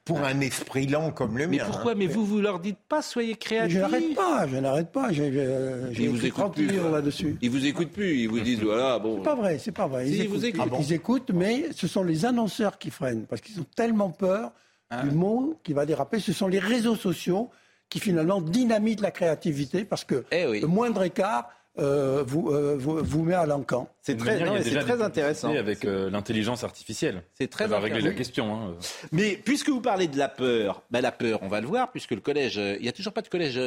[0.07, 1.59] pour un esprit lent comme le mien.
[1.59, 3.75] Mais pourquoi Mais vous, vous leur dites pas, soyez créatifs.
[3.75, 5.13] Je n'arrête pas, je n'arrête pas.
[5.13, 7.37] J'ai vous écoutent plus là-dessus.
[7.43, 9.19] Ils vous écoutent plus, ils vous disent voilà, bon.
[9.19, 10.09] C'est pas vrai, c'est pas vrai.
[10.09, 10.73] Ils, écoutent, vous écoutent.
[10.79, 14.53] ils écoutent, mais ce sont les annonceurs qui freinent parce qu'ils ont tellement peur
[14.91, 15.03] ah.
[15.03, 16.21] du mot qui va déraper.
[16.21, 17.51] Ce sont les réseaux sociaux
[17.89, 23.03] qui finalement dynamitent la créativité parce que eh le moindre écart euh, vous, euh, vous,
[23.03, 23.89] vous, met à l'encan.
[24.01, 25.55] C'est très, très intéressant.
[25.55, 27.23] Avec euh, l'intelligence artificielle.
[27.35, 28.55] C'est très Ça va régler la question.
[28.55, 28.77] Hein.
[29.13, 32.13] Mais puisque vous parlez de la peur, ben la peur, on va le voir, puisque
[32.13, 33.61] le collège, il n'y a toujours pas de collège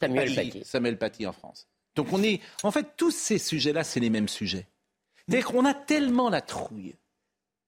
[0.00, 0.62] Samuel Paty.
[0.64, 1.68] Samuel Paty en France.
[1.94, 4.66] Donc on est, en fait, tous ces sujets-là, c'est les mêmes sujets.
[5.26, 6.94] C'est-à-dire qu'on a tellement la trouille.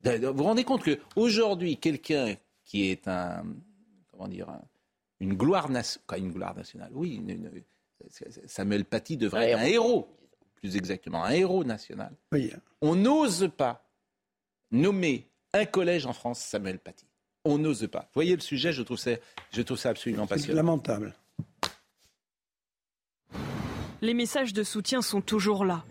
[0.02, 3.44] Vous vous rendez compte qu'aujourd'hui, quelqu'un qui est un,
[4.10, 4.48] comment dire,
[5.20, 7.50] une gloire nationale, une gloire nationale, oui, une,
[8.46, 10.16] Samuel Paty devrait être un héros,
[10.56, 12.14] plus exactement, un héros national.
[12.80, 13.86] On n'ose pas
[14.70, 17.06] nommer un collège en France Samuel Paty.
[17.44, 18.00] On n'ose pas.
[18.00, 19.12] Vous voyez le sujet, je trouve ça,
[19.52, 20.56] je trouve ça absolument passionnant.
[20.56, 21.14] lamentable.
[24.02, 25.84] Les messages de soutien sont toujours là.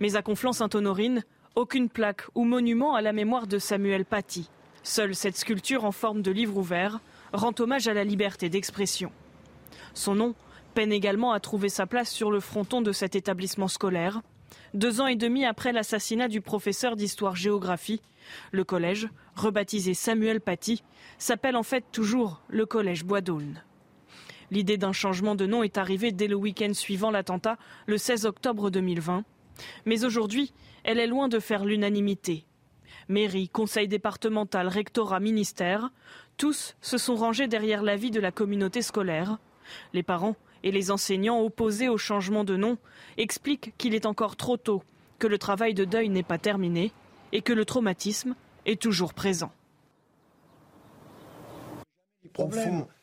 [0.00, 4.48] Mais à Conflans-Sainte-Honorine, aucune plaque ou monument à la mémoire de Samuel Paty.
[4.82, 7.00] Seule cette sculpture en forme de livre ouvert
[7.32, 9.10] rend hommage à la liberté d'expression.
[9.94, 10.34] Son nom
[10.74, 14.20] peine également à trouver sa place sur le fronton de cet établissement scolaire.
[14.74, 18.02] Deux ans et demi après l'assassinat du professeur d'histoire-géographie,
[18.50, 20.82] le collège, rebaptisé Samuel Paty,
[21.16, 23.62] s'appelle en fait toujours le collège Bois d'Aulne.
[24.50, 27.56] L'idée d'un changement de nom est arrivée dès le week-end suivant l'attentat,
[27.86, 29.24] le 16 octobre 2020.
[29.86, 30.52] Mais aujourd'hui,
[30.82, 32.44] elle est loin de faire l'unanimité.
[33.08, 35.90] Mairie, conseil départemental, rectorat, ministère,
[36.36, 39.38] tous se sont rangés derrière l'avis de la communauté scolaire.
[39.92, 42.78] Les parents et les enseignants opposés au changement de nom
[43.16, 44.82] expliquent qu'il est encore trop tôt,
[45.18, 46.92] que le travail de deuil n'est pas terminé
[47.32, 48.34] et que le traumatisme
[48.66, 49.52] est toujours présent.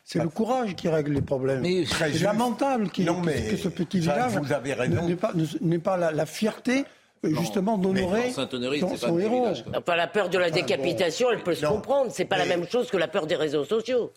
[0.04, 1.64] C'est le courage qui règle les problèmes.
[1.86, 4.34] C'est lamentable que ce petit village
[5.60, 6.84] n'ait pas, la, fierté
[7.22, 9.48] justement d'honorer son, héros.
[9.86, 12.10] la peur de la décapitation, elle peut se comprendre.
[12.10, 14.12] C'est pas la même chose que la peur des réseaux sociaux.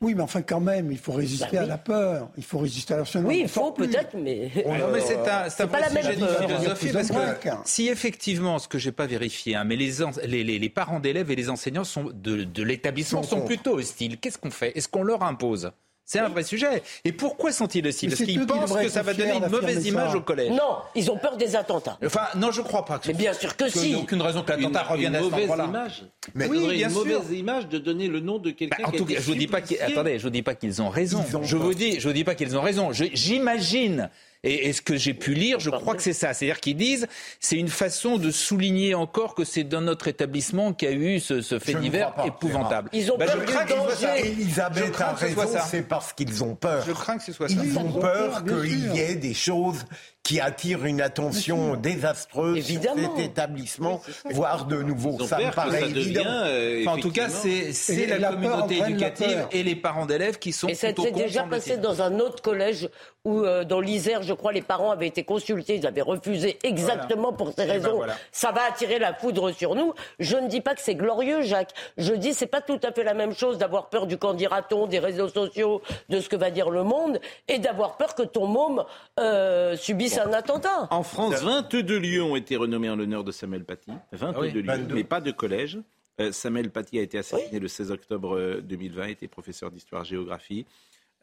[0.00, 2.30] Oui, mais enfin, quand même, il faut résister bah à la peur.
[2.36, 4.50] Il faut résister à la Oui, il faut peut-être, mais.
[4.64, 8.78] non, mais c'est un, c'est pas la même philosophie parce que si effectivement, ce que
[8.78, 12.44] j'ai pas vérifié, hein, mais les, les, les, parents d'élèves et les enseignants sont de,
[12.44, 14.18] de l'établissement sont plutôt hostiles.
[14.18, 14.76] Qu'est-ce qu'on fait?
[14.76, 15.72] Est-ce qu'on leur impose?
[16.08, 16.82] C'est un vrai sujet.
[17.04, 18.08] Et pourquoi sont-ils aussi?
[18.08, 20.52] Parce qu'ils pensent que ça va donner une mauvaise image au collège.
[20.52, 21.98] Non, ils ont peur des attentats.
[22.02, 22.98] Enfin, non, je crois pas.
[22.98, 23.78] Que mais bien sûr que, si.
[23.78, 26.04] Il n'y a aucune raison que l'attentat revienne à ce mauvaise image.
[26.34, 29.04] Mais oui, bien une mauvaise image de donner le nom de quelqu'un bah, en tout
[29.04, 31.22] cas, je vous dis pas attendez, je vous dis pas qu'ils ont raison.
[31.42, 32.90] je vous dis, je vous dis pas qu'ils ont raison.
[32.92, 34.08] J'imagine
[34.44, 36.32] et, ce que j'ai pu lire, je crois que c'est ça.
[36.32, 37.08] C'est-à-dire qu'ils disent,
[37.40, 41.20] c'est une façon de souligner encore que c'est dans notre établissement qu'il y a eu
[41.20, 42.88] ce, fait divers épouvantable.
[42.92, 44.26] Ils ont bah, peur danger.
[44.26, 46.84] Elisabeth a raison, c'est parce qu'ils ont peur.
[46.86, 47.54] Je crains que ce soit ça.
[47.62, 49.84] Ils ont peur qu'il y ait des choses
[50.28, 55.18] qui attire une attention désastreuse sur cet établissement, voire de nouveau.
[55.24, 56.20] Ça me paraît évident.
[56.26, 60.74] Euh, en tout cas, c'est la, communauté éducative et les parents d'élèves qui sont Et
[60.74, 62.90] ça s'est déjà passé dans un autre collège
[63.24, 67.32] où, euh, dans l'Isère, je crois, les parents avaient été consultés, ils avaient refusé exactement
[67.32, 68.00] pour ces eh ben raisons.
[68.30, 69.94] Ça va attirer la foudre sur nous.
[70.18, 71.72] Je ne dis pas que c'est glorieux, Jacques.
[71.96, 74.98] Je dis c'est pas tout à fait la même chose d'avoir peur du candidaton, des
[74.98, 75.80] réseaux sociaux,
[76.10, 77.18] de ce que va dire le monde,
[77.48, 78.84] et d'avoir peur que ton môme
[79.18, 80.88] euh, subisse un attentat.
[80.90, 83.92] En France, 22 lieux ont été renommés en l'honneur de Samuel Paty.
[84.12, 85.78] 22 ah lieux, mais pas de collège.
[86.20, 90.66] Euh, Samuel Paty a été assassiné le 16 octobre 2020, était professeur d'histoire-géographie.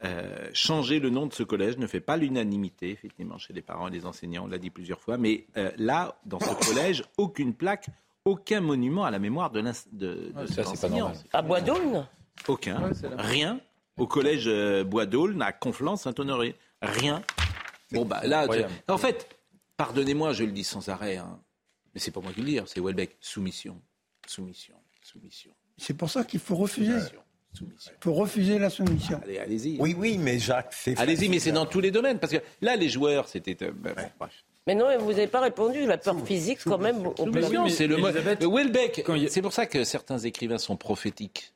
[0.03, 3.87] Euh, changer le nom de ce collège ne fait pas l'unanimité, effectivement, chez les parents
[3.87, 7.53] et les enseignants, on l'a dit plusieurs fois, mais euh, là, dans ce collège, aucune
[7.53, 7.87] plaque,
[8.25, 9.61] aucun monument à la mémoire de,
[9.93, 12.05] de, de À Bois d'Aulne
[12.47, 13.59] Aucun, rien.
[13.97, 17.21] Au collège euh, Bois d'Aulne, à Conflans-Saint-Honoré, rien.
[17.95, 18.47] Bon, bah là,
[18.87, 19.27] en fait,
[19.77, 21.39] pardonnez-moi, je le dis sans arrêt, hein,
[21.93, 23.81] mais c'est pas moi qui le dis, hein, c'est Welbeck, soumission,
[24.27, 25.51] soumission, soumission.
[25.77, 26.99] C'est pour ça qu'il faut refuser.
[28.01, 29.19] Pour refuser la soumission.
[29.23, 29.77] Allez, allez-y.
[29.79, 30.99] Oui, oui, mais Jacques, c'est.
[30.99, 32.19] Allez-y, mais c'est dans tous les domaines.
[32.19, 33.57] Parce que là, les joueurs, c'était.
[33.63, 33.95] Euh, ben,
[34.67, 35.85] mais non, vous n'avez pas répondu.
[35.85, 37.11] La peur physique, quand même.
[37.69, 38.09] c'est le mot.
[38.51, 41.53] Welbeck, c'est pour ça que certains écrivains sont prophétiques.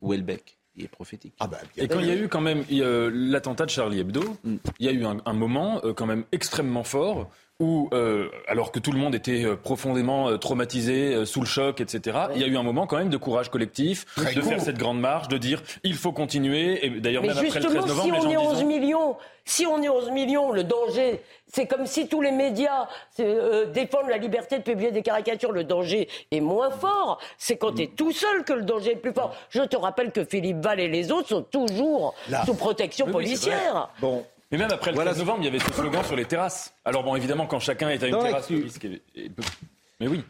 [0.00, 0.58] Welbeck.
[0.76, 1.34] Il est prophétique.
[1.38, 4.56] Ah bah, et quand il y a eu quand même l'attentat de Charlie Hebdo, mm.
[4.80, 7.30] il y a eu un, moment euh, quand même extrêmement fort
[7.60, 11.80] où, euh, alors que tout le monde était euh, profondément euh, traumatisé, sous le choc,
[11.80, 14.76] etc., il y a eu un moment quand même de courage collectif, de faire cette
[14.76, 16.84] grande marche, de dire il faut continuer.
[16.84, 19.88] Et d'ailleurs, même après le 13 novembre, si on est 11 millions, si on est
[19.88, 24.90] 11 millions, le danger, c'est comme si tous les médias défendent la liberté de publier
[24.90, 25.52] des caricatures.
[25.52, 27.20] Le danger est moins fort.
[27.38, 29.36] C'est quand tu es tout seul que le danger est plus fort.
[29.50, 32.14] Je te rappelle que Philippe Val et les autres sont toujours
[32.46, 33.90] sous protection policière.
[34.00, 34.24] bon.
[34.50, 36.74] Mais même après le 13 novembre, il y avait ce slogan sur les terrasses.
[36.84, 38.50] Alors bon, évidemment, quand chacun est à une terrasse,
[40.00, 40.24] Mais oui.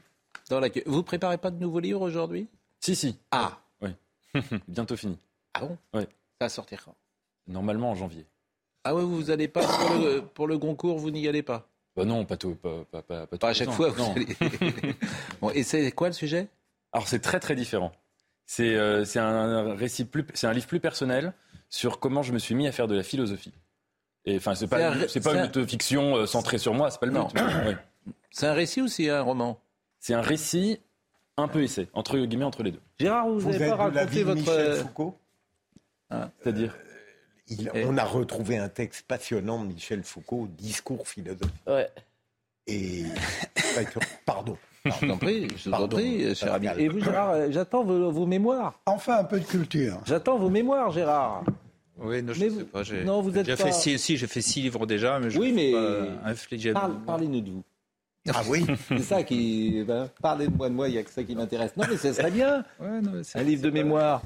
[0.48, 0.68] Dans la...
[0.86, 2.48] Vous préparez pas de nouveaux livres aujourd'hui?
[2.80, 3.18] Si, si.
[3.30, 3.58] Ah.
[3.80, 3.90] Oui.
[4.68, 5.18] Bientôt fini.
[5.54, 5.78] Ah bon?
[5.94, 6.02] Oui.
[6.38, 6.94] Ça va sortir quand?
[7.46, 8.26] Normalement en janvier.
[8.84, 11.68] Ah ouais, vous n'allez pas pour le, pour le Goncourt, vous n'y allez pas?
[11.96, 13.88] Bah non, pas tout, pas, pas, pas, pas, à chaque fois.
[13.90, 14.26] Vous allez...
[15.40, 16.48] bon, et c'est quoi le sujet?
[16.92, 17.92] Alors c'est très très différent.
[18.46, 21.32] C'est euh, un récit plus, un livre plus personnel
[21.70, 23.54] sur comment je me suis mis à faire de la philosophie.
[24.26, 27.12] Et enfin, c'est pas, c'est pas une autofiction euh, centrée sur moi, c'est pas le
[27.12, 27.76] but.
[28.30, 29.60] C'est un récit ou c'est un roman?
[30.00, 30.80] C'est un récit
[31.36, 32.80] un peu essai, entre guillemets, entre les deux.
[32.98, 34.40] Gérard, vous n'avez pas raconté votre.
[34.40, 35.18] Michel euh, Foucault?
[36.10, 36.76] Ah, C'est-à-dire
[37.52, 41.54] euh, On a retrouvé un texte passionnant de Michel Foucault, Discours philosophique.
[41.68, 41.88] Ouais.
[42.66, 43.04] Et.
[44.26, 44.58] Pardon.
[44.84, 46.66] Je t'en prie, je t'en prie, cher ami.
[46.76, 48.80] Et vous, Gérard, j'attends vos, vos mémoires.
[48.86, 50.00] Enfin, un peu de culture.
[50.04, 51.44] J'attends vos mémoires, Gérard.
[51.98, 52.82] Oui, non, je ne sais pas.
[53.04, 53.56] Non, vous êtes pas...
[53.56, 55.72] fait six, si, j'ai fait six livres déjà, mais je oui, mais
[56.72, 57.64] pas Parlez-nous de vous.
[58.32, 59.84] Ah oui C'est ça qui...
[59.86, 61.76] Ben, parlez de moi, de moi, il n'y a que ça qui m'intéresse.
[61.76, 62.64] Non, mais ce serait bien.
[62.80, 64.22] Ouais, non, un livre de mémoire.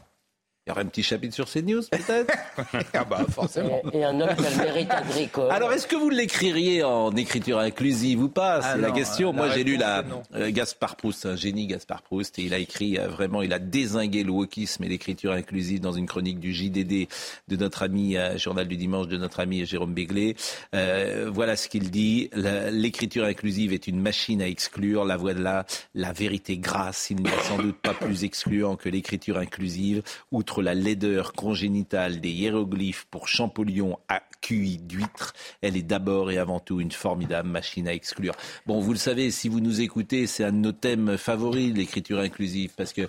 [0.68, 2.30] Il y aurait un petit chapitre sur CNews, peut-être
[2.92, 3.80] Ah bah forcément.
[3.94, 5.50] Et, un homme qui a le mérite agricole.
[5.50, 9.32] Alors, est-ce que vous l'écririez en écriture inclusive ou pas C'est ah la question.
[9.32, 10.04] Moi, j'ai lu la
[10.34, 13.58] euh, Gaspard Proust, un génie Gaspard Proust, et il a écrit euh, vraiment, il a
[13.58, 17.08] désingué le wokisme et l'écriture inclusive dans une chronique du JDD
[17.48, 20.36] de notre ami, euh, journal du dimanche de notre ami Jérôme Béglé.
[20.72, 22.28] voilà ce qu'il dit.
[22.34, 25.06] L'écriture inclusive est une machine à exclure.
[25.06, 25.64] La voix de la,
[25.94, 27.08] la vérité grasse.
[27.08, 30.02] Il n'est sans doute pas plus excluant que l'écriture inclusive.
[30.30, 36.38] Outre la laideur congénitale des hiéroglyphes pour Champollion à QI d'huître, elle est d'abord et
[36.38, 38.34] avant tout une formidable machine à exclure.
[38.66, 42.18] Bon, vous le savez, si vous nous écoutez, c'est un de nos thèmes favoris, l'écriture
[42.20, 43.08] inclusive, parce que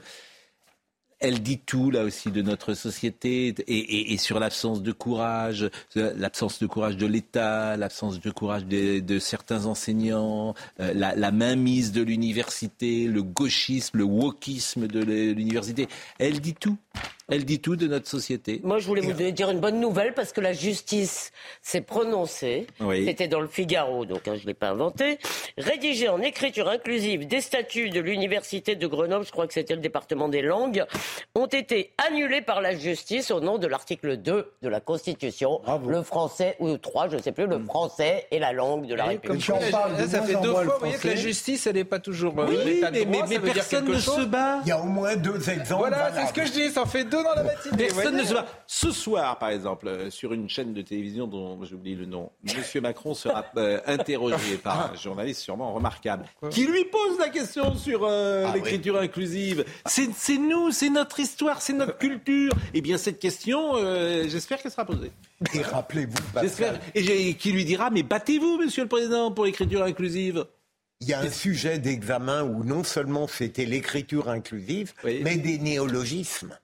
[1.20, 6.68] elle dit tout là aussi de notre société et, sur l'absence de courage, l'absence de
[6.68, 13.06] courage de l'État, l'absence de courage de, certains enseignants, euh, la, la, mainmise de l'université,
[13.06, 15.88] le gauchisme, le wokisme de l'université.
[16.20, 16.78] Elle dit tout.
[17.32, 18.60] Elle dit tout de notre société.
[18.64, 21.32] Moi, je voulais vous dire une bonne nouvelle parce que la justice
[21.62, 22.68] s'est prononcée.
[23.06, 25.20] C'était dans le Figaro, donc hein, je ne l'ai pas inventé.
[25.58, 29.82] Rédigé en écriture inclusive des statuts de l'université de Grenoble, je crois que c'était le
[29.82, 30.86] département des langues,
[31.36, 35.62] ont été annulés par la justice au nom de l'article 2 de la Constitution.
[35.88, 39.06] Le français, ou 3, je ne sais plus, le français est la langue de la
[39.06, 39.46] République.
[39.46, 42.48] Comme ça fait deux fois, vous voyez que la justice, elle n'est pas toujours euh,
[42.50, 44.60] oui, mais, mais, personne ne se bat.
[44.66, 45.90] Il y a au moins deux exemples.
[45.90, 47.78] Voilà, c'est ce que je dis, ça fait deux dans la matinée.
[47.88, 48.46] Personne ne se va.
[48.68, 52.82] Ce soir, par exemple, euh, sur une chaîne de télévision dont j'oublie le nom, Monsieur
[52.82, 58.02] Macron sera euh, interrogé par un journaliste sûrement remarquable qui lui pose la question sur
[58.04, 59.66] euh, Ah l'écriture inclusive.
[59.86, 62.52] C'est c'est nous, c'est notre histoire, c'est notre culture.
[62.74, 65.12] Eh bien, cette question, euh, j'espère qu'elle sera posée.
[65.54, 66.74] Et rappelez-vous, J'espère.
[66.74, 70.46] Pascal, Et j'ai- qui lui dira, mais battez-vous, Monsieur le Président, pour l'écriture inclusive.
[71.02, 76.58] il y a un sujet d'examen où non seulement c'était l'écriture inclusive, mais des néologismes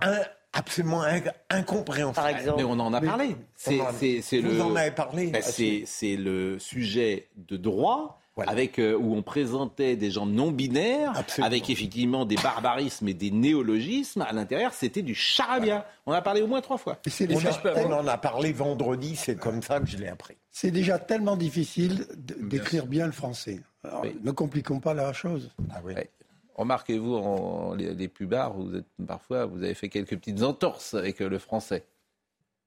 [0.00, 0.20] Un-
[0.52, 2.54] absolument inc- incompréhensibles.
[2.56, 3.36] Mais on en a parlé.
[3.56, 8.16] C'est, On Vous le, en avez parlé Ben, c'est, c'est le sujet de droit.
[8.46, 11.12] Avec, euh, où on présentait des gens non binaires,
[11.42, 14.22] avec effectivement des barbarismes et des néologismes.
[14.22, 15.84] À l'intérieur, c'était du charabia.
[16.06, 16.96] On en a parlé au moins trois fois.
[17.34, 17.52] On, a-
[17.86, 20.36] on en a parlé vendredi, c'est comme ça que je l'ai appris.
[20.50, 23.60] C'est déjà tellement difficile d'écrire bien le français.
[23.84, 25.50] Alors, Ne compliquons pas la chose.
[25.84, 26.08] Ouais.
[26.60, 31.28] Remarquez-vous, les, les pubards, vous êtes, parfois, vous avez fait quelques petites entorses avec euh,
[31.30, 31.86] le français.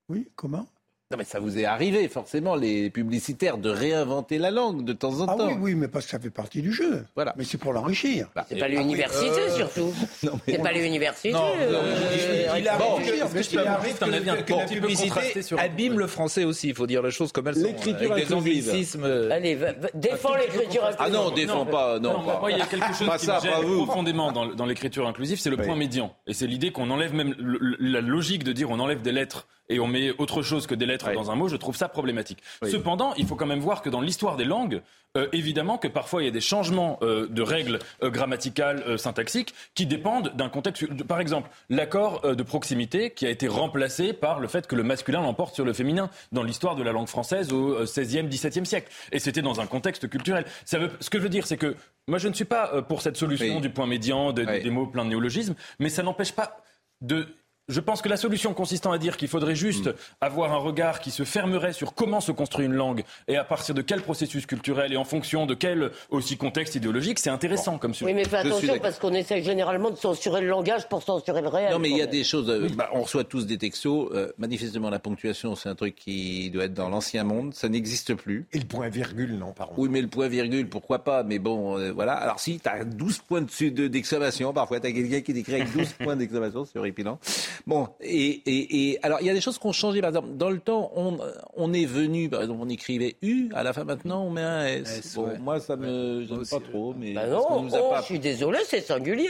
[0.09, 0.67] Oui, comment?
[1.13, 5.21] Non, mais ça vous est arrivé, forcément, les publicitaires, de réinventer la langue de temps
[5.21, 5.47] en Ah temps.
[5.49, 7.05] oui, oui, mais parce que ça fait partie du jeu.
[7.13, 7.35] Voilà.
[7.37, 8.29] Mais c'est pour l'enrichir.
[8.49, 9.93] C'est pas l'université surtout.
[10.47, 11.31] C'est pas l'université.
[11.31, 16.73] Non, euh, il, euh, arrive bon, que, la publicité sur- abîme le français aussi, il
[16.75, 17.61] faut dire les choses comme elles sont.
[17.63, 18.69] L'écriture Avec des inclusive.
[18.69, 19.03] anglicismes.
[19.03, 22.23] euh, Allez, va- va- défends l'écriture Ah non, défends pas, non.
[22.23, 25.39] moi, moi, il y a quelque chose Pas qui me profondément dans, dans l'écriture inclusive,
[25.39, 26.11] c'est le point médian.
[26.25, 27.35] Et c'est l'idée qu'on enlève même
[27.79, 30.85] la logique de dire on enlève des lettres et on met autre chose que des
[30.85, 31.47] lettres dans un mot.
[31.47, 32.39] Je trouve ça problématique.
[32.69, 34.81] Cependant, il faut quand même voir que dans l'histoire des langues,
[35.15, 39.53] euh, évidemment que parfois il y a des changements euh, de règles euh, grammaticales, syntaxiques,
[39.75, 41.03] qui dépendent d'un contexte.
[41.03, 45.21] Par exemple, l'accord de proximité qui a été remplacé par le fait que le masculin
[45.21, 48.91] l'emporte sur le féminin dans l'histoire de la langue française au 16e, 17e siècle.
[49.11, 50.45] Et c'était dans un contexte culturel.
[50.65, 51.75] Ça veut, ce que je veux dire, c'est que
[52.07, 53.61] moi je ne suis pas pour cette solution Oui.
[53.61, 54.63] du point médian, de- Oui.
[54.63, 56.57] des mots pleins de néologismes, mais ça n'empêche pas
[57.01, 57.27] de
[57.69, 59.93] je pense que la solution consistant à dire qu'il faudrait juste Mm.
[60.21, 63.73] avoir un regard qui se fermerait sur comment se construit une langue et à partir
[63.73, 67.93] de quel processus culturel et en fonction de quel aussi contexte idéologique, c'est intéressant comme
[67.93, 68.05] sujet.
[68.11, 71.47] Oui, mais fais attention parce qu'on essaie généralement de censurer le langage pour censurer le
[71.47, 71.71] réel.
[71.71, 72.49] Non, mais il y a des choses.
[72.49, 74.09] euh, bah, on reçoit tous des textos.
[74.13, 77.53] euh, manifestement, la ponctuation, c'est un truc qui doit être dans l'ancien monde.
[77.53, 78.45] Ça n'existe plus.
[78.53, 79.73] Et le point virgule, non, pardon.
[79.77, 82.13] Oui, mais le point virgule, pourquoi pas Mais bon, euh, voilà.
[82.13, 85.55] Alors, si tu as 12 points dessus de- d'exclamation, parfois tu as quelqu'un qui décrit
[85.55, 87.19] avec 12 points d'exclamation, c'est horripilant.
[87.67, 90.01] Bon, et, et, et alors, il y a des choses qui ont changé.
[90.01, 91.17] Par exemple, dans le temps, on,
[91.55, 94.65] on est venu, par exemple, on écrivait U, à la fin maintenant, on met un
[94.65, 94.99] S.
[94.99, 95.37] S, bon, ouais.
[95.39, 96.93] moi, ça me gêne pas trop.
[96.97, 99.29] Mais Bah non, nous a oh, pas- je suis désolé, c'est singulier.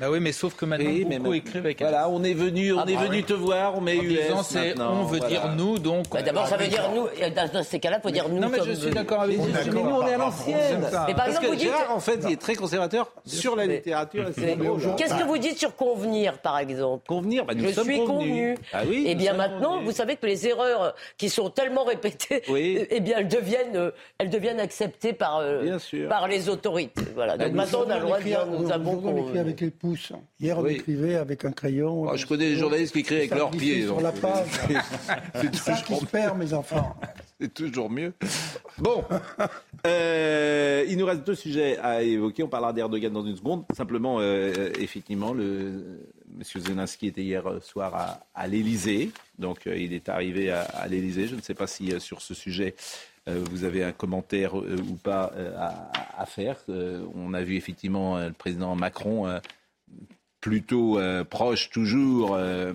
[0.00, 2.34] Bah oui, mais sauf que maintenant, Oui, mais beaucoup écrivent avec un Voilà, on est
[2.34, 3.24] venu, on Ah est bah venu oui.
[3.24, 4.22] te voir, on met En US.
[4.22, 5.28] disant, c'est maintenant, on veut voilà.
[5.28, 6.08] dire nous, donc.
[6.10, 7.06] Bah, D'abord, ça veut dire nous.
[7.52, 8.40] Dans, ces cas-là, il faut dire nous.
[8.40, 9.46] Non, mais je suis d'accord avec vous.
[9.52, 10.84] Mais nous, on est à l'ancienne.
[11.06, 14.24] Mais par exemple, vous dites- en fait, il est très conservateur sur la littérature.
[14.96, 17.04] Qu'est-ce que vous dites sur convenir, par exemple?
[17.06, 18.56] Convenir, bah, nous Je suis convenu.
[18.72, 19.86] Ah oui, eh nous bien maintenant, convenus.
[19.90, 22.78] vous savez que les erreurs qui sont tellement répétées, Oui.
[22.90, 26.08] eh bien elles deviennent, euh, elles deviennent acceptées par, euh, Bien sûr.
[26.08, 27.02] par les autorités.
[27.14, 27.36] Voilà.
[27.36, 30.12] Donc maintenant, on a le droit de dire nous avons on écrit avec les pouces.
[30.40, 30.74] Hier, on Oui.
[30.74, 32.06] écrivait avec un crayon.
[32.10, 33.82] Oh, je connais des journalistes qui écrivent avec leurs pieds.
[33.84, 34.46] sur la c'est- page.
[35.34, 36.94] C'est Ça qui toujours, se perd, mes enfants.
[37.40, 38.12] c'est toujours mieux.
[38.78, 39.04] Bon,
[39.86, 42.42] euh, il nous reste deux sujets à évoquer.
[42.42, 43.64] On parlera d'Erdogan dans une seconde.
[43.76, 46.00] Simplement, euh, effectivement, le
[46.36, 49.10] Monsieur Zelensky était hier soir à, à l'Élysée.
[49.38, 51.26] Donc, euh, il est arrivé à, l'Élysée.
[51.28, 52.74] Je ne sais pas si euh, sur ce sujet.
[53.28, 55.56] euh, vous avez un commentaire euh, ou pas euh,
[56.18, 56.56] à, faire.
[56.68, 59.38] Euh, on a vu effectivement euh, le président Macron euh,
[60.40, 62.72] plutôt euh, proche toujours euh,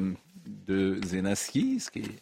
[0.68, 2.20] de Zelensky, ce qui est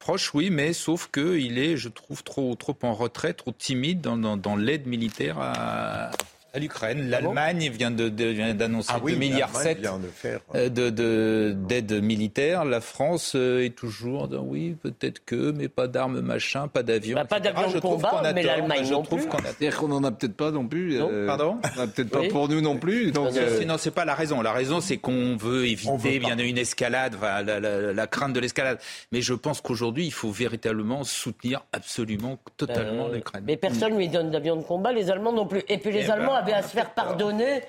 [0.00, 4.18] Proche, oui, mais sauf qu'il est, je trouve, trop, trop en retrait, trop timide dans,
[4.18, 6.10] dans- dans l'aide militaire à,
[6.54, 7.10] à l'Ukraine.
[7.10, 10.40] L'Allemagne vient de- de- d'annoncer Ah oui, 2 milliards l'Allemagne 7 vient de faire.
[10.54, 12.64] euh, de- de- d'aide militaire.
[12.64, 17.16] La France euh, est toujours dans oui, peut-être que, mais pas d'armes machin, pas d'avions.
[17.16, 19.28] Bah, pas d'avions de Je trouve combat, mais l'Allemagne Je non trouve plus.
[19.28, 20.98] qu'on a C'est-à-dire qu'on n'en a peut-être pas non plus.
[20.98, 23.10] Non, euh, pardon On n'a peut-être pas pour nous non plus.
[23.12, 24.40] Donc, Non, euh, c'est- non, c'est pas la raison.
[24.40, 28.40] La raison, c'est qu'on veut éviter bien une escalade, enfin, la, la- la crainte de
[28.40, 28.78] l'escalade.
[29.12, 33.44] Mais je pense qu'aujourd'hui, il faut véritablement soutenir absolument, totalement Euh, l'Ukraine.
[33.46, 35.62] Mais personne ne lui donne d'avions de combat, les Allemands non plus.
[35.68, 37.62] Et puis les Eh Allemands ben, avaient à se faire pardonner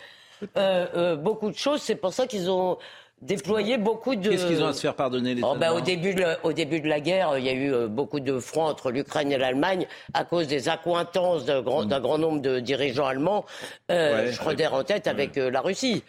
[0.58, 1.82] euh, euh, beaucoup de choses.
[1.82, 2.78] C'est pour ça qu'ils ont
[3.22, 4.30] déployé beaucoup de.
[4.30, 5.78] Qu'est-ce qu'ils ont à se faire pardonner les Oh, bah, Allemands?
[5.78, 8.38] au, début de, au début de la guerre, il y a eu euh, beaucoup de
[8.40, 12.60] fronts entre l'Ukraine et l'Allemagne à cause des accointances d'un grand, d'un grand nombre de
[12.60, 13.46] dirigeants allemands,
[13.92, 14.32] euh, Ouais.
[14.34, 16.04] Schröder en tête avec euh, la Russie.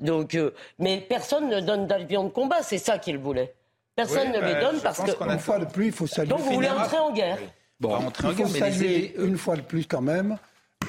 [0.00, 3.54] Donc, euh, mais personne ne donne d'avions de combat, c'est ça qu'ils voulaient.
[3.94, 5.24] Personne Oui, ne les bah, donne je parce pense que.
[5.32, 6.28] Une fois de plus, il faut saluer.
[6.30, 7.38] Donc vous voulez entrer en guerre
[7.80, 10.36] Bon, rentrer en Il guerre, faut mais saluer une fois de plus quand même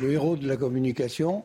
[0.01, 1.43] le héros de la communication,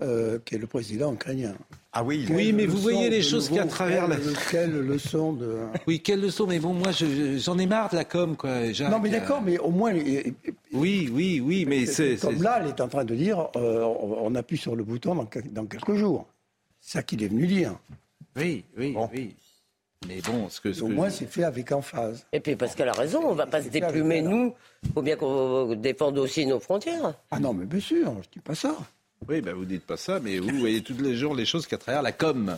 [0.00, 1.54] euh, qui est le président ukrainien.
[1.92, 4.16] Ah oui, oui, mais vous voyez les choses qu'à travers la.
[4.50, 5.58] Quelle leçon de.
[5.86, 8.68] Oui, quelle leçon, mais bon, moi, j'en ai marre de la com, quoi.
[8.90, 9.92] Non, mais d'accord, mais au moins.
[10.72, 12.16] Oui, oui, oui, mais c'est.
[12.16, 15.28] Comme là, elle est en train de dire euh, on appuie sur le bouton dans,
[15.50, 16.26] dans quelques jours.
[16.80, 17.78] C'est ça qu'il est venu dire.
[18.36, 19.36] Oui, oui, oui.
[20.08, 20.72] Mais bon, ce que.
[20.72, 22.26] Ce Au moins, c'est fait avec emphase.
[22.32, 24.54] Et puis, parce qu'elle a raison, on ne va pas se déplumer, nous.
[24.84, 27.14] Il faut bien qu'on défende aussi nos frontières.
[27.30, 28.76] Ah non, mais bien sûr, je ne dis pas ça.
[29.28, 31.78] Oui, ben vous dites pas ça, mais vous voyez tous les jours les choses qu'à
[31.78, 32.56] travers la com.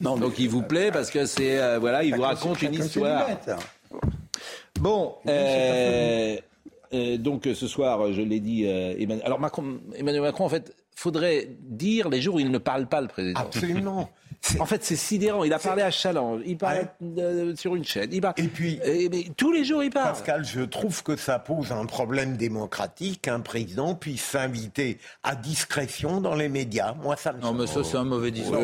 [0.00, 3.28] Non, Donc il vous plaît parce que c'est euh, voilà, il vous raconte une histoire.
[4.80, 6.36] Bon, euh,
[6.92, 9.40] euh, donc ce soir, je l'ai dit, Emmanuel, alors
[9.94, 13.40] Emmanuel Macron, en fait, faudrait dire les jours où il ne parle pas le président.
[13.40, 14.10] Absolument.
[14.60, 15.44] En fait, c'est sidérant.
[15.44, 16.88] Il a parlé à Challenge, il parle
[17.56, 18.10] sur une chaîne.
[18.12, 20.12] Il Et puis, mais tous les jours, il parle.
[20.12, 26.20] Pascal, je trouve que ça pose un problème démocratique qu'un président puisse s'inviter à discrétion
[26.20, 26.94] dans les médias.
[26.94, 28.58] Moi, ça me Non, mais ça, c'est un mauvais discours.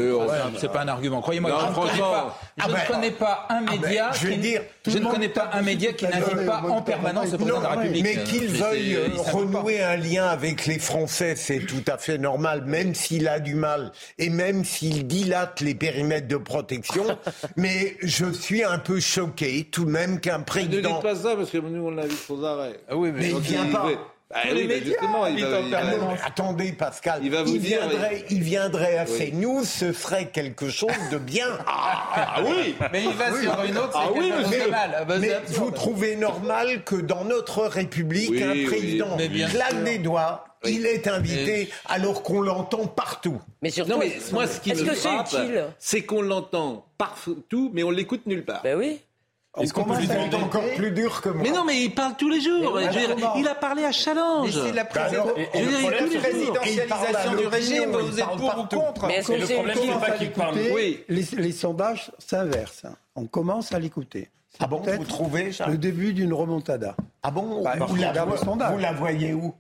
[0.59, 1.21] c'est pas un argument.
[1.21, 2.11] Croyez-moi, je, ne connais franchement.
[2.11, 4.91] pas, je Ah ne ben, connais pas un ah ben, média je qui, dire, tout
[4.91, 7.65] je le ne connais pas un média qui n'invite pas en permanence le président de
[7.65, 8.03] la République.
[8.03, 12.65] Mais qu'il veuille euh, renouer un lien avec les Français, c'est tout à fait normal,
[12.65, 17.05] même s'il a du mal et même s'il dilate les périmètres de protection.
[17.57, 20.95] Mais je suis un peu choqué tout de même qu'un Ne président.
[20.95, 22.79] dites pas ça parce que nous on l'invite sans arrêt.
[22.89, 23.89] Ah oui, Mais il Donc, vient pas.
[24.35, 26.19] Bah Tous oui, les médias, justement, il il va- il va- permanence.
[26.27, 27.21] Attendez, Pascal.
[27.23, 31.47] Il va vous dire, viendrait, il viendrait à CNews, ce serait quelque chose de bien.
[31.67, 34.97] Ah oui Mais il va sur une autre, Ah oui, mais, mal.
[34.99, 39.29] Ah bah, mais vous trouvez normal que dans notre République, Oui, un oui, président mais
[39.29, 39.85] claque sûr.
[39.85, 43.41] des doigts, il est invité alors qu'on l'entend partout.
[43.63, 46.23] Mais surtout, Non mais moi ce qui est-ce me que c'est frappe, utile c'est qu'on
[46.23, 48.63] l'entend partout, mais on l'écoute nulle part.
[48.65, 49.01] Ben oui.
[49.61, 51.43] Est-ce qu'on peut lui demander encore plus dur que moi.
[51.43, 52.75] Mais non, mais il parle tous les jours.
[52.77, 54.51] Mais Je veux dire, comment il a parlé à Challenge.
[54.51, 59.47] C'est la présidentialisation du régime, vous êtes pour ou contre Mais est-ce Et que le
[59.47, 60.57] c'est problème, c'est pas qu'il parle.
[60.75, 61.05] Oui.
[61.09, 62.87] Les, les sondages s'inversent.
[63.17, 64.29] On commence à l'écouter.
[64.51, 66.97] C'est Ah bon, peut-être vous trouvez, Charles Le début d'une remontada.
[67.23, 69.55] Ah bon Bah, la, vous la voyez où?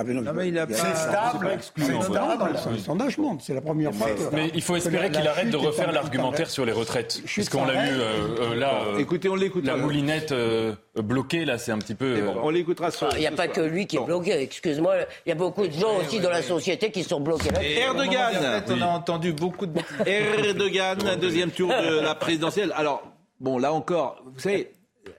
[0.00, 1.50] Ah, mais non, Non, mais il a pas- C'est stable.
[1.52, 2.00] excluant.
[2.00, 2.38] C'est stable.
[2.64, 3.42] non, le sondage monte.
[3.42, 4.34] C'est la première fois que.
[4.34, 7.20] Mais il faut espérer qu'il arrête de refaire en- l'argumentaire sur les retraites.
[7.26, 8.82] Chute Parce qu'on l'a eu euh, euh, là.
[8.86, 9.66] euh, Écoutez, on l'écoute.
[9.66, 12.20] la moulinette euh, bloquée, là, c'est un petit peu.
[12.22, 14.94] Bon, on l'écoutera ce Il n'y a pas que lui qui est bloqué, excuse-moi.
[15.26, 18.62] Il y a beaucoup de gens aussi dans la société qui sont bloqués Erdogan.
[18.68, 22.72] On a entendu beaucoup de Erdogan, deuxième tour de la présidentielle.
[22.74, 23.02] Alors,
[23.38, 24.72] bon, là encore, vous savez,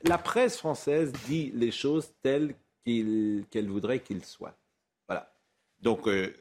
[0.06, 2.56] la presse française dit les choses telles
[2.86, 4.53] qu'elle voudrait qu'ils soient.
[5.82, 6.34] Donc, euh,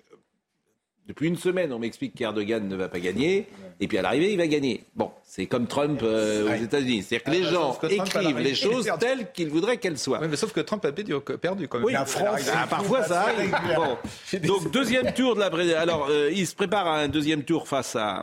[1.10, 3.46] depuis une semaine, on m'explique qu'Erdogan ne va pas gagner,
[3.80, 4.84] et puis à l'arrivée, il va gagner.
[4.94, 7.02] Bon, c'est comme Trump euh, aux États-Unis.
[7.02, 10.20] C'est-à-dire que Ah, les gens que écrivent les choses telles qu'ils voudraient qu'elles soient.
[10.20, 11.86] Oui, mais sauf que Trump a perdu, perdu quand même.
[11.86, 13.50] Oui, La France, Ah, parfois ça arrive.
[13.74, 14.38] Bon.
[14.46, 17.96] Donc deuxième tour de la Alors euh, il se prépare à un deuxième tour face
[17.96, 18.22] à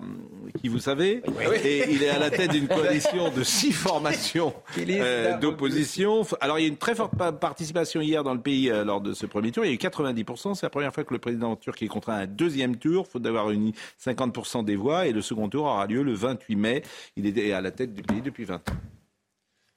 [0.61, 1.21] qui vous savez
[1.63, 6.25] et il est à la tête d'une coalition de six formations euh, d'opposition.
[6.39, 9.01] Alors il y a une très forte pa- participation hier dans le pays euh, lors
[9.01, 9.65] de ce premier tour.
[9.65, 10.55] Il y a eu 90%.
[10.55, 13.07] C'est la première fois que le président turc est contraint à un deuxième tour.
[13.07, 13.73] Faut d'avoir réuni
[14.03, 16.83] 50% des voix et le second tour aura lieu le 28 mai.
[17.15, 18.75] Il est à la tête du pays depuis 20 ans.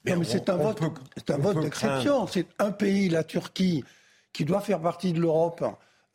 [0.04, 2.26] Mais c'est un vote, peut- un vote d'exception.
[2.26, 3.84] C'est un pays, la Turquie,
[4.32, 5.62] qui doit faire partie de l'Europe,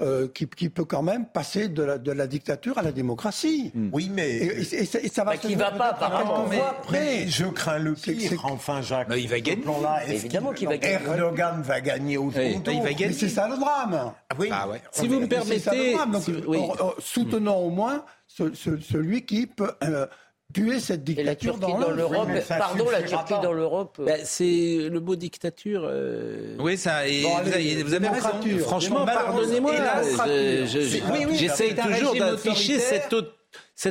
[0.02, 3.72] euh, qui, qui peut quand même passer de la, de la dictature à la démocratie.
[3.94, 4.30] Oui, mais.
[4.30, 6.92] Et, et- et ça- et ça va Bah, se qui va pas, par après.
[6.92, 9.08] Mais je crains le pire, enfin, Jacques.
[9.10, 9.64] Mais il va gagner.
[10.08, 10.96] Est-ce Évidemment qu'il va gagner.
[11.06, 12.62] Erdogan va gagner au second Oui.
[12.62, 12.74] tour.
[12.74, 13.08] Il va gagner.
[13.08, 14.12] Mais c'est ça le drame.
[14.30, 14.50] Ah oui.
[14.52, 14.82] Ah ouais.
[14.92, 16.12] Si vous me Mais c'est ça le permettez, drame.
[16.12, 16.58] Donc, si- oui.
[16.60, 20.08] or- or, soutenons au moins ce- ce- celui qui peut euh,
[20.56, 23.98] tuer cette dictature Turquie dans l'Europe, pardon, la Turquie dans l'Europe.
[24.00, 25.84] euh, Ben, c'est le mot dictature.
[25.86, 28.30] euh, Oui, ça, et Bon, vous, allez, avez, vous avez raison.
[28.60, 29.72] Franchement, pardonnez-moi.
[29.74, 30.26] démocrature.
[30.66, 33.14] je- je- C'est- oui, oui, J'essaye toujours d'afficher cette,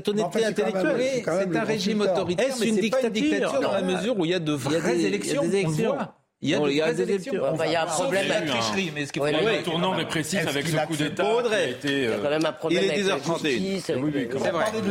[0.08, 1.22] honnêteté intellectuelle.
[1.24, 4.30] c'est un régime autoritaire, Est-ce une c'est pas une dictature dans la mesure où il
[4.30, 5.42] y a de Il y a vraies des- il y a élections.
[5.42, 5.94] des on le élections.
[5.94, 6.14] voit.
[6.44, 7.32] Il y a Non, de il y a des élections.
[7.32, 7.54] élections.
[7.54, 9.62] Enfin, il y a un problème la avec- tricherie, mais ce qu'il faut Ouais, un
[9.62, 11.88] tournant répressif avec ce coup d'État qui Audrey a été.
[11.88, 13.50] Il y a euh, quand même un problème il est avec la 10h31.
[13.50, 13.90] justice.
[13.90, 14.28] avec Oui, oui, le-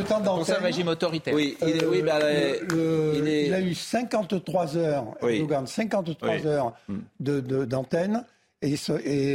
[0.04, 0.56] quand On d'antenne.
[0.64, 1.34] régime autoritaire.
[1.36, 5.06] Oui, il est, Euh, oui, le- euh, le- il est- il a eu 53 heures,
[5.22, 5.36] Oui.
[5.36, 6.48] Erdogan, 53 Oui.
[6.48, 6.98] heures Mm.
[7.20, 8.26] de- de- d'antenne
[8.64, 8.74] et,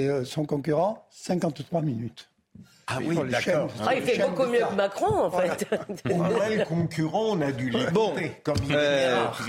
[0.09, 2.29] euh, son concurrent 53 minutes.
[2.89, 3.41] Ah oui, d'accord.
[3.43, 5.69] chaînes- Ah, il fait beaucoup mieux que Macron, en fait.
[6.11, 8.13] Au moins, le concurrent, on a dû l'écouter, Bon,
[8.43, 9.47] comme il est euh, rare.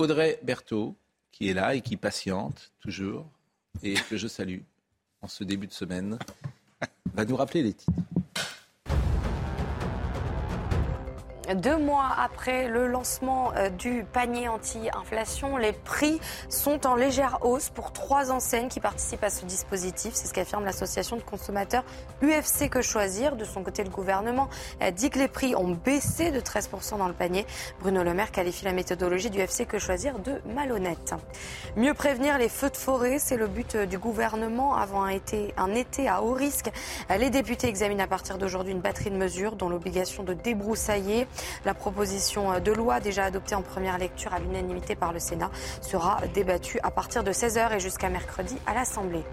[0.00, 0.94] Audrey Berthaud,
[1.32, 3.28] qui est là et qui patiente toujours,
[3.82, 4.60] et que je salue
[5.22, 6.20] en ce début de semaine,
[7.14, 7.92] va nous rappeler les titres.
[11.54, 16.20] Deux mois après le lancement euh, du panier anti-inflation, les prix
[16.50, 20.12] sont en légère hausse pour trois enseignes qui participent à ce dispositif.
[20.12, 21.84] C'est ce qu'affirme l'association de consommateurs
[22.22, 23.34] UFC Que Choisir.
[23.34, 24.50] De son côté, le gouvernement
[24.94, 27.46] dit que les prix ont baissé de 13% dans le panier.
[27.80, 31.14] Bruno Le Maire qualifie la méthodologie du UFC Que Choisir de malhonnête.
[31.76, 35.74] Mieux prévenir les feux de forêt, c'est le but du gouvernement avant un été, un
[35.74, 36.70] été à haut risque.
[37.18, 41.26] Les députés examinent à partir d'aujourd'hui une batterie de mesures dont l'obligation de débroussailler
[41.64, 45.50] la proposition de loi déjà adoptée en première lecture à l'unanimité par le Sénat
[45.80, 49.24] sera débattue à partir de 16h et jusqu'à mercredi à l'Assemblée.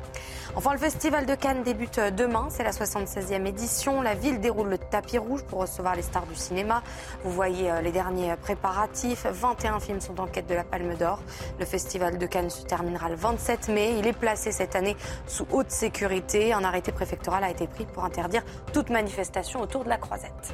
[0.58, 2.48] Enfin, le Festival de Cannes débute demain.
[2.50, 4.02] C'est la 76e édition.
[4.02, 6.82] La ville déroule le tapis rouge pour recevoir les stars du cinéma.
[7.24, 9.26] Vous voyez euh, les derniers préparatifs.
[9.26, 11.20] 21 films sont en quête de la Palme d'Or.
[11.60, 13.96] Le Festival de Cannes se terminera le 27 mai.
[14.00, 14.96] Il est placé cette année
[15.28, 16.54] sous haute sécurité.
[16.54, 20.54] Un arrêté préfectoral a été pris pour interdire toute manifestation autour de la croisette.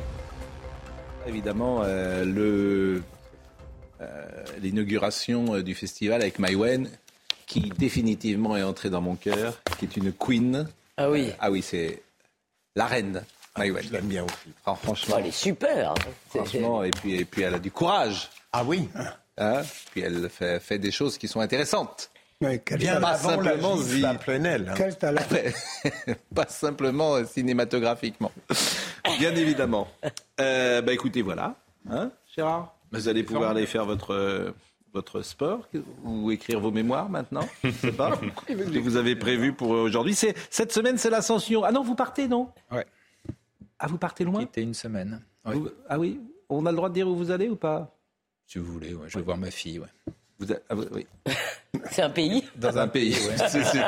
[1.27, 3.03] Évidemment, euh, le,
[4.01, 4.27] euh,
[4.59, 6.89] l'inauguration du festival avec Maïwen
[7.45, 10.67] qui définitivement est entrée dans mon cœur, qui est une queen.
[10.97, 11.31] Ah oui.
[11.39, 12.01] Ah oui, c'est
[12.75, 13.23] la reine.
[13.55, 14.77] Ah, je l'aime bien aussi.
[14.81, 15.93] franchement, elle est super.
[16.29, 18.29] Franchement, et puis, et puis elle a du courage.
[18.53, 18.87] Ah oui.
[19.37, 22.10] Hein puis elle fait, fait, des choses qui sont intéressantes.
[22.41, 24.69] Oui, bien pas simplement la, la plenelle.
[24.69, 24.73] Hein.
[24.75, 25.21] Quel talent.
[26.35, 28.31] pas simplement cinématographiquement.
[29.19, 29.87] bien évidemment.
[30.39, 31.55] Euh, bah écoutez, voilà.
[31.89, 34.53] Hein, Gérard Vous allez pouvoir aller faire votre
[34.93, 35.69] votre sport
[36.03, 38.19] ou écrire vos mémoires maintenant Je ne sais pas.
[38.47, 40.15] Ce que vous avez prévu pour aujourd'hui.
[40.15, 41.63] C'est, cette semaine, c'est l'ascension.
[41.63, 42.49] Ah non, vous partez, non?
[42.71, 42.85] Ouais.
[43.79, 44.41] Ah, vous partez loin?
[44.41, 45.21] C'était une semaine.
[45.45, 46.19] ah oui
[46.49, 47.95] On a le droit de dire où vous allez ou pas?
[48.47, 49.07] Si vous voulez, ouais.
[49.07, 49.79] je vais voir ma fille.
[49.79, 49.87] Ouais.
[50.69, 51.07] Ah, oui.
[51.89, 53.33] C'est un pays Dans un pays, oui.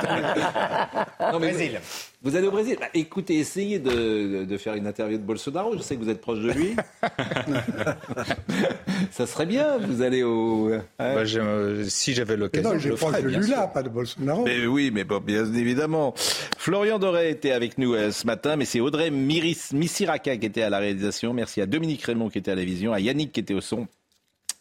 [1.19, 1.79] non, mais Brésil.
[2.21, 5.77] Vous, allez au Brésil bah, Écoutez, essayez de, de, faire une interview de Bolsonaro.
[5.77, 6.75] Je sais que vous êtes proche de lui.
[9.11, 9.77] ça serait bien.
[9.79, 10.71] Vous allez au.
[10.73, 13.21] Hein bah, euh, si j'avais l'occasion, je le ferais.
[13.21, 14.45] de Lula, pas de Bolsonaro.
[14.45, 16.13] Mais oui, mais bien évidemment.
[16.57, 20.63] Florian Doré était avec nous euh, ce matin, mais c'est Audrey Miris, Missiraka qui était
[20.63, 21.33] à la réalisation.
[21.33, 23.87] Merci à Dominique Raymond qui était à la vision, à Yannick qui était au son.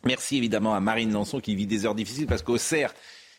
[0.04, 2.94] Merci évidemment à Marine Lançon qui vit des heures difficiles parce qu'Auxerre,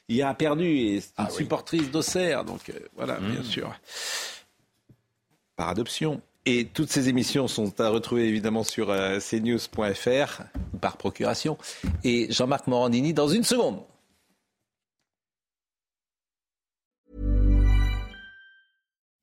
[0.07, 2.45] il a perdu et c'est une ah supportrice d'Auxerre.
[2.45, 3.45] Donc euh, voilà, bien mmh.
[3.45, 3.73] sûr.
[5.55, 6.21] Par adoption.
[6.45, 10.43] Et toutes ces émissions sont à retrouver évidemment sur euh, cnews.fr
[10.81, 11.57] par procuration.
[12.03, 13.79] Et Jean-Marc Morandini dans une seconde.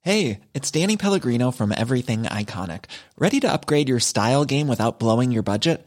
[0.03, 2.85] Hey, it's Danny Pellegrino from Everything Iconic.
[3.19, 5.87] Ready to upgrade your style game without blowing your budget?